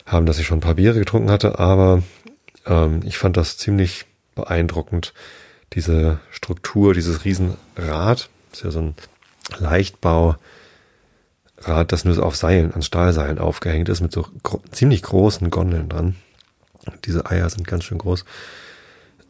haben, 0.08 0.26
dass 0.26 0.40
ich 0.40 0.48
schon 0.48 0.58
ein 0.58 0.62
paar 0.62 0.76
Biere 0.76 0.98
getrunken 0.98 1.30
hatte, 1.30 1.60
aber 1.60 2.02
ähm, 2.66 3.02
ich 3.06 3.18
fand 3.18 3.38
das 3.38 3.58
ziemlich 3.58 4.06
beeindruckend. 4.36 5.14
Diese 5.74 6.20
Struktur, 6.32 6.94
dieses 6.94 7.26
Riesenrad, 7.26 8.30
ist 8.54 8.64
ja 8.64 8.72
so 8.72 8.80
ein 8.80 8.96
Leichtbaurad, 9.60 10.40
das 11.88 12.06
nur 12.06 12.24
auf 12.24 12.38
Seilen, 12.38 12.74
an 12.74 12.82
Stahlseilen 12.82 13.38
aufgehängt 13.38 13.90
ist, 13.90 14.02
mit 14.02 14.14
so 14.14 14.26
gro 14.44 14.62
ziemlich 14.72 15.04
großen 15.04 15.50
Gondeln 15.50 15.90
dran. 15.90 16.16
Diese 17.06 17.26
Eier 17.26 17.50
sind 17.50 17.68
ganz 17.68 17.84
schön 17.84 17.98
groß. 17.98 18.24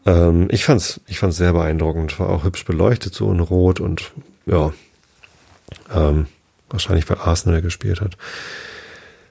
Ähm, 0.05 0.47
ich 0.51 0.63
fand's, 0.63 1.01
ich 1.07 1.17
fand's 1.17 1.37
sehr 1.37 1.53
beeindruckend. 1.53 2.19
War 2.19 2.29
auch 2.29 2.43
hübsch 2.43 2.65
beleuchtet, 2.65 3.15
so 3.15 3.31
in 3.31 3.39
Rot 3.39 3.79
und 3.79 4.11
ja, 4.45 4.71
ähm, 5.91 6.27
wahrscheinlich 6.69 7.09
weil 7.09 7.17
Arsenal 7.17 7.63
gespielt 7.63 7.99
hat. 7.99 8.15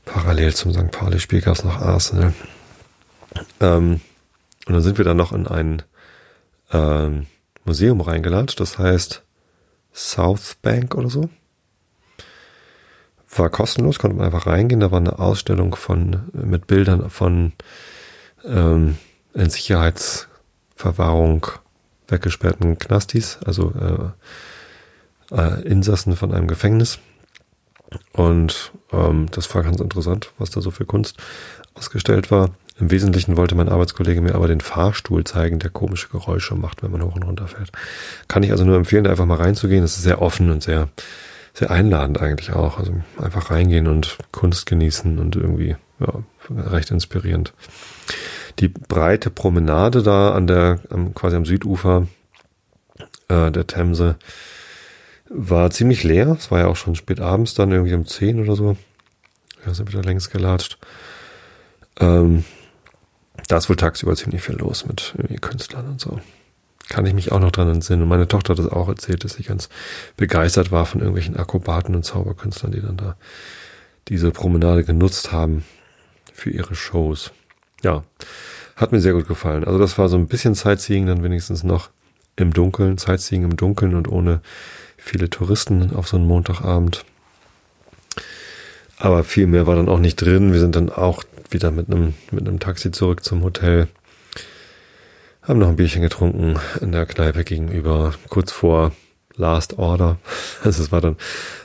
Parallel 0.07 0.55
zum 0.55 0.73
St. 0.73 0.91
Pauli-Spiel 0.91 1.43
gab's 1.43 1.63
noch 1.65 1.79
Arsenal. 1.83 2.33
Ähm, 3.61 4.01
und 4.67 4.73
dann 4.73 4.83
sind 4.83 4.97
wir 4.97 5.05
dann 5.05 5.19
noch 5.19 5.33
in 5.33 5.47
ein 5.47 5.83
ähm, 6.73 7.27
Museum 7.65 8.01
reingelatscht, 8.01 8.59
das 8.61 8.79
heißt 8.79 9.23
South 9.95 10.57
Bank 10.63 10.95
oder 10.95 11.11
so. 11.11 11.29
War 13.35 13.51
kostenlos, 13.51 13.99
konnte 13.99 14.17
man 14.17 14.25
einfach 14.27 14.47
reingehen. 14.47 14.81
Da 14.81 14.91
war 14.91 15.01
eine 15.01 15.19
Ausstellung 15.19 15.75
von 15.75 16.31
mit 16.33 16.67
Bildern 16.67 17.11
von 17.11 17.53
ähm, 18.45 18.97
in 19.35 19.51
Sicherheitsverwahrung 19.51 21.47
weggesperrten 22.09 22.79
Knastis, 22.79 23.39
also 23.45 23.73
äh, 25.33 25.37
äh, 25.37 25.63
Insassen 25.63 26.17
von 26.17 26.33
einem 26.33 26.47
Gefängnis. 26.47 27.01
Und 28.13 28.73
ähm, 28.93 29.27
das 29.31 29.53
war 29.55 29.63
ganz 29.63 29.81
interessant, 29.81 30.33
was 30.39 30.51
da 30.51 30.61
so 30.61 30.71
für 30.71 30.85
Kunst 30.85 31.17
ausgestellt 31.75 32.31
war. 32.31 32.51
Im 32.79 32.91
Wesentlichen 32.91 33.37
wollte 33.37 33.55
mein 33.55 33.71
Arbeitskollege 33.71 34.21
mir 34.21 34.35
aber 34.35 34.49
den 34.49 34.61
Fahrstuhl 34.61 35.25
zeigen, 35.25 35.59
der 35.59 35.71
komische 35.71 36.09
Geräusche 36.09 36.55
macht, 36.55 36.83
wenn 36.83 36.91
man 36.91 37.03
hoch 37.03 37.17
und 37.17 37.23
runter 37.23 37.49
fährt. 37.49 37.73
Kann 38.29 38.43
ich 38.43 38.51
also 38.51 38.65
nur 38.65 38.77
empfehlen, 38.77 39.05
da 39.05 39.11
einfach 39.11 39.25
mal 39.25 39.39
reinzugehen. 39.39 39.83
Es 39.83 39.97
ist 39.97 40.03
sehr 40.03 40.21
offen 40.21 40.51
und 40.51 40.63
sehr, 40.63 40.89
sehr 41.55 41.71
einladend 41.71 42.21
eigentlich 42.21 42.53
auch. 42.53 42.79
Also 42.79 42.93
einfach 43.17 43.51
reingehen 43.51 43.87
und 43.87 44.19
Kunst 44.31 44.67
genießen 44.67 45.19
und 45.19 45.37
irgendwie, 45.37 45.77
ja, 46.01 46.23
recht 46.51 46.91
inspirierend. 46.91 47.55
Die 48.59 48.69
breite 48.69 49.31
Promenade 49.31 50.03
da 50.03 50.33
an 50.33 50.47
der, 50.47 50.81
quasi 51.15 51.37
am 51.37 51.47
Südufer 51.47 52.07
äh, 53.29 53.51
der 53.51 53.67
Themse 53.67 54.17
war 55.29 55.71
ziemlich 55.71 56.05
leer. 56.05 56.37
Es 56.39 56.51
war 56.51 56.61
ja 56.61 56.67
auch 56.67 56.77
schon 56.77 56.95
spät 56.95 57.21
abends 57.21 57.55
dann, 57.55 57.73
irgendwie 57.73 57.95
um 57.95 58.07
10 58.07 58.41
oder 58.41 58.57
so. 58.57 58.77
Ja, 59.65 59.75
sind 59.75 59.91
wieder 59.91 60.03
längst 60.03 60.31
gelatscht. 60.31 60.79
Ähm, 61.99 62.45
da 63.49 63.59
ist 63.59 63.69
wohl 63.69 63.77
tagsüber 63.77 64.15
ziemlich 64.17 64.43
viel 64.43 64.57
los 64.57 64.87
mit 64.87 65.15
Künstlern 65.41 65.87
und 65.87 66.01
so. 66.01 66.21
Kann 66.89 67.07
ich 67.07 67.15
mich 67.15 67.33
auch 67.33 67.41
noch 67.41 67.51
dran 67.51 67.69
entsinnen. 67.69 68.03
Und 68.03 68.09
meine 68.09 68.29
Tochter 68.29 68.53
hat 68.53 68.59
das 68.59 68.69
auch 68.69 68.89
erzählt, 68.89 69.25
dass 69.25 69.35
sie 69.35 69.43
ganz 69.43 69.69
begeistert 70.17 70.71
war 70.71 70.87
von 70.87 71.01
irgendwelchen 71.01 71.37
Akrobaten 71.37 71.95
und 71.95 72.05
Zauberkünstlern, 72.05 72.73
die 72.73 72.81
dann 72.81 72.97
da 72.97 73.17
diese 74.09 74.31
Promenade 74.31 74.85
genutzt 74.85 75.33
haben 75.33 75.65
für 76.33 76.51
ihre 76.51 76.77
Shows. 76.77 77.33
Ja, 77.83 78.05
hat 78.77 78.93
mir 78.93 79.01
sehr 79.01 79.15
gut 79.15 79.27
gefallen. 79.27 79.65
Also 79.65 79.79
das 79.79 79.99
war 79.99 80.09
so 80.09 80.17
ein 80.17 80.29
bisschen 80.29 80.55
Sightseeing 80.55 81.07
dann 81.07 81.25
wenigstens 81.25 81.65
noch 81.65 81.91
im 82.37 82.53
Dunkeln, 82.53 82.99
Sightseeing 82.99 83.43
im 83.43 83.57
Dunkeln 83.57 83.95
und 83.95 84.07
ohne 84.09 84.41
viele 85.07 85.31
Touristen 85.31 85.95
auf 85.95 86.09
so 86.09 86.17
einen 86.17 86.27
Montagabend. 86.27 87.05
Aber 88.99 89.25
viel 89.25 89.47
mehr 89.47 89.67
war 89.67 89.77
dann 89.77 89.89
auch 89.89 90.01
nicht 90.01 90.17
drin. 90.17 90.53
Wir 90.53 90.61
sind 90.61 90.75
dann 90.75 90.91
auch 90.91 91.23
wieder 91.51 91.71
mit 91.71 91.89
einem, 91.89 92.15
mit 92.33 92.47
einem 92.47 92.59
Taxi 92.59 92.91
zurück 92.91 93.25
zum 93.25 93.45
Hotel. 93.45 93.89
Haben 95.43 95.61
noch 95.61 95.69
ein 95.69 95.77
Bierchen 95.77 96.03
getrunken 96.03 96.59
in 96.81 96.91
der 96.91 97.07
Kneipe 97.07 97.45
gegenüber, 97.45 98.15
kurz 98.29 98.51
vor 98.51 98.93
Last 99.37 99.79
Order. 99.79 100.19
Also 100.65 100.83
es 100.83 100.91
war 100.91 101.01
dann 101.01 101.17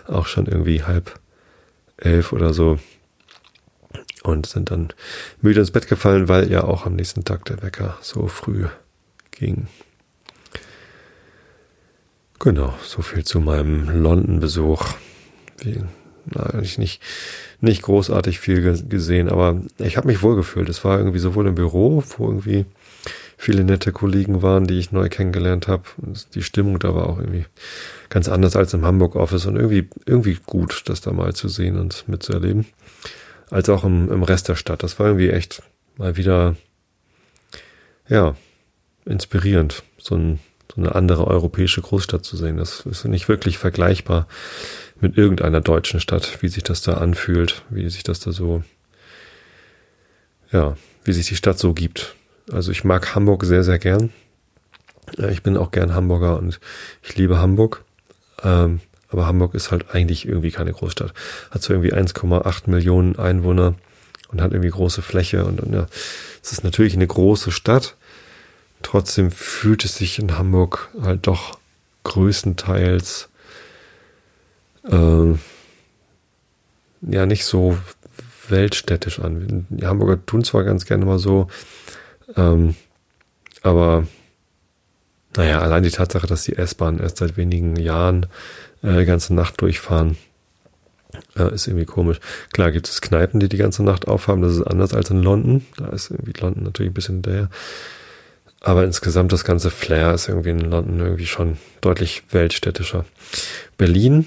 auch 0.08 0.28
schon 0.28 0.46
irgendwie 0.46 0.84
halb 0.84 1.20
elf 1.98 2.34
oder 2.34 2.54
so. 2.54 2.78
Und 4.22 4.46
sind 4.46 4.70
dann 4.70 4.90
müde 5.42 5.62
ins 5.62 5.72
Bett 5.72 5.88
gefallen, 5.88 6.28
weil 6.28 6.52
ja 6.52 6.64
auch 6.64 6.86
am 6.86 6.96
nächsten 6.96 7.26
Tag 7.26 7.46
der 7.46 7.64
Wecker 7.64 7.98
so 8.02 8.28
früh 8.28 8.68
ging. 9.32 9.68
Genau, 12.44 12.74
so 12.84 13.04
viel 13.04 13.24
zu 13.24 13.40
meinem 13.40 14.02
London-Besuch. 14.02 14.96
Eigentlich 16.36 16.80
nicht, 16.80 17.00
nicht 17.60 17.84
großartig 17.84 18.40
viel 18.40 18.80
gesehen, 18.90 19.30
aber 19.30 19.62
ich 19.78 19.96
habe 19.96 20.08
mich 20.08 20.24
wohlgefühlt. 20.24 20.68
Es 20.68 20.84
war 20.84 20.98
irgendwie 20.98 21.20
sowohl 21.20 21.46
im 21.46 21.54
Büro, 21.54 22.04
wo 22.18 22.26
irgendwie 22.26 22.66
viele 23.38 23.64
nette 23.64 23.92
Kollegen 23.92 24.42
waren, 24.42 24.66
die 24.66 24.80
ich 24.80 24.92
neu 24.92 25.08
kennengelernt 25.08 25.68
habe. 25.68 25.84
Die 26.34 26.42
Stimmung 26.42 26.80
da 26.80 26.96
war 26.96 27.10
auch 27.10 27.20
irgendwie 27.20 27.46
ganz 28.10 28.28
anders 28.28 28.56
als 28.56 28.74
im 28.74 28.86
Hamburg 28.86 29.16
Office 29.16 29.46
und 29.46 29.56
irgendwie, 29.56 29.88
irgendwie 30.08 30.40
gut, 30.44 30.82
das 30.86 31.02
da 31.02 31.12
mal 31.12 31.36
zu 31.36 31.48
sehen 31.48 31.78
und 31.78 32.08
mitzuerleben. 32.08 32.66
Als 33.52 33.70
auch 33.70 33.84
im, 33.84 34.12
im 34.12 34.24
Rest 34.24 34.50
der 34.50 34.56
Stadt. 34.56 34.82
Das 34.82 34.98
war 34.98 35.06
irgendwie 35.06 35.30
echt 35.30 35.62
mal 35.96 36.18
wieder, 36.18 36.56
ja, 38.10 38.36
inspirierend. 39.06 39.84
So 40.00 40.16
ein 40.16 40.40
so 40.74 40.82
eine 40.82 40.96
andere 40.96 41.28
europäische 41.28 41.82
Großstadt 41.82 42.24
zu 42.24 42.38
sehen. 42.38 42.58
Das 42.58 42.82
ist 42.82 43.06
nicht 43.06 43.28
wirklich 43.28 43.58
vergleichbar 43.58 44.28
mit 45.00 45.18
irgendeiner 45.18 45.62
deutschen 45.62 46.00
Stadt, 46.00 46.42
wie 46.42 46.48
sich 46.48 46.64
das 46.64 46.82
da 46.82 46.96
anfühlt, 46.96 47.64
wie 47.70 47.90
sich 47.90 48.04
das 48.04 48.20
da 48.20 48.32
so, 48.32 48.64
ja, 50.52 50.78
wie 51.04 51.14
sich 51.14 51.28
die 51.28 51.36
Stadt 51.36 51.60
so 51.60 51.74
gibt. 51.74 52.16
Also 52.52 52.72
ich 52.72 52.84
mag 52.84 53.16
Hamburg 53.16 53.44
sehr, 53.46 53.64
sehr 53.64 53.80
gern. 53.80 54.12
Ich 55.30 55.44
bin 55.44 55.58
auch 55.58 55.72
gern 55.72 55.94
Hamburger 55.94 56.38
und 56.38 56.60
ich 57.02 57.16
liebe 57.18 57.40
Hamburg. 57.40 57.84
Ähm, 58.44 58.80
aber 59.10 59.28
Hamburg 59.28 59.56
ist 59.56 59.72
halt 59.72 59.94
eigentlich 59.94 60.26
irgendwie 60.26 60.52
keine 60.52 60.72
Großstadt. 60.72 61.14
Hat 61.50 61.62
so 61.62 61.74
irgendwie 61.74 61.94
1,8 61.94 62.70
Millionen 62.70 63.18
Einwohner 63.18 63.76
und 64.30 64.42
hat 64.42 64.52
irgendwie 64.52 64.70
große 64.70 65.02
Fläche 65.02 65.44
und, 65.46 65.60
und 65.60 65.74
ja, 65.74 65.88
es 66.42 66.54
ist 66.54 66.64
natürlich 66.64 66.94
eine 66.94 67.08
große 67.08 67.52
Stadt, 67.52 67.98
Trotzdem 68.82 69.32
fühlt 69.32 69.86
es 69.86 69.96
sich 69.96 70.20
in 70.20 70.38
Hamburg 70.38 70.90
halt 71.02 71.28
doch 71.28 71.58
größtenteils 72.04 73.30
äh, 74.90 75.34
ja 77.02 77.26
nicht 77.26 77.46
so 77.46 77.78
weltstädtisch 78.50 79.20
an. 79.20 79.68
Die 79.70 79.86
Hamburger 79.86 80.26
tun 80.26 80.44
zwar 80.44 80.64
ganz 80.64 80.86
gerne 80.86 81.06
mal 81.06 81.20
so, 81.20 81.48
ähm, 82.36 82.76
aber 83.62 84.08
naja, 85.36 85.62
allein 85.62 85.84
die 85.84 85.92
Tatsache, 85.92 86.28
dass 86.28 86.44
die 86.44 86.58
S-Bahn 86.58 87.00
erst 87.00 87.18
seit 87.18 87.38
wenigen 87.38 87.78
Jahren 87.78 88.26
äh, 88.84 89.00
die 89.00 89.06
ganze 89.06 89.34
Nacht 89.34 89.62
durchfahren, 89.62 90.18
äh, 91.38 91.54
ist 91.54 91.68
irgendwie 91.68 91.86
komisch. 91.86 92.20
Klar 92.52 92.72
gibt 92.72 92.90
es 92.90 93.02
Kneipen, 93.02 93.40
die 93.40 93.50
die 93.50 93.58
ganze 93.58 93.84
Nacht 93.84 94.08
aufhaben, 94.08 94.42
das 94.42 94.54
ist 94.54 94.64
anders 94.64 94.94
als 94.94 95.10
in 95.10 95.24
London. 95.24 95.66
Da 95.78 95.88
ist 95.88 96.12
irgendwie 96.12 96.34
London 96.40 96.64
natürlich 96.64 96.92
ein 96.92 96.96
bisschen 96.96 97.16
hinterher. 97.16 97.50
Aber 98.62 98.84
insgesamt 98.84 99.34
das 99.34 99.44
ganze 99.44 99.72
Flair 99.72 100.14
ist 100.14 100.30
irgendwie 100.30 100.52
in 100.52 100.60
London 100.60 101.00
irgendwie 101.00 101.26
schon 101.26 101.58
deutlich 101.82 102.24
weltstädtischer. 102.32 103.06
Berlin 103.78 104.26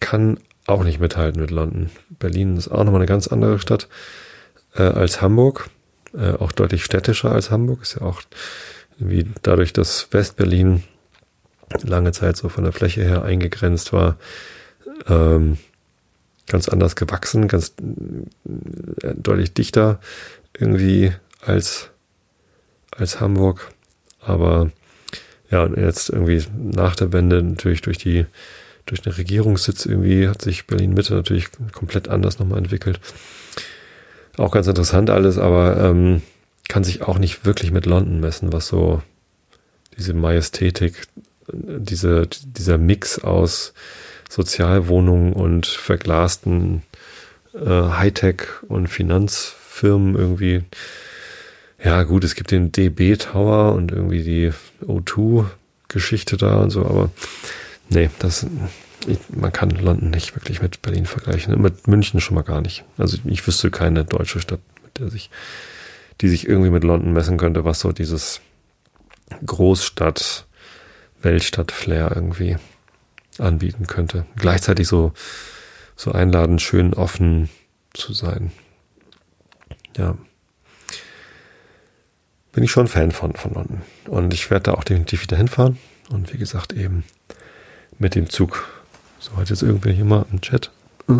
kann 0.00 0.40
auch 0.66 0.84
nicht 0.84 1.00
mithalten 1.00 1.40
mit 1.40 1.50
London. 1.50 1.90
Berlin 2.18 2.56
ist 2.56 2.68
auch 2.68 2.84
nochmal 2.84 3.02
eine 3.02 3.06
ganz 3.06 3.28
andere 3.28 3.58
Stadt 3.58 3.88
äh, 4.74 4.82
als 4.82 5.20
Hamburg. 5.20 5.68
Äh, 6.14 6.32
auch 6.32 6.52
deutlich 6.52 6.84
städtischer 6.84 7.30
als 7.30 7.50
Hamburg. 7.50 7.82
Ist 7.82 7.96
ja 7.96 8.02
auch 8.02 8.22
irgendwie 8.98 9.26
dadurch, 9.42 9.74
dass 9.74 10.08
Westberlin 10.12 10.82
lange 11.82 12.12
Zeit 12.12 12.36
so 12.38 12.48
von 12.48 12.64
der 12.64 12.72
Fläche 12.72 13.02
her 13.02 13.22
eingegrenzt 13.22 13.92
war, 13.92 14.16
ähm, 15.06 15.58
ganz 16.46 16.68
anders 16.68 16.96
gewachsen, 16.96 17.48
ganz 17.48 17.74
äh, 19.02 19.14
deutlich 19.14 19.52
dichter 19.52 20.00
irgendwie 20.58 21.12
als 21.44 21.90
als 22.98 23.20
Hamburg. 23.20 23.72
Aber 24.20 24.70
ja, 25.50 25.66
jetzt 25.66 26.10
irgendwie 26.10 26.44
nach 26.56 26.96
der 26.96 27.12
Wende 27.12 27.42
natürlich 27.42 27.82
durch 27.82 27.98
die 27.98 28.26
durch 28.86 29.02
den 29.02 29.12
Regierungssitz 29.12 29.84
irgendwie 29.84 30.28
hat 30.28 30.40
sich 30.40 30.66
Berlin 30.66 30.94
Mitte 30.94 31.14
natürlich 31.14 31.48
komplett 31.72 32.08
anders 32.08 32.38
nochmal 32.38 32.58
entwickelt. 32.58 33.00
Auch 34.38 34.52
ganz 34.52 34.66
interessant 34.66 35.10
alles, 35.10 35.36
aber 35.36 35.78
ähm, 35.78 36.22
kann 36.68 36.84
sich 36.84 37.02
auch 37.02 37.18
nicht 37.18 37.44
wirklich 37.44 37.70
mit 37.70 37.86
London 37.86 38.20
messen, 38.20 38.52
was 38.52 38.68
so 38.68 39.02
diese 39.96 40.14
Majestätik, 40.14 41.06
diese, 41.52 42.28
dieser 42.44 42.78
Mix 42.78 43.18
aus 43.18 43.74
Sozialwohnungen 44.30 45.32
und 45.32 45.66
verglasten 45.66 46.82
äh, 47.54 47.58
Hightech- 47.66 48.62
und 48.68 48.86
Finanzfirmen 48.88 50.14
irgendwie 50.14 50.64
ja, 51.82 52.02
gut, 52.02 52.24
es 52.24 52.34
gibt 52.34 52.50
den 52.50 52.72
DB 52.72 53.16
Tower 53.16 53.74
und 53.74 53.92
irgendwie 53.92 54.22
die 54.22 54.52
O2-Geschichte 54.84 56.36
da 56.36 56.56
und 56.56 56.70
so, 56.70 56.84
aber 56.84 57.10
nee, 57.88 58.10
das, 58.18 58.46
ich, 59.06 59.18
man 59.28 59.52
kann 59.52 59.70
London 59.70 60.10
nicht 60.10 60.34
wirklich 60.34 60.60
mit 60.60 60.82
Berlin 60.82 61.06
vergleichen. 61.06 61.60
Mit 61.60 61.86
München 61.86 62.20
schon 62.20 62.34
mal 62.34 62.42
gar 62.42 62.60
nicht. 62.60 62.84
Also 62.96 63.18
ich 63.24 63.46
wüsste 63.46 63.70
keine 63.70 64.04
deutsche 64.04 64.40
Stadt, 64.40 64.60
mit 64.82 64.98
der 64.98 65.08
sich, 65.08 65.30
die 66.20 66.28
sich 66.28 66.48
irgendwie 66.48 66.70
mit 66.70 66.82
London 66.82 67.12
messen 67.12 67.38
könnte, 67.38 67.64
was 67.64 67.80
so 67.80 67.92
dieses 67.92 68.40
Großstadt, 69.46 70.46
Weltstadt-Flair 71.22 72.12
irgendwie 72.12 72.56
anbieten 73.38 73.86
könnte. 73.86 74.26
Gleichzeitig 74.36 74.88
so, 74.88 75.12
so 75.94 76.10
einladend, 76.10 76.60
schön 76.60 76.92
offen 76.92 77.48
zu 77.94 78.12
sein. 78.12 78.50
Ja 79.96 80.16
bin 82.52 82.64
ich 82.64 82.70
schon 82.70 82.88
Fan 82.88 83.12
von, 83.12 83.34
von 83.34 83.54
London. 83.54 83.82
Und 84.06 84.34
ich 84.34 84.50
werde 84.50 84.64
da 84.64 84.74
auch 84.74 84.84
definitiv 84.84 85.22
wieder 85.22 85.36
hinfahren. 85.36 85.78
Und 86.10 86.32
wie 86.32 86.38
gesagt, 86.38 86.72
eben 86.72 87.04
mit 87.98 88.14
dem 88.14 88.28
Zug. 88.30 88.66
So 89.18 89.36
hat 89.36 89.50
jetzt 89.50 89.62
irgendwer 89.62 89.92
hier 89.92 90.04
mal 90.04 90.26
im 90.30 90.40
Chat 90.40 90.70
äh, 91.08 91.12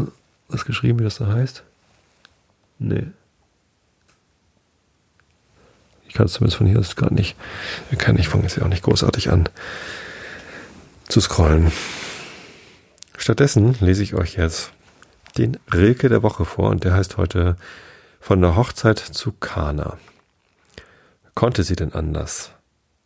was 0.48 0.64
geschrieben, 0.64 1.00
wie 1.00 1.04
das 1.04 1.18
da 1.18 1.26
heißt. 1.26 1.62
Nee. 2.78 3.08
Ich 6.06 6.14
kann 6.14 6.26
es 6.26 6.32
zumindest 6.32 6.56
von 6.56 6.66
hier 6.66 6.78
aus 6.78 6.96
gar 6.96 7.12
nicht. 7.12 7.36
Kann 7.98 8.18
ich 8.18 8.28
fange 8.28 8.44
jetzt 8.44 8.56
ja 8.56 8.62
auch 8.62 8.68
nicht 8.68 8.82
großartig 8.82 9.30
an 9.30 9.48
zu 11.08 11.20
scrollen. 11.20 11.70
Stattdessen 13.16 13.76
lese 13.80 14.02
ich 14.02 14.14
euch 14.14 14.36
jetzt 14.36 14.72
den 15.36 15.58
Rilke 15.72 16.08
der 16.08 16.22
Woche 16.22 16.44
vor 16.44 16.70
und 16.70 16.84
der 16.84 16.94
heißt 16.94 17.16
heute 17.16 17.56
von 18.20 18.40
der 18.40 18.56
Hochzeit 18.56 18.98
zu 18.98 19.32
Kana 19.32 19.98
konnte 21.38 21.62
sie 21.62 21.76
denn 21.76 21.92
anders? 21.92 22.50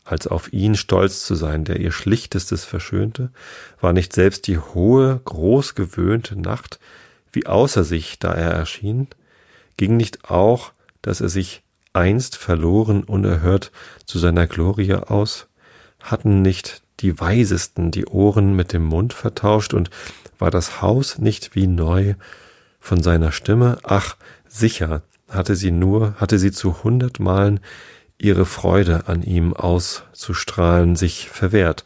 Als 0.04 0.26
auf 0.26 0.54
ihn 0.54 0.74
stolz 0.74 1.22
zu 1.22 1.34
sein, 1.34 1.64
der 1.64 1.80
ihr 1.80 1.92
Schlichtestes 1.92 2.64
verschönte, 2.64 3.30
war 3.78 3.92
nicht 3.92 4.14
selbst 4.14 4.46
die 4.46 4.56
hohe, 4.56 5.20
großgewöhnte 5.22 6.40
Nacht 6.40 6.80
wie 7.30 7.44
außer 7.44 7.84
sich, 7.84 8.18
da 8.18 8.32
er 8.32 8.52
erschien? 8.52 9.08
Ging 9.76 9.98
nicht 9.98 10.30
auch, 10.30 10.72
dass 11.02 11.20
er 11.20 11.28
sich 11.28 11.62
einst 11.92 12.36
verloren 12.36 13.04
unerhört 13.04 13.70
zu 14.06 14.18
seiner 14.18 14.46
Glorie 14.46 14.94
aus? 14.94 15.48
Hatten 16.00 16.40
nicht 16.40 16.80
die 17.00 17.20
Weisesten 17.20 17.90
die 17.90 18.06
Ohren 18.06 18.56
mit 18.56 18.72
dem 18.72 18.86
Mund 18.86 19.12
vertauscht 19.12 19.74
und 19.74 19.90
War 20.38 20.50
das 20.50 20.80
Haus 20.80 21.18
nicht 21.18 21.54
wie 21.54 21.66
neu 21.66 22.14
von 22.80 23.02
seiner 23.02 23.30
Stimme? 23.30 23.76
Ach, 23.82 24.16
sicher, 24.48 25.02
hatte 25.28 25.54
sie 25.54 25.70
nur, 25.70 26.14
hatte 26.16 26.38
sie 26.38 26.50
zu 26.50 26.82
hundert 26.82 27.20
Malen 27.20 27.60
ihre 28.22 28.46
Freude 28.46 29.08
an 29.08 29.22
ihm 29.22 29.52
auszustrahlen 29.52 30.96
sich 30.96 31.28
verwehrt. 31.28 31.84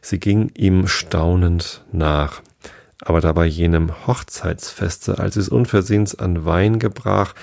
Sie 0.00 0.18
ging 0.18 0.50
ihm 0.54 0.86
staunend 0.86 1.84
nach. 1.92 2.42
Aber 3.00 3.20
da 3.20 3.32
bei 3.32 3.46
jenem 3.46 4.06
Hochzeitsfeste, 4.06 5.18
als 5.18 5.36
es 5.36 5.48
unversehens 5.48 6.14
an 6.14 6.44
Wein 6.44 6.78
gebrach, 6.78 7.34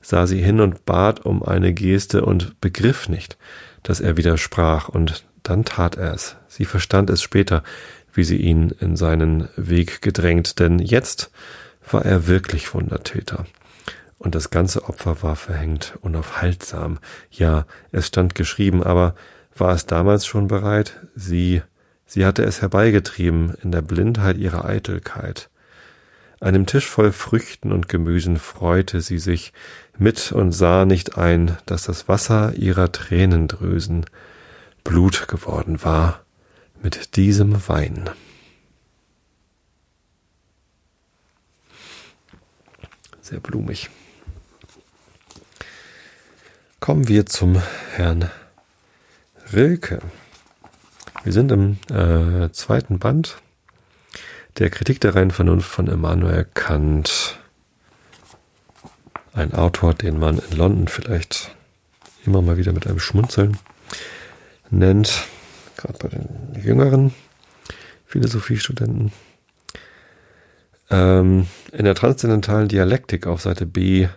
sah 0.00 0.26
sie 0.26 0.42
hin 0.42 0.60
und 0.60 0.86
bat 0.86 1.24
um 1.26 1.42
eine 1.42 1.74
Geste 1.74 2.24
und 2.24 2.58
begriff 2.60 3.08
nicht, 3.08 3.36
dass 3.82 4.00
er 4.00 4.16
widersprach, 4.16 4.88
und 4.88 5.24
dann 5.42 5.64
tat 5.64 5.96
er 5.96 6.14
es. 6.14 6.36
Sie 6.48 6.64
verstand 6.64 7.10
es 7.10 7.22
später, 7.22 7.62
wie 8.12 8.24
sie 8.24 8.38
ihn 8.38 8.70
in 8.80 8.96
seinen 8.96 9.48
Weg 9.56 10.00
gedrängt, 10.00 10.58
denn 10.58 10.78
jetzt 10.78 11.30
war 11.90 12.04
er 12.04 12.26
wirklich 12.26 12.72
Wundertäter. 12.72 13.44
Und 14.20 14.34
das 14.34 14.50
ganze 14.50 14.84
Opfer 14.84 15.22
war 15.22 15.34
verhängt, 15.34 15.94
unaufhaltsam. 16.02 16.98
Ja, 17.30 17.64
es 17.90 18.08
stand 18.08 18.34
geschrieben, 18.34 18.82
aber 18.82 19.14
war 19.56 19.72
es 19.72 19.86
damals 19.86 20.26
schon 20.26 20.46
bereit? 20.46 21.00
Sie, 21.16 21.62
sie 22.04 22.26
hatte 22.26 22.42
es 22.42 22.60
herbeigetrieben 22.60 23.54
in 23.62 23.72
der 23.72 23.80
Blindheit 23.80 24.36
ihrer 24.36 24.66
Eitelkeit. 24.66 25.48
Einem 26.38 26.66
Tisch 26.66 26.86
voll 26.86 27.12
Früchten 27.12 27.72
und 27.72 27.88
Gemüsen 27.88 28.36
freute 28.36 29.00
sie 29.00 29.18
sich 29.18 29.54
mit 29.96 30.32
und 30.32 30.52
sah 30.52 30.84
nicht 30.84 31.16
ein, 31.16 31.56
dass 31.64 31.84
das 31.84 32.06
Wasser 32.06 32.52
ihrer 32.56 32.92
Tränendrüsen 32.92 34.04
Blut 34.84 35.28
geworden 35.28 35.82
war 35.82 36.20
mit 36.82 37.16
diesem 37.16 37.66
Wein. 37.68 38.10
Sehr 43.22 43.40
blumig. 43.40 43.88
Kommen 46.80 47.08
wir 47.08 47.26
zum 47.26 47.62
Herrn 47.92 48.30
Rilke. 49.52 50.00
Wir 51.24 51.32
sind 51.34 51.52
im 51.52 51.76
äh, 51.90 52.50
zweiten 52.52 52.98
Band 52.98 53.36
der 54.58 54.70
Kritik 54.70 54.98
der 54.98 55.14
reinen 55.14 55.30
Vernunft 55.30 55.70
von 55.70 55.88
Immanuel 55.88 56.46
Kant. 56.54 57.38
Ein 59.34 59.52
Autor, 59.52 59.92
den 59.92 60.18
man 60.18 60.38
in 60.38 60.56
London 60.56 60.88
vielleicht 60.88 61.54
immer 62.24 62.40
mal 62.40 62.56
wieder 62.56 62.72
mit 62.72 62.86
einem 62.86 62.98
Schmunzeln 62.98 63.58
nennt, 64.70 65.26
gerade 65.76 65.98
bei 65.98 66.08
den 66.08 66.62
jüngeren 66.64 67.12
Philosophiestudenten. 68.06 69.12
Ähm, 70.88 71.46
in 71.72 71.84
der 71.84 71.94
transzendentalen 71.94 72.68
Dialektik 72.68 73.26
auf 73.26 73.42
Seite 73.42 73.66
B, 73.66 74.08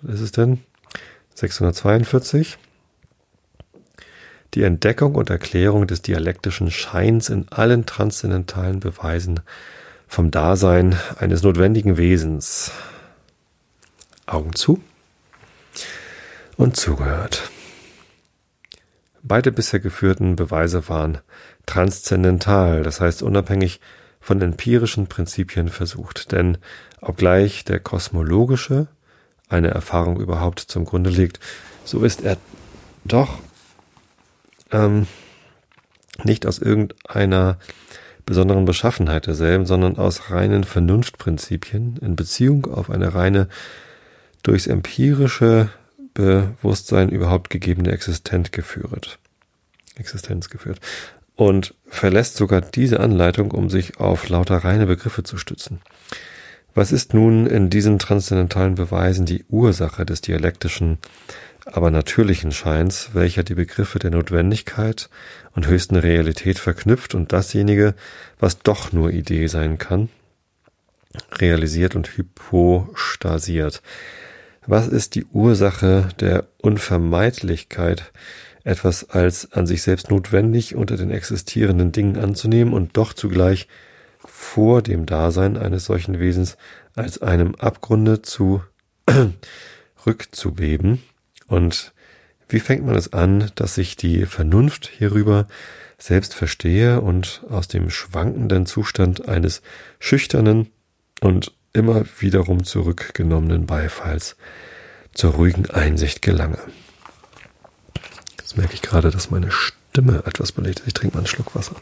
was 0.00 0.16
ist 0.16 0.20
es 0.20 0.32
denn? 0.32 0.62
642. 1.34 2.58
Die 4.54 4.62
Entdeckung 4.62 5.14
und 5.14 5.30
Erklärung 5.30 5.86
des 5.86 6.02
dialektischen 6.02 6.70
Scheins 6.70 7.28
in 7.28 7.48
allen 7.50 7.86
transzendentalen 7.86 8.80
Beweisen 8.80 9.40
vom 10.06 10.30
Dasein 10.30 10.98
eines 11.18 11.42
notwendigen 11.42 11.96
Wesens. 11.96 12.72
Augen 14.26 14.54
zu 14.54 14.82
und 16.56 16.76
zugehört. 16.76 17.50
Beide 19.22 19.52
bisher 19.52 19.80
geführten 19.80 20.36
Beweise 20.36 20.88
waren 20.88 21.18
transzendental, 21.66 22.82
das 22.82 23.00
heißt 23.00 23.22
unabhängig 23.22 23.80
von 24.20 24.40
empirischen 24.40 25.06
Prinzipien 25.06 25.68
versucht, 25.68 26.32
denn 26.32 26.58
obgleich 27.00 27.64
der 27.64 27.80
kosmologische 27.80 28.88
eine 29.48 29.68
Erfahrung 29.68 30.20
überhaupt 30.20 30.60
zum 30.60 30.84
Grunde 30.84 31.10
legt, 31.10 31.40
so 31.84 32.02
ist 32.04 32.22
er 32.22 32.36
doch 33.04 33.38
ähm, 34.70 35.06
nicht 36.24 36.46
aus 36.46 36.58
irgendeiner 36.58 37.58
besonderen 38.26 38.66
Beschaffenheit 38.66 39.26
derselben, 39.26 39.64
sondern 39.64 39.96
aus 39.96 40.30
reinen 40.30 40.64
Vernunftprinzipien 40.64 41.96
in 42.02 42.14
Beziehung 42.14 42.66
auf 42.66 42.90
eine 42.90 43.14
reine 43.14 43.48
durchs 44.42 44.66
empirische 44.66 45.70
Bewusstsein 46.12 47.08
überhaupt 47.08 47.48
gegebene 47.48 47.90
Existenz 47.92 48.50
geführt. 48.50 49.18
Existenz 49.96 50.50
geführt. 50.50 50.80
Und 51.36 51.74
verlässt 51.86 52.36
sogar 52.36 52.60
diese 52.60 53.00
Anleitung, 53.00 53.52
um 53.52 53.70
sich 53.70 53.98
auf 53.98 54.28
lauter 54.28 54.58
reine 54.58 54.86
Begriffe 54.86 55.22
zu 55.22 55.38
stützen. 55.38 55.80
Was 56.74 56.92
ist 56.92 57.14
nun 57.14 57.46
in 57.46 57.70
diesen 57.70 57.98
transzendentalen 57.98 58.74
Beweisen 58.74 59.26
die 59.26 59.44
Ursache 59.48 60.06
des 60.06 60.20
dialektischen, 60.20 60.98
aber 61.66 61.90
natürlichen 61.90 62.52
Scheins, 62.52 63.10
welcher 63.12 63.42
die 63.42 63.54
Begriffe 63.54 63.98
der 63.98 64.10
Notwendigkeit 64.10 65.10
und 65.54 65.66
höchsten 65.66 65.96
Realität 65.96 66.58
verknüpft 66.58 67.14
und 67.14 67.32
dasjenige, 67.32 67.94
was 68.38 68.60
doch 68.60 68.92
nur 68.92 69.10
Idee 69.10 69.48
sein 69.48 69.78
kann, 69.78 70.08
realisiert 71.32 71.96
und 71.96 72.16
hypostasiert? 72.16 73.82
Was 74.66 74.86
ist 74.86 75.14
die 75.14 75.24
Ursache 75.24 76.08
der 76.20 76.46
Unvermeidlichkeit, 76.58 78.12
etwas 78.64 79.08
als 79.10 79.52
an 79.52 79.66
sich 79.66 79.82
selbst 79.82 80.10
notwendig 80.10 80.74
unter 80.74 80.96
den 80.96 81.10
existierenden 81.10 81.90
Dingen 81.90 82.18
anzunehmen 82.18 82.74
und 82.74 82.96
doch 82.98 83.14
zugleich 83.14 83.66
vor 84.30 84.82
dem 84.82 85.06
Dasein 85.06 85.56
eines 85.56 85.84
solchen 85.86 86.18
Wesens 86.18 86.56
als 86.94 87.20
einem 87.20 87.54
Abgrunde 87.56 88.22
zu 88.22 88.62
rückzubeben? 90.06 91.02
Und 91.46 91.92
wie 92.48 92.60
fängt 92.60 92.86
man 92.86 92.94
es 92.94 93.12
an, 93.12 93.50
dass 93.54 93.74
sich 93.74 93.96
die 93.96 94.26
Vernunft 94.26 94.88
hierüber 94.88 95.46
selbst 95.98 96.34
verstehe 96.34 97.00
und 97.00 97.42
aus 97.50 97.68
dem 97.68 97.90
schwankenden 97.90 98.66
Zustand 98.66 99.28
eines 99.28 99.62
schüchternen 99.98 100.70
und 101.20 101.52
immer 101.72 102.04
wiederum 102.20 102.64
zurückgenommenen 102.64 103.66
Beifalls 103.66 104.36
zur 105.12 105.32
ruhigen 105.32 105.68
Einsicht 105.70 106.22
gelange. 106.22 106.58
Jetzt 108.38 108.56
merke 108.56 108.74
ich 108.74 108.82
gerade, 108.82 109.10
dass 109.10 109.30
meine 109.30 109.50
Stimme 109.50 110.22
etwas 110.24 110.52
belegt 110.52 110.80
ist. 110.80 110.86
Ich 110.86 110.94
trinke 110.94 111.16
mal 111.16 111.20
einen 111.20 111.26
Schluck 111.26 111.54
Wasser. 111.54 111.76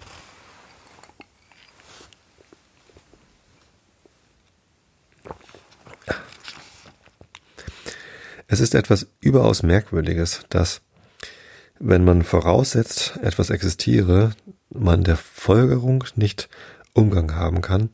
Es 8.48 8.60
ist 8.60 8.74
etwas 8.74 9.08
überaus 9.20 9.62
Merkwürdiges, 9.62 10.42
dass, 10.48 10.80
wenn 11.80 12.04
man 12.04 12.22
voraussetzt, 12.22 13.18
etwas 13.22 13.50
existiere, 13.50 14.32
man 14.70 15.02
der 15.02 15.16
Folgerung 15.16 16.04
nicht 16.14 16.48
Umgang 16.92 17.34
haben 17.34 17.60
kann, 17.60 17.90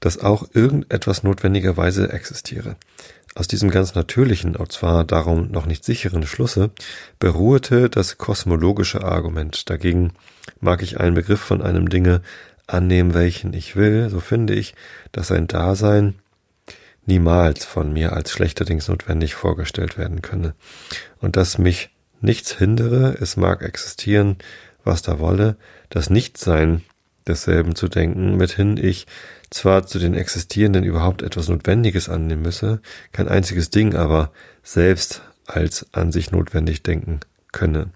dass 0.00 0.18
auch 0.18 0.48
irgendetwas 0.52 1.22
notwendigerweise 1.22 2.12
existiere. 2.12 2.76
Aus 3.34 3.48
diesem 3.48 3.70
ganz 3.70 3.94
natürlichen, 3.94 4.56
und 4.56 4.72
zwar 4.72 5.04
darum 5.04 5.50
noch 5.50 5.66
nicht 5.66 5.84
sicheren 5.84 6.26
Schlusse 6.26 6.70
beruhte 7.18 7.90
das 7.90 8.16
kosmologische 8.16 9.02
Argument. 9.02 9.68
Dagegen 9.68 10.12
mag 10.60 10.82
ich 10.82 11.00
einen 11.00 11.14
Begriff 11.14 11.40
von 11.40 11.60
einem 11.60 11.88
Dinge 11.88 12.22
annehmen, 12.66 13.12
welchen 13.12 13.52
ich 13.52 13.76
will, 13.76 14.08
so 14.08 14.20
finde 14.20 14.54
ich, 14.54 14.74
dass 15.12 15.28
sein 15.28 15.46
Dasein 15.46 16.14
niemals 17.06 17.64
von 17.64 17.92
mir 17.92 18.12
als 18.12 18.30
schlechterdings 18.30 18.88
notwendig 18.88 19.34
vorgestellt 19.34 19.98
werden 19.98 20.22
könne. 20.22 20.54
Und 21.20 21.36
dass 21.36 21.58
mich 21.58 21.90
nichts 22.20 22.56
hindere, 22.56 23.16
es 23.20 23.36
mag 23.36 23.62
existieren, 23.62 24.36
was 24.84 25.02
da 25.02 25.18
wolle, 25.18 25.56
das 25.90 26.10
Nichtsein 26.10 26.82
desselben 27.26 27.74
zu 27.74 27.88
denken, 27.88 28.36
mithin 28.36 28.76
ich 28.76 29.06
zwar 29.50 29.86
zu 29.86 29.98
den 29.98 30.14
Existierenden 30.14 30.84
überhaupt 30.84 31.22
etwas 31.22 31.48
Notwendiges 31.48 32.08
annehmen 32.08 32.42
müsse, 32.42 32.80
kein 33.12 33.28
einziges 33.28 33.70
Ding 33.70 33.94
aber 33.94 34.32
selbst 34.62 35.22
als 35.46 35.86
an 35.92 36.12
sich 36.12 36.30
notwendig 36.32 36.82
denken 36.82 37.20
könne. 37.52 37.90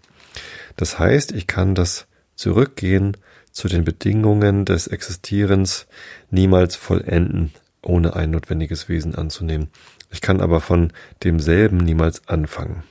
Das 0.76 0.98
heißt, 0.98 1.32
ich 1.32 1.46
kann 1.46 1.74
das 1.74 2.06
Zurückgehen 2.36 3.16
zu 3.50 3.68
den 3.68 3.84
Bedingungen 3.84 4.64
des 4.64 4.86
Existierens 4.86 5.86
niemals 6.30 6.76
vollenden, 6.76 7.52
ohne 7.82 8.16
ein 8.16 8.30
notwendiges 8.30 8.88
Wesen 8.88 9.14
anzunehmen. 9.14 9.68
Ich 10.10 10.20
kann 10.20 10.40
aber 10.40 10.60
von 10.60 10.92
demselben 11.22 11.78
niemals 11.78 12.26
anfangen. 12.28 12.84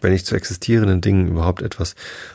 Wenn 0.00 0.12
ich 0.12 0.24
zu 0.24 0.34
existierenden 0.34 1.00
Dingen 1.00 1.28
überhaupt 1.28 1.62
etwas 1.62 1.94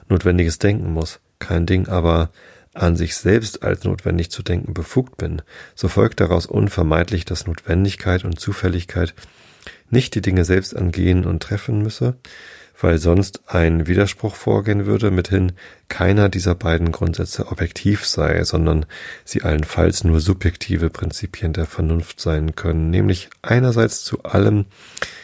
Notwendiges 0.09 0.59
denken 0.59 0.91
muss, 0.93 1.19
kein 1.39 1.65
Ding 1.65 1.87
aber 1.87 2.29
an 2.73 2.95
sich 2.95 3.15
selbst 3.15 3.63
als 3.63 3.83
notwendig 3.83 4.29
zu 4.29 4.43
denken 4.43 4.73
befugt 4.73 5.17
bin, 5.17 5.41
so 5.73 5.87
folgt 5.87 6.19
daraus 6.19 6.45
unvermeidlich, 6.45 7.25
dass 7.25 7.47
Notwendigkeit 7.47 8.23
und 8.23 8.39
Zufälligkeit 8.39 9.13
nicht 9.89 10.15
die 10.15 10.21
Dinge 10.21 10.45
selbst 10.45 10.75
angehen 10.75 11.25
und 11.25 11.41
treffen 11.41 11.81
müsse, 11.81 12.15
weil 12.79 12.99
sonst 12.99 13.41
ein 13.47 13.87
Widerspruch 13.87 14.35
vorgehen 14.35 14.85
würde, 14.85 15.09
mithin 15.09 15.53
keiner 15.89 16.29
dieser 16.29 16.53
beiden 16.53 16.91
Grundsätze 16.91 17.47
objektiv 17.47 18.05
sei, 18.05 18.43
sondern 18.43 18.85
sie 19.25 19.41
allenfalls 19.41 20.03
nur 20.03 20.19
subjektive 20.19 20.89
Prinzipien 20.89 21.53
der 21.53 21.65
Vernunft 21.65 22.19
sein 22.19 22.55
können, 22.55 22.89
nämlich 22.89 23.29
einerseits 23.41 24.03
zu 24.03 24.23
allem, 24.23 24.65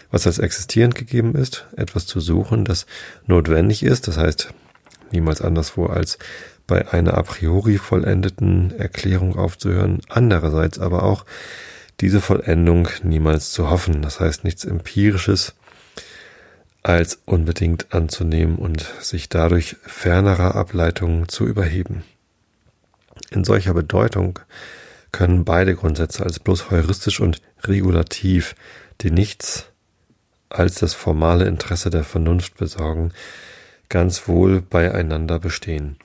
was 0.10 0.26
als 0.26 0.40
existierend 0.40 0.96
gegeben 0.96 1.36
ist, 1.36 1.68
etwas 1.76 2.06
zu 2.08 2.20
suchen, 2.20 2.66
das 2.66 2.86
notwendig 3.28 3.84
ist, 3.84 4.08
das 4.08 4.18
heißt 4.18 4.54
niemals 5.12 5.42
anderswo 5.42 5.86
als 5.86 6.18
bei 6.66 6.92
einer 6.92 7.18
a 7.18 7.24
priori 7.24 7.78
vollendeten 7.78 8.72
Erklärung 8.78 9.38
aufzuhören, 9.38 10.02
andererseits 10.10 10.80
aber 10.80 11.04
auch 11.04 11.26
diese 12.00 12.22
Vollendung 12.22 12.88
niemals 13.04 13.52
zu 13.52 13.70
hoffen, 13.70 14.02
das 14.02 14.20
heißt 14.20 14.44
nichts 14.44 14.66
Empirisches, 14.66 15.54
als 16.84 17.22
unbedingt 17.26 17.94
anzunehmen 17.94 18.58
und 18.58 18.82
sich 19.00 19.30
dadurch 19.30 19.78
fernerer 19.84 20.56
Ableitungen 20.56 21.30
zu 21.30 21.46
überheben. 21.46 22.04
In 23.32 23.46
solcher 23.46 23.74
Bedeutung 23.74 24.40
können 25.12 25.46
beide 25.46 25.76
Grundsätze 25.76 26.24
als 26.24 26.40
bloß 26.40 26.72
heuristisch 26.72 27.20
und 27.20 27.42
regulativ, 27.64 28.56
die 29.02 29.12
nichts 29.12 29.68
als 30.50 30.76
das 30.76 30.94
formale 30.94 31.46
Interesse 31.46 31.90
der 31.90 32.04
Vernunft 32.04 32.58
besorgen, 32.58 33.12
ganz 33.90 34.28
wohl 34.28 34.62
beieinander 34.62 35.40
bestehen. 35.40 35.98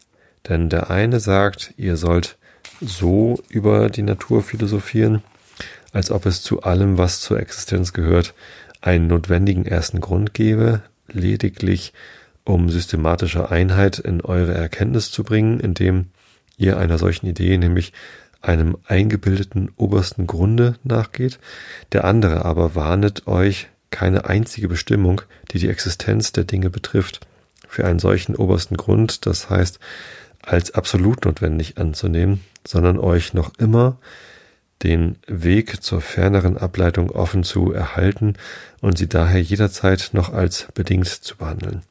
Denn 0.48 0.68
der 0.68 0.90
eine 0.90 1.20
sagt, 1.20 1.74
ihr 1.76 1.96
sollt 1.96 2.38
so 2.80 3.42
über 3.48 3.90
die 3.90 4.02
Natur 4.02 4.42
philosophieren, 4.42 5.22
als 5.92 6.10
ob 6.10 6.26
es 6.26 6.42
zu 6.42 6.62
allem, 6.62 6.98
was 6.98 7.20
zur 7.20 7.40
Existenz 7.40 7.92
gehört, 7.92 8.34
einen 8.80 9.06
notwendigen 9.06 9.66
ersten 9.66 10.00
Grund 10.00 10.34
gebe, 10.34 10.82
lediglich 11.08 11.92
um 12.44 12.70
systematische 12.70 13.50
Einheit 13.50 13.98
in 13.98 14.20
eure 14.20 14.54
Erkenntnis 14.54 15.10
zu 15.10 15.22
bringen, 15.22 15.60
indem 15.60 16.06
ihr 16.56 16.78
einer 16.78 16.98
solchen 16.98 17.26
Idee, 17.26 17.58
nämlich 17.58 17.92
einem 18.40 18.76
eingebildeten 18.86 19.70
obersten 19.76 20.26
Grunde 20.26 20.76
nachgeht. 20.84 21.38
Der 21.92 22.04
andere 22.04 22.44
aber 22.44 22.74
warnet 22.74 23.26
euch 23.26 23.68
keine 23.90 24.26
einzige 24.26 24.68
Bestimmung, 24.68 25.22
die 25.50 25.58
die 25.58 25.68
Existenz 25.68 26.32
der 26.32 26.44
Dinge 26.44 26.70
betrifft, 26.70 27.20
für 27.66 27.84
einen 27.84 27.98
solchen 27.98 28.34
obersten 28.36 28.76
Grund, 28.76 29.26
das 29.26 29.50
heißt, 29.50 29.78
als 30.40 30.72
absolut 30.72 31.24
notwendig 31.24 31.78
anzunehmen, 31.78 32.40
sondern 32.66 32.98
euch 32.98 33.34
noch 33.34 33.52
immer 33.58 33.98
den 34.82 35.16
Weg 35.26 35.82
zur 35.82 36.00
ferneren 36.00 36.56
Ableitung 36.56 37.10
offen 37.10 37.42
zu 37.42 37.72
erhalten 37.72 38.34
und 38.80 38.96
sie 38.98 39.08
daher 39.08 39.42
jederzeit 39.42 40.10
noch 40.12 40.32
als 40.32 40.68
bedingt 40.74 41.08
zu 41.08 41.36
behandeln. 41.36 41.82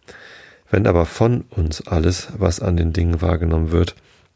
Wenn 0.69 0.87
aber 0.87 1.05
von 1.05 1.41
uns 1.49 1.85
alles, 1.87 2.29
was 2.37 2.59
an 2.59 2.77
den 2.77 2.93
Dingen 2.93 3.21
wahrgenommen 3.21 3.71
wird, 3.71 3.95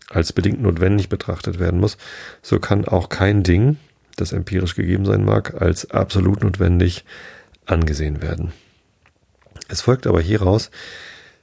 als 0.09 0.33
bedingt 0.33 0.61
notwendig 0.61 1.09
betrachtet 1.09 1.59
werden 1.59 1.79
muss, 1.79 1.97
so 2.41 2.59
kann 2.59 2.85
auch 2.85 3.09
kein 3.09 3.43
Ding, 3.43 3.77
das 4.17 4.33
empirisch 4.33 4.75
gegeben 4.75 5.05
sein 5.05 5.23
mag, 5.23 5.61
als 5.61 5.89
absolut 5.91 6.43
notwendig 6.43 7.05
angesehen 7.65 8.21
werden. 8.21 8.51
Es 9.69 9.81
folgt 9.81 10.05
aber 10.05 10.21
hieraus, 10.21 10.69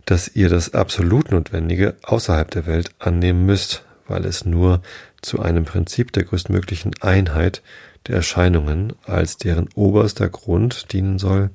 dass 0.04 0.28
ihr 0.34 0.48
das 0.48 0.74
absolut 0.74 1.32
Notwendige 1.32 1.96
außerhalb 2.02 2.50
der 2.50 2.66
Welt 2.66 2.90
annehmen 2.98 3.46
müsst, 3.46 3.84
weil 4.08 4.24
es 4.24 4.44
nur 4.44 4.82
zu 5.22 5.40
einem 5.40 5.64
Prinzip 5.64 6.12
der 6.12 6.24
größtmöglichen 6.24 6.92
Einheit 7.00 7.62
der 8.06 8.16
Erscheinungen 8.16 8.94
als 9.04 9.36
deren 9.36 9.68
oberster 9.74 10.28
Grund 10.28 10.92
dienen 10.92 11.18
soll 11.18 11.50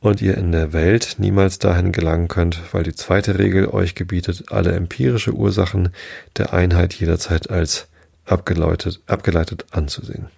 und 0.00 0.20
ihr 0.20 0.36
in 0.36 0.52
der 0.52 0.72
Welt 0.72 1.16
niemals 1.18 1.58
dahin 1.58 1.90
gelangen 1.90 2.28
könnt, 2.28 2.60
weil 2.72 2.82
die 2.82 2.94
zweite 2.94 3.38
Regel 3.38 3.68
euch 3.68 3.94
gebietet, 3.94 4.52
alle 4.52 4.72
empirische 4.72 5.32
Ursachen 5.32 5.90
der 6.36 6.52
Einheit 6.52 6.92
jederzeit 6.94 7.48
als 7.48 7.88
abgeleitet, 8.26 9.00
abgeleitet 9.06 9.66
anzusehen. 9.70 10.28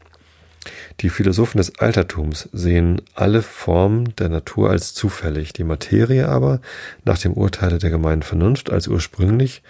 Die 1.00 1.10
Philosophen 1.10 1.58
des 1.58 1.78
Altertums 1.78 2.48
sehen 2.52 3.02
alle 3.14 3.42
Formen 3.42 4.14
der 4.16 4.28
Natur 4.28 4.70
als 4.70 4.94
zufällig, 4.94 5.52
die 5.52 5.64
Materie 5.64 6.28
aber 6.28 6.60
nach 7.04 7.18
dem 7.18 7.32
Urteile 7.32 7.78
der 7.78 7.90
gemeinen 7.90 8.22
Vernunft 8.22 8.70
als 8.70 8.88
ursprünglich 8.88 9.62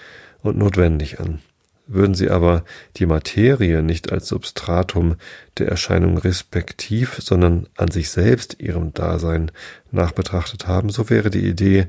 und 0.47 0.59
notwendig 0.59 1.21
an. 1.21 1.41
Würden 1.89 2.15
sie 2.15 2.31
aber 2.31 2.65
die 2.97 3.07
Materie 3.07 3.83
nicht 3.83 4.11
als 4.11 4.27
Substratum 4.29 5.17
der 5.59 5.69
Erscheinung 5.69 6.19
respektiv, 6.19 7.19
sondern 7.21 7.69
an 7.77 7.93
sich 7.93 8.11
selbst 8.11 8.61
ihrem 8.61 8.93
Dasein 8.93 9.53
nach 9.93 10.11
betrachtet 10.11 10.67
haben, 10.67 10.91
so 10.91 11.11
wäre 11.11 11.31
die 11.31 11.47
Idee 11.47 11.87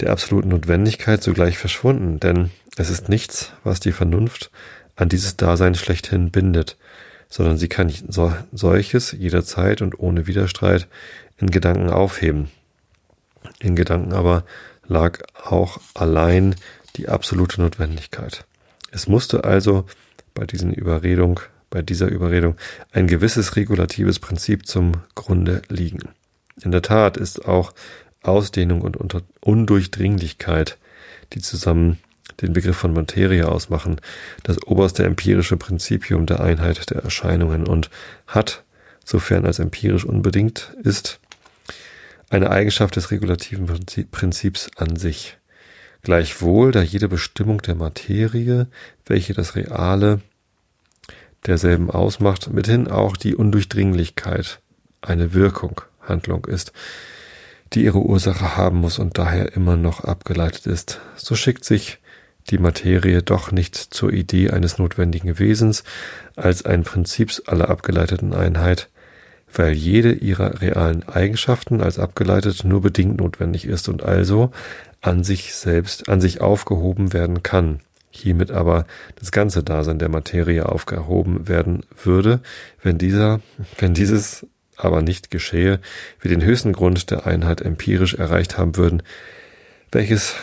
der 0.00 0.10
absoluten 0.10 0.48
Notwendigkeit 0.48 1.22
sogleich 1.22 1.58
verschwunden, 1.58 2.18
denn 2.18 2.50
es 2.76 2.90
ist 2.90 3.08
nichts, 3.08 3.52
was 3.62 3.78
die 3.78 3.92
Vernunft 3.92 4.50
an 4.96 5.08
dieses 5.08 5.36
Dasein 5.36 5.74
schlechthin 5.74 6.30
bindet, 6.30 6.76
sondern 7.28 7.58
sie 7.58 7.68
kann 7.68 7.92
so, 8.08 8.32
solches 8.52 9.12
jederzeit 9.12 9.82
und 9.82 9.98
ohne 9.98 10.26
Widerstreit 10.26 10.88
in 11.38 11.50
Gedanken 11.50 11.90
aufheben. 11.90 12.48
In 13.60 13.76
Gedanken 13.76 14.12
aber 14.12 14.44
lag 14.86 15.20
auch 15.44 15.80
allein 15.94 16.54
die 16.96 17.08
absolute 17.08 17.60
Notwendigkeit. 17.60 18.44
Es 18.90 19.08
musste 19.08 19.44
also 19.44 19.86
bei 20.34 20.46
diesen 20.46 20.72
Überredung, 20.72 21.40
bei 21.70 21.82
dieser 21.82 22.08
Überredung 22.08 22.56
ein 22.92 23.06
gewisses 23.06 23.56
regulatives 23.56 24.18
Prinzip 24.18 24.66
zum 24.66 24.92
Grunde 25.14 25.62
liegen. 25.68 26.08
In 26.62 26.70
der 26.70 26.82
Tat 26.82 27.16
ist 27.16 27.46
auch 27.46 27.72
Ausdehnung 28.22 28.82
und 28.82 28.96
Undurchdringlichkeit, 29.40 30.78
die 31.32 31.40
zusammen 31.40 31.98
den 32.40 32.52
Begriff 32.52 32.76
von 32.76 32.92
Materie 32.92 33.48
ausmachen, 33.48 34.00
das 34.42 34.62
oberste 34.62 35.04
empirische 35.04 35.56
Prinzipium 35.56 36.26
der 36.26 36.40
Einheit 36.40 36.90
der 36.90 37.02
Erscheinungen 37.02 37.66
und 37.66 37.90
hat, 38.26 38.64
sofern 39.04 39.44
als 39.44 39.58
empirisch 39.58 40.04
unbedingt 40.04 40.72
ist, 40.82 41.20
eine 42.30 42.50
Eigenschaft 42.50 42.96
des 42.96 43.10
regulativen 43.10 43.66
Prinzips 44.10 44.70
an 44.76 44.96
sich. 44.96 45.36
Gleichwohl, 46.04 46.70
da 46.70 46.82
jede 46.82 47.08
Bestimmung 47.08 47.62
der 47.62 47.74
Materie, 47.74 48.68
welche 49.06 49.32
das 49.32 49.56
Reale 49.56 50.20
derselben 51.46 51.90
ausmacht, 51.90 52.52
mithin 52.52 52.88
auch 52.88 53.16
die 53.16 53.34
Undurchdringlichkeit 53.34 54.60
eine 55.00 55.32
Wirkung, 55.32 55.80
Handlung 56.02 56.44
ist, 56.44 56.72
die 57.72 57.84
ihre 57.84 58.00
Ursache 58.00 58.56
haben 58.56 58.80
muss 58.80 58.98
und 58.98 59.16
daher 59.16 59.54
immer 59.56 59.76
noch 59.76 60.04
abgeleitet 60.04 60.66
ist, 60.66 61.00
so 61.16 61.34
schickt 61.34 61.64
sich 61.64 61.98
die 62.50 62.58
Materie 62.58 63.22
doch 63.22 63.50
nicht 63.50 63.74
zur 63.74 64.12
Idee 64.12 64.50
eines 64.50 64.76
notwendigen 64.76 65.38
Wesens 65.38 65.84
als 66.36 66.66
ein 66.66 66.82
Prinzips 66.82 67.40
aller 67.40 67.70
abgeleiteten 67.70 68.34
Einheit, 68.34 68.90
weil 69.54 69.72
jede 69.72 70.12
ihrer 70.12 70.60
realen 70.60 71.08
Eigenschaften 71.08 71.80
als 71.80 71.98
abgeleitet 71.98 72.64
nur 72.64 72.80
bedingt 72.80 73.18
notwendig 73.18 73.66
ist 73.66 73.88
und 73.88 74.02
also 74.02 74.50
an 75.00 75.24
sich 75.24 75.54
selbst, 75.54 76.08
an 76.08 76.20
sich 76.20 76.40
aufgehoben 76.40 77.12
werden 77.12 77.42
kann. 77.42 77.80
Hiermit 78.10 78.50
aber 78.50 78.86
das 79.16 79.32
ganze 79.32 79.62
Dasein 79.62 79.98
der 79.98 80.08
Materie 80.08 80.66
aufgehoben 80.66 81.48
werden 81.48 81.84
würde, 82.02 82.40
wenn 82.82 82.96
dieser, 82.96 83.40
wenn 83.78 83.92
dieses 83.92 84.46
aber 84.76 85.02
nicht 85.02 85.30
geschehe, 85.30 85.80
wir 86.20 86.28
den 86.28 86.42
höchsten 86.42 86.72
Grund 86.72 87.10
der 87.10 87.26
Einheit 87.26 87.60
empirisch 87.60 88.14
erreicht 88.14 88.58
haben 88.58 88.76
würden, 88.76 89.02
welches 89.92 90.34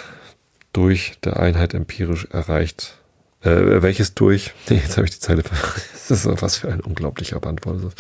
durch 0.74 1.14
der 1.24 1.40
Einheit 1.40 1.74
empirisch 1.74 2.28
erreicht, 2.32 2.98
äh, 3.42 3.82
welches 3.82 4.14
durch, 4.14 4.54
nee, 4.70 4.78
jetzt 4.78 4.98
habe 4.98 5.06
ich 5.06 5.14
die 5.14 5.20
Zeile, 5.20 5.44
das 6.08 6.12
ist 6.12 6.42
was 6.42 6.58
für 6.58 6.72
ein 6.72 6.82
unglaublicher 6.82 7.40
Beantwortung, 7.40 7.92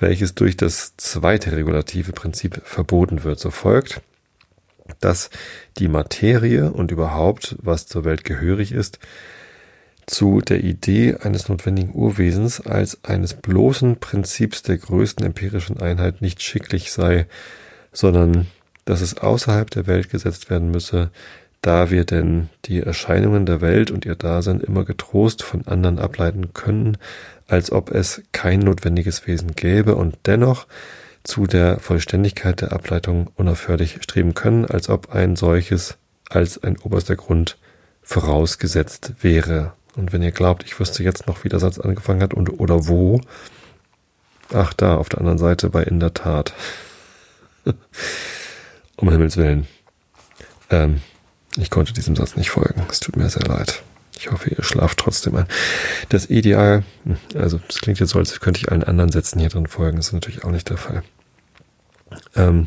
welches 0.00 0.34
durch 0.34 0.56
das 0.56 0.96
zweite 0.96 1.52
regulative 1.52 2.12
Prinzip 2.12 2.60
verboten 2.64 3.24
wird. 3.24 3.40
So 3.40 3.50
folgt, 3.50 4.00
dass 5.00 5.30
die 5.78 5.88
Materie 5.88 6.70
und 6.72 6.90
überhaupt, 6.90 7.56
was 7.60 7.86
zur 7.86 8.04
Welt 8.04 8.24
gehörig 8.24 8.72
ist, 8.72 8.98
zu 10.06 10.40
der 10.40 10.64
Idee 10.64 11.16
eines 11.20 11.48
notwendigen 11.48 11.94
Urwesens 11.94 12.60
als 12.60 13.04
eines 13.04 13.34
bloßen 13.34 14.00
Prinzips 14.00 14.62
der 14.62 14.78
größten 14.78 15.24
empirischen 15.24 15.80
Einheit 15.80 16.22
nicht 16.22 16.42
schicklich 16.42 16.92
sei, 16.92 17.26
sondern 17.92 18.46
dass 18.86 19.02
es 19.02 19.18
außerhalb 19.18 19.70
der 19.70 19.86
Welt 19.86 20.08
gesetzt 20.08 20.48
werden 20.48 20.70
müsse, 20.70 21.10
da 21.62 21.90
wir 21.90 22.04
denn 22.04 22.48
die 22.64 22.80
Erscheinungen 22.80 23.46
der 23.46 23.60
Welt 23.60 23.90
und 23.90 24.04
ihr 24.04 24.14
Dasein 24.14 24.60
immer 24.60 24.84
getrost 24.84 25.42
von 25.42 25.66
anderen 25.66 25.98
ableiten 25.98 26.52
können, 26.54 26.98
als 27.46 27.72
ob 27.72 27.90
es 27.90 28.22
kein 28.32 28.60
notwendiges 28.60 29.26
Wesen 29.26 29.54
gäbe 29.54 29.94
und 29.96 30.16
dennoch 30.26 30.66
zu 31.24 31.46
der 31.46 31.78
Vollständigkeit 31.80 32.60
der 32.60 32.72
Ableitung 32.72 33.30
unaufhörlich 33.36 33.98
streben 34.00 34.34
können, 34.34 34.64
als 34.64 34.88
ob 34.88 35.12
ein 35.12 35.36
solches 35.36 35.98
als 36.30 36.62
ein 36.62 36.78
oberster 36.78 37.16
Grund 37.16 37.58
vorausgesetzt 38.02 39.14
wäre. 39.20 39.72
Und 39.96 40.12
wenn 40.12 40.22
ihr 40.22 40.32
glaubt, 40.32 40.64
ich 40.64 40.78
wüsste 40.78 41.02
jetzt 41.02 41.26
noch, 41.26 41.44
wie 41.44 41.48
der 41.48 41.58
Satz 41.58 41.78
angefangen 41.78 42.22
hat 42.22 42.34
und 42.34 42.60
oder 42.60 42.86
wo, 42.86 43.20
ach 44.52 44.72
da, 44.74 44.96
auf 44.96 45.08
der 45.08 45.20
anderen 45.20 45.38
Seite 45.38 45.70
bei 45.70 45.82
in 45.82 46.00
der 46.00 46.14
Tat. 46.14 46.52
Um 48.96 49.10
Himmels 49.10 49.36
Willen. 49.36 49.68
Ähm, 50.70 51.00
ich 51.56 51.70
konnte 51.70 51.92
diesem 51.92 52.16
Satz 52.16 52.36
nicht 52.36 52.50
folgen. 52.50 52.82
Es 52.90 53.00
tut 53.00 53.16
mir 53.16 53.28
sehr 53.28 53.46
leid. 53.46 53.82
Ich 54.18 54.30
hoffe, 54.30 54.50
ihr 54.50 54.62
schlaft 54.64 54.98
trotzdem 54.98 55.36
ein. 55.36 55.46
Das 56.08 56.28
Ideal, 56.28 56.82
also 57.34 57.60
das 57.68 57.80
klingt 57.80 58.00
jetzt 58.00 58.10
so, 58.10 58.18
als 58.18 58.40
könnte 58.40 58.60
ich 58.60 58.70
allen 58.70 58.82
anderen 58.82 59.12
Sätzen 59.12 59.38
hier 59.38 59.48
drin 59.48 59.68
folgen. 59.68 59.96
Das 59.96 60.08
ist 60.08 60.12
natürlich 60.12 60.44
auch 60.44 60.50
nicht 60.50 60.68
der 60.68 60.76
Fall. 60.76 61.02
Ähm, 62.34 62.66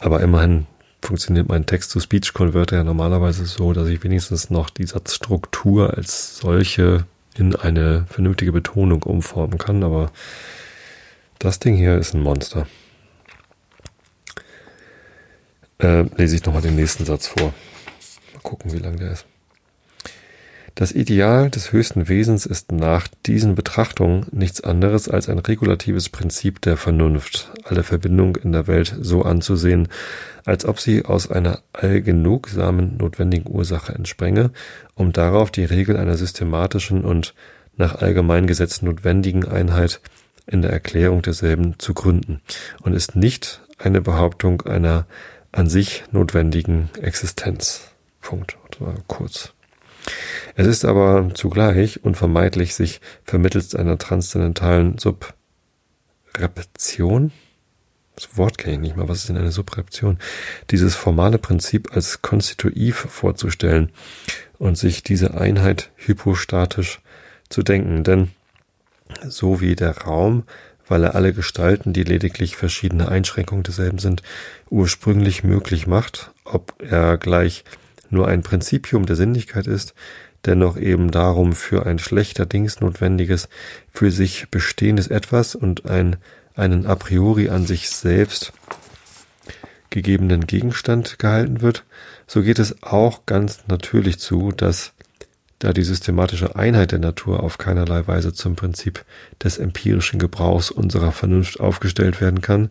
aber 0.00 0.20
immerhin 0.20 0.66
funktioniert 1.00 1.48
mein 1.48 1.66
Text-to-Speech-Converter 1.66 2.76
ja 2.76 2.84
normalerweise 2.84 3.44
so, 3.44 3.72
dass 3.72 3.88
ich 3.88 4.02
wenigstens 4.02 4.50
noch 4.50 4.70
die 4.70 4.86
Satzstruktur 4.86 5.94
als 5.96 6.38
solche 6.38 7.06
in 7.36 7.56
eine 7.56 8.06
vernünftige 8.08 8.52
Betonung 8.52 9.02
umformen 9.04 9.58
kann. 9.58 9.84
Aber 9.84 10.10
das 11.38 11.60
Ding 11.60 11.76
hier 11.76 11.96
ist 11.96 12.14
ein 12.14 12.22
Monster. 12.22 12.66
Äh, 15.82 16.04
lese 16.16 16.36
ich 16.36 16.44
nochmal 16.44 16.62
den 16.62 16.76
nächsten 16.76 17.04
Satz 17.04 17.26
vor. 17.26 17.52
Mal 18.32 18.40
gucken, 18.42 18.72
wie 18.72 18.78
lang 18.78 18.96
der 18.96 19.12
ist. 19.12 19.26
Das 20.74 20.92
Ideal 20.92 21.50
des 21.50 21.72
höchsten 21.72 22.08
Wesens 22.08 22.46
ist 22.46 22.72
nach 22.72 23.06
diesen 23.26 23.54
Betrachtungen 23.54 24.26
nichts 24.32 24.62
anderes 24.62 25.06
als 25.06 25.28
ein 25.28 25.38
regulatives 25.38 26.08
Prinzip 26.08 26.62
der 26.62 26.78
Vernunft, 26.78 27.52
alle 27.64 27.82
Verbindung 27.82 28.36
in 28.36 28.52
der 28.52 28.66
Welt 28.68 28.96
so 28.98 29.22
anzusehen, 29.22 29.88
als 30.46 30.64
ob 30.64 30.80
sie 30.80 31.04
aus 31.04 31.30
einer 31.30 31.60
allgenugsamen 31.74 32.96
notwendigen 32.96 33.52
Ursache 33.52 33.92
entspränge, 33.92 34.50
um 34.94 35.12
darauf 35.12 35.50
die 35.50 35.64
Regel 35.64 35.98
einer 35.98 36.16
systematischen 36.16 37.04
und 37.04 37.34
nach 37.76 37.96
Allgemeingesetz 37.96 38.80
notwendigen 38.80 39.46
Einheit 39.46 40.00
in 40.46 40.62
der 40.62 40.72
Erklärung 40.72 41.20
derselben 41.20 41.78
zu 41.78 41.92
gründen 41.92 42.40
und 42.80 42.94
ist 42.94 43.14
nicht 43.14 43.60
eine 43.78 44.00
Behauptung 44.00 44.62
einer 44.62 45.06
an 45.52 45.68
sich 45.68 46.04
notwendigen 46.10 46.90
Existenz. 47.00 47.92
Punkt. 48.20 48.56
Kurz. 49.06 49.52
Es 50.56 50.66
ist 50.66 50.84
aber 50.84 51.30
zugleich 51.34 52.04
unvermeidlich, 52.04 52.74
sich 52.74 53.00
vermittels 53.24 53.74
einer 53.74 53.98
transzendentalen 53.98 54.98
Subreption, 54.98 55.32
das 58.14 58.36
Wort 58.36 58.58
kenne 58.58 58.74
ich 58.74 58.80
nicht 58.80 58.96
mal, 58.96 59.08
was 59.08 59.18
ist 59.18 59.28
denn 59.28 59.36
eine 59.38 59.52
Subreption, 59.52 60.18
dieses 60.70 60.94
formale 60.94 61.38
Prinzip 61.38 61.94
als 61.94 62.22
konstitutiv 62.22 62.96
vorzustellen 62.96 63.90
und 64.58 64.76
sich 64.76 65.02
diese 65.02 65.34
Einheit 65.34 65.90
hypostatisch 65.96 67.00
zu 67.48 67.62
denken, 67.62 68.04
denn 68.04 68.30
so 69.26 69.60
wie 69.60 69.76
der 69.76 69.98
Raum, 69.98 70.44
weil 70.92 71.04
er 71.04 71.14
alle 71.14 71.32
Gestalten, 71.32 71.94
die 71.94 72.02
lediglich 72.02 72.54
verschiedene 72.54 73.08
Einschränkungen 73.08 73.62
desselben 73.62 73.98
sind, 73.98 74.22
ursprünglich 74.68 75.42
möglich 75.42 75.86
macht, 75.86 76.32
ob 76.44 76.74
er 76.82 77.16
gleich 77.16 77.64
nur 78.10 78.28
ein 78.28 78.42
Prinzipium 78.42 79.06
der 79.06 79.16
Sinnlichkeit 79.16 79.66
ist, 79.66 79.94
dennoch 80.44 80.76
eben 80.76 81.10
darum 81.10 81.54
für 81.54 81.86
ein 81.86 81.98
schlechterdings 81.98 82.80
notwendiges, 82.80 83.48
für 83.90 84.10
sich 84.10 84.50
bestehendes 84.50 85.06
Etwas 85.06 85.54
und 85.54 85.86
ein, 85.86 86.16
einen 86.56 86.84
a 86.84 86.94
priori 86.94 87.48
an 87.48 87.64
sich 87.64 87.88
selbst 87.88 88.52
gegebenen 89.88 90.46
Gegenstand 90.46 91.18
gehalten 91.18 91.62
wird, 91.62 91.86
so 92.26 92.42
geht 92.42 92.58
es 92.58 92.82
auch 92.82 93.24
ganz 93.24 93.60
natürlich 93.66 94.18
zu, 94.18 94.52
dass 94.52 94.92
da 95.62 95.72
die 95.72 95.84
systematische 95.84 96.56
Einheit 96.56 96.90
der 96.90 96.98
Natur 96.98 97.40
auf 97.42 97.56
keinerlei 97.56 98.06
Weise 98.08 98.32
zum 98.32 98.56
Prinzip 98.56 99.04
des 99.42 99.58
empirischen 99.58 100.18
Gebrauchs 100.18 100.72
unserer 100.72 101.12
Vernunft 101.12 101.60
aufgestellt 101.60 102.20
werden 102.20 102.40
kann, 102.40 102.70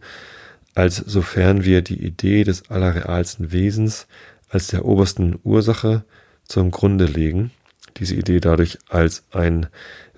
als 0.76 0.98
sofern 0.98 1.64
wir 1.64 1.84
die 1.84 2.04
Idee 2.04 2.44
des 2.44 2.70
allerrealsten 2.70 3.54
Wesens 3.54 4.08
als 4.50 4.68
der 4.68 4.84
obersten 4.84 5.40
Ursache 5.44 6.04
zum 6.44 6.72
Grunde 6.72 7.06
legen, 7.06 7.52
diese 7.96 8.16
Idee 8.16 8.42
dadurch 8.42 8.78
als 8.90 9.24
ein 9.32 9.68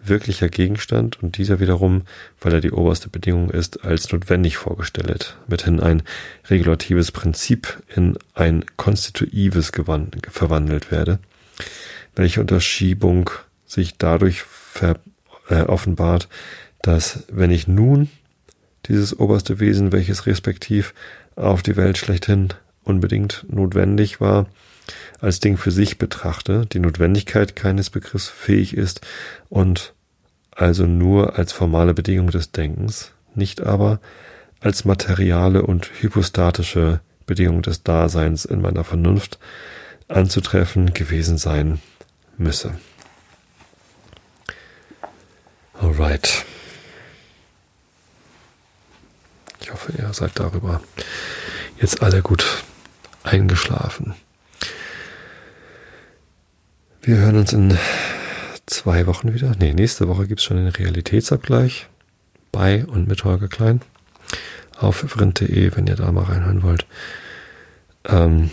wirklicher 0.04 0.50
Gegenstand 0.50 1.22
und 1.22 1.38
dieser 1.38 1.60
wiederum, 1.60 2.02
weil 2.42 2.54
er 2.54 2.62
die 2.62 2.72
oberste 2.72 3.08
Bedingung 3.08 3.52
ist, 3.52 3.86
als 3.86 4.12
notwendig 4.12 4.58
vorgestellt, 4.58 5.38
mithin 5.48 5.80
ein 5.80 6.02
regulatives 6.50 7.12
Prinzip 7.12 7.84
in 7.96 8.18
ein 8.34 8.66
konstitutives 8.78 9.72
verwandelt 10.32 10.92
werde, 10.92 11.20
welche 12.16 12.42
Unterschiebung 12.42 13.30
sich 13.66 13.98
dadurch 13.98 14.44
ver, 14.44 15.00
äh, 15.50 15.62
offenbart, 15.62 16.28
dass 16.82 17.24
wenn 17.32 17.52
ich 17.52 17.68
nun 17.68 18.10
dieses 18.88 19.18
oberste 19.18 19.60
Wesen, 19.60 19.92
welches 19.92 20.26
respektiv 20.26 20.94
auf 21.36 21.64
die 21.64 21.76
Welt 21.76 21.98
schlechthin 21.98 22.50
unbedingt 22.84 23.46
notwendig 23.48 24.20
war, 24.20 24.48
als 25.22 25.40
Ding 25.40 25.58
für 25.58 25.72
sich 25.72 25.98
betrachte, 25.98 26.66
die 26.66 26.80
Notwendigkeit 26.80 27.56
keines 27.56 27.90
Begriffs 27.90 28.28
fähig 28.28 28.76
ist 28.76 29.02
und 29.50 29.94
also 30.52 30.86
nur 30.86 31.38
als 31.38 31.54
formale 31.54 31.94
Bedingung 31.94 32.30
des 32.30 32.52
Denkens, 32.52 33.14
nicht 33.34 33.62
aber 33.62 34.00
als 34.60 34.86
materiale 34.86 35.64
und 35.64 35.90
hypostatische 36.02 37.00
Bedingung 37.26 37.62
des 37.62 37.84
Daseins 37.84 38.46
in 38.46 38.62
meiner 38.62 38.84
Vernunft 38.84 39.40
anzutreffen 40.10 40.94
gewesen 40.94 41.38
sein 41.38 41.80
müsse. 42.38 42.78
Alright. 45.74 46.46
Ich 49.62 49.72
hoffe, 49.72 49.94
ihr 49.98 50.14
seid 50.14 50.32
darüber 50.36 50.82
jetzt 51.80 52.02
alle 52.02 52.22
gut 52.22 52.64
eingeschlafen. 53.24 54.14
Wir 57.02 57.18
hören 57.18 57.38
uns 57.38 57.54
in 57.54 57.78
zwei 58.66 59.08
Wochen 59.08 59.34
wieder. 59.34 59.54
Nee, 59.60 59.74
nächste 59.74 60.08
Woche 60.08 60.28
gibt 60.28 60.40
es 60.40 60.46
schon 60.46 60.58
den 60.58 60.68
Realitätsabgleich 60.68 61.88
bei 62.52 62.86
und 62.86 63.08
mit 63.08 63.24
Holger 63.24 63.48
Klein 63.48 63.82
auf 64.78 64.98
vrind.de, 64.98 65.76
wenn 65.76 65.88
ihr 65.88 65.96
da 65.96 66.12
mal 66.12 66.26
reinhören 66.26 66.64
wollt. 66.64 66.86
Ähm, 68.06 68.52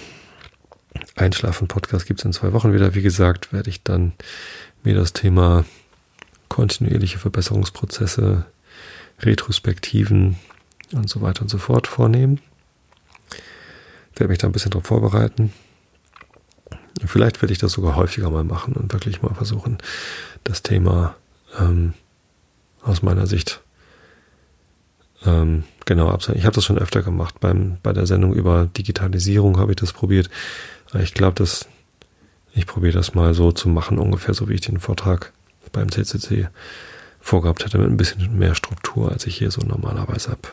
Einschlafen-Podcast 1.20 2.06
gibt 2.06 2.20
es 2.20 2.24
in 2.24 2.32
zwei 2.32 2.52
Wochen 2.52 2.72
wieder. 2.72 2.94
Wie 2.94 3.02
gesagt, 3.02 3.52
werde 3.52 3.70
ich 3.70 3.82
dann 3.82 4.12
mir 4.82 4.94
das 4.94 5.12
Thema 5.12 5.64
kontinuierliche 6.48 7.18
Verbesserungsprozesse, 7.18 8.46
Retrospektiven 9.20 10.36
und 10.92 11.08
so 11.08 11.20
weiter 11.20 11.42
und 11.42 11.48
so 11.48 11.58
fort 11.58 11.86
vornehmen 11.86 12.40
werde 14.20 14.28
mich 14.28 14.38
da 14.38 14.46
ein 14.46 14.52
bisschen 14.52 14.70
drauf 14.70 14.86
vorbereiten. 14.86 15.52
Vielleicht 17.04 17.40
werde 17.40 17.52
ich 17.52 17.58
das 17.58 17.72
sogar 17.72 17.96
häufiger 17.96 18.30
mal 18.30 18.44
machen 18.44 18.74
und 18.74 18.92
wirklich 18.92 19.22
mal 19.22 19.34
versuchen, 19.34 19.78
das 20.44 20.62
Thema 20.62 21.16
ähm, 21.58 21.94
aus 22.82 23.02
meiner 23.02 23.26
Sicht 23.26 23.62
ähm, 25.26 25.64
genau. 25.84 26.16
Ich 26.34 26.44
habe 26.44 26.54
das 26.54 26.64
schon 26.64 26.78
öfter 26.78 27.02
gemacht. 27.02 27.40
Beim, 27.40 27.78
bei 27.82 27.92
der 27.92 28.06
Sendung 28.06 28.32
über 28.32 28.66
Digitalisierung 28.66 29.58
habe 29.58 29.72
ich 29.72 29.76
das 29.76 29.92
probiert. 29.92 30.30
Ich 30.98 31.14
glaube, 31.14 31.34
dass 31.34 31.68
ich 32.54 32.66
probiere 32.66 32.94
das 32.94 33.14
mal 33.14 33.34
so 33.34 33.52
zu 33.52 33.68
machen, 33.68 33.98
ungefähr 33.98 34.34
so 34.34 34.48
wie 34.48 34.54
ich 34.54 34.60
den 34.62 34.80
Vortrag 34.80 35.32
beim 35.72 35.90
CCC 35.90 36.48
vorgehabt 37.20 37.64
hätte, 37.64 37.78
mit 37.78 37.88
ein 37.88 37.96
bisschen 37.96 38.38
mehr 38.38 38.54
Struktur, 38.54 39.12
als 39.12 39.26
ich 39.26 39.36
hier 39.36 39.50
so 39.50 39.60
normalerweise 39.60 40.30
habe. 40.30 40.48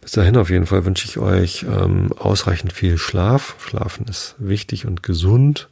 Bis 0.00 0.12
dahin 0.12 0.36
auf 0.36 0.50
jeden 0.50 0.66
Fall 0.66 0.84
wünsche 0.84 1.06
ich 1.06 1.18
euch 1.18 1.64
ähm, 1.64 2.12
ausreichend 2.12 2.72
viel 2.72 2.96
Schlaf. 2.96 3.56
Schlafen 3.60 4.06
ist 4.06 4.34
wichtig 4.38 4.86
und 4.86 5.02
gesund. 5.02 5.68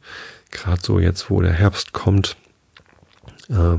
Gerade 0.51 0.81
so 0.81 0.99
jetzt, 0.99 1.29
wo 1.29 1.41
der 1.41 1.53
Herbst 1.53 1.93
kommt, 1.93 2.35
äh, 3.49 3.77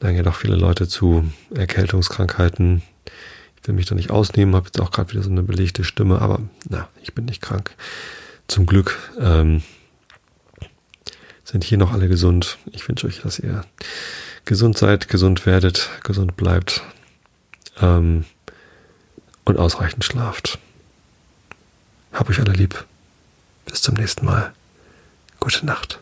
neigen 0.00 0.16
ja 0.16 0.22
doch 0.22 0.36
viele 0.36 0.56
Leute 0.56 0.88
zu 0.88 1.30
Erkältungskrankheiten. 1.54 2.82
Ich 3.60 3.68
will 3.68 3.74
mich 3.74 3.86
da 3.86 3.94
nicht 3.94 4.10
ausnehmen, 4.10 4.54
habe 4.54 4.66
jetzt 4.66 4.80
auch 4.80 4.90
gerade 4.90 5.12
wieder 5.12 5.22
so 5.22 5.30
eine 5.30 5.42
belegte 5.42 5.84
Stimme, 5.84 6.20
aber 6.20 6.40
na, 6.68 6.88
ich 7.02 7.14
bin 7.14 7.24
nicht 7.24 7.40
krank. 7.40 7.74
Zum 8.46 8.66
Glück 8.66 8.98
ähm, 9.18 9.62
sind 11.44 11.64
hier 11.64 11.78
noch 11.78 11.92
alle 11.92 12.08
gesund. 12.08 12.58
Ich 12.72 12.86
wünsche 12.88 13.06
euch, 13.06 13.22
dass 13.22 13.38
ihr 13.38 13.64
gesund 14.44 14.76
seid, 14.76 15.08
gesund 15.08 15.46
werdet, 15.46 15.88
gesund 16.02 16.36
bleibt. 16.36 16.82
Ähm, 17.80 18.24
und 19.44 19.58
ausreichend 19.58 20.04
schlaft. 20.04 20.58
Hab 22.12 22.28
euch 22.30 22.40
alle 22.40 22.52
lieb. 22.52 22.84
Bis 23.66 23.82
zum 23.82 23.94
nächsten 23.94 24.24
Mal. 24.24 24.52
Gute 25.40 25.66
Nacht. 25.66 26.00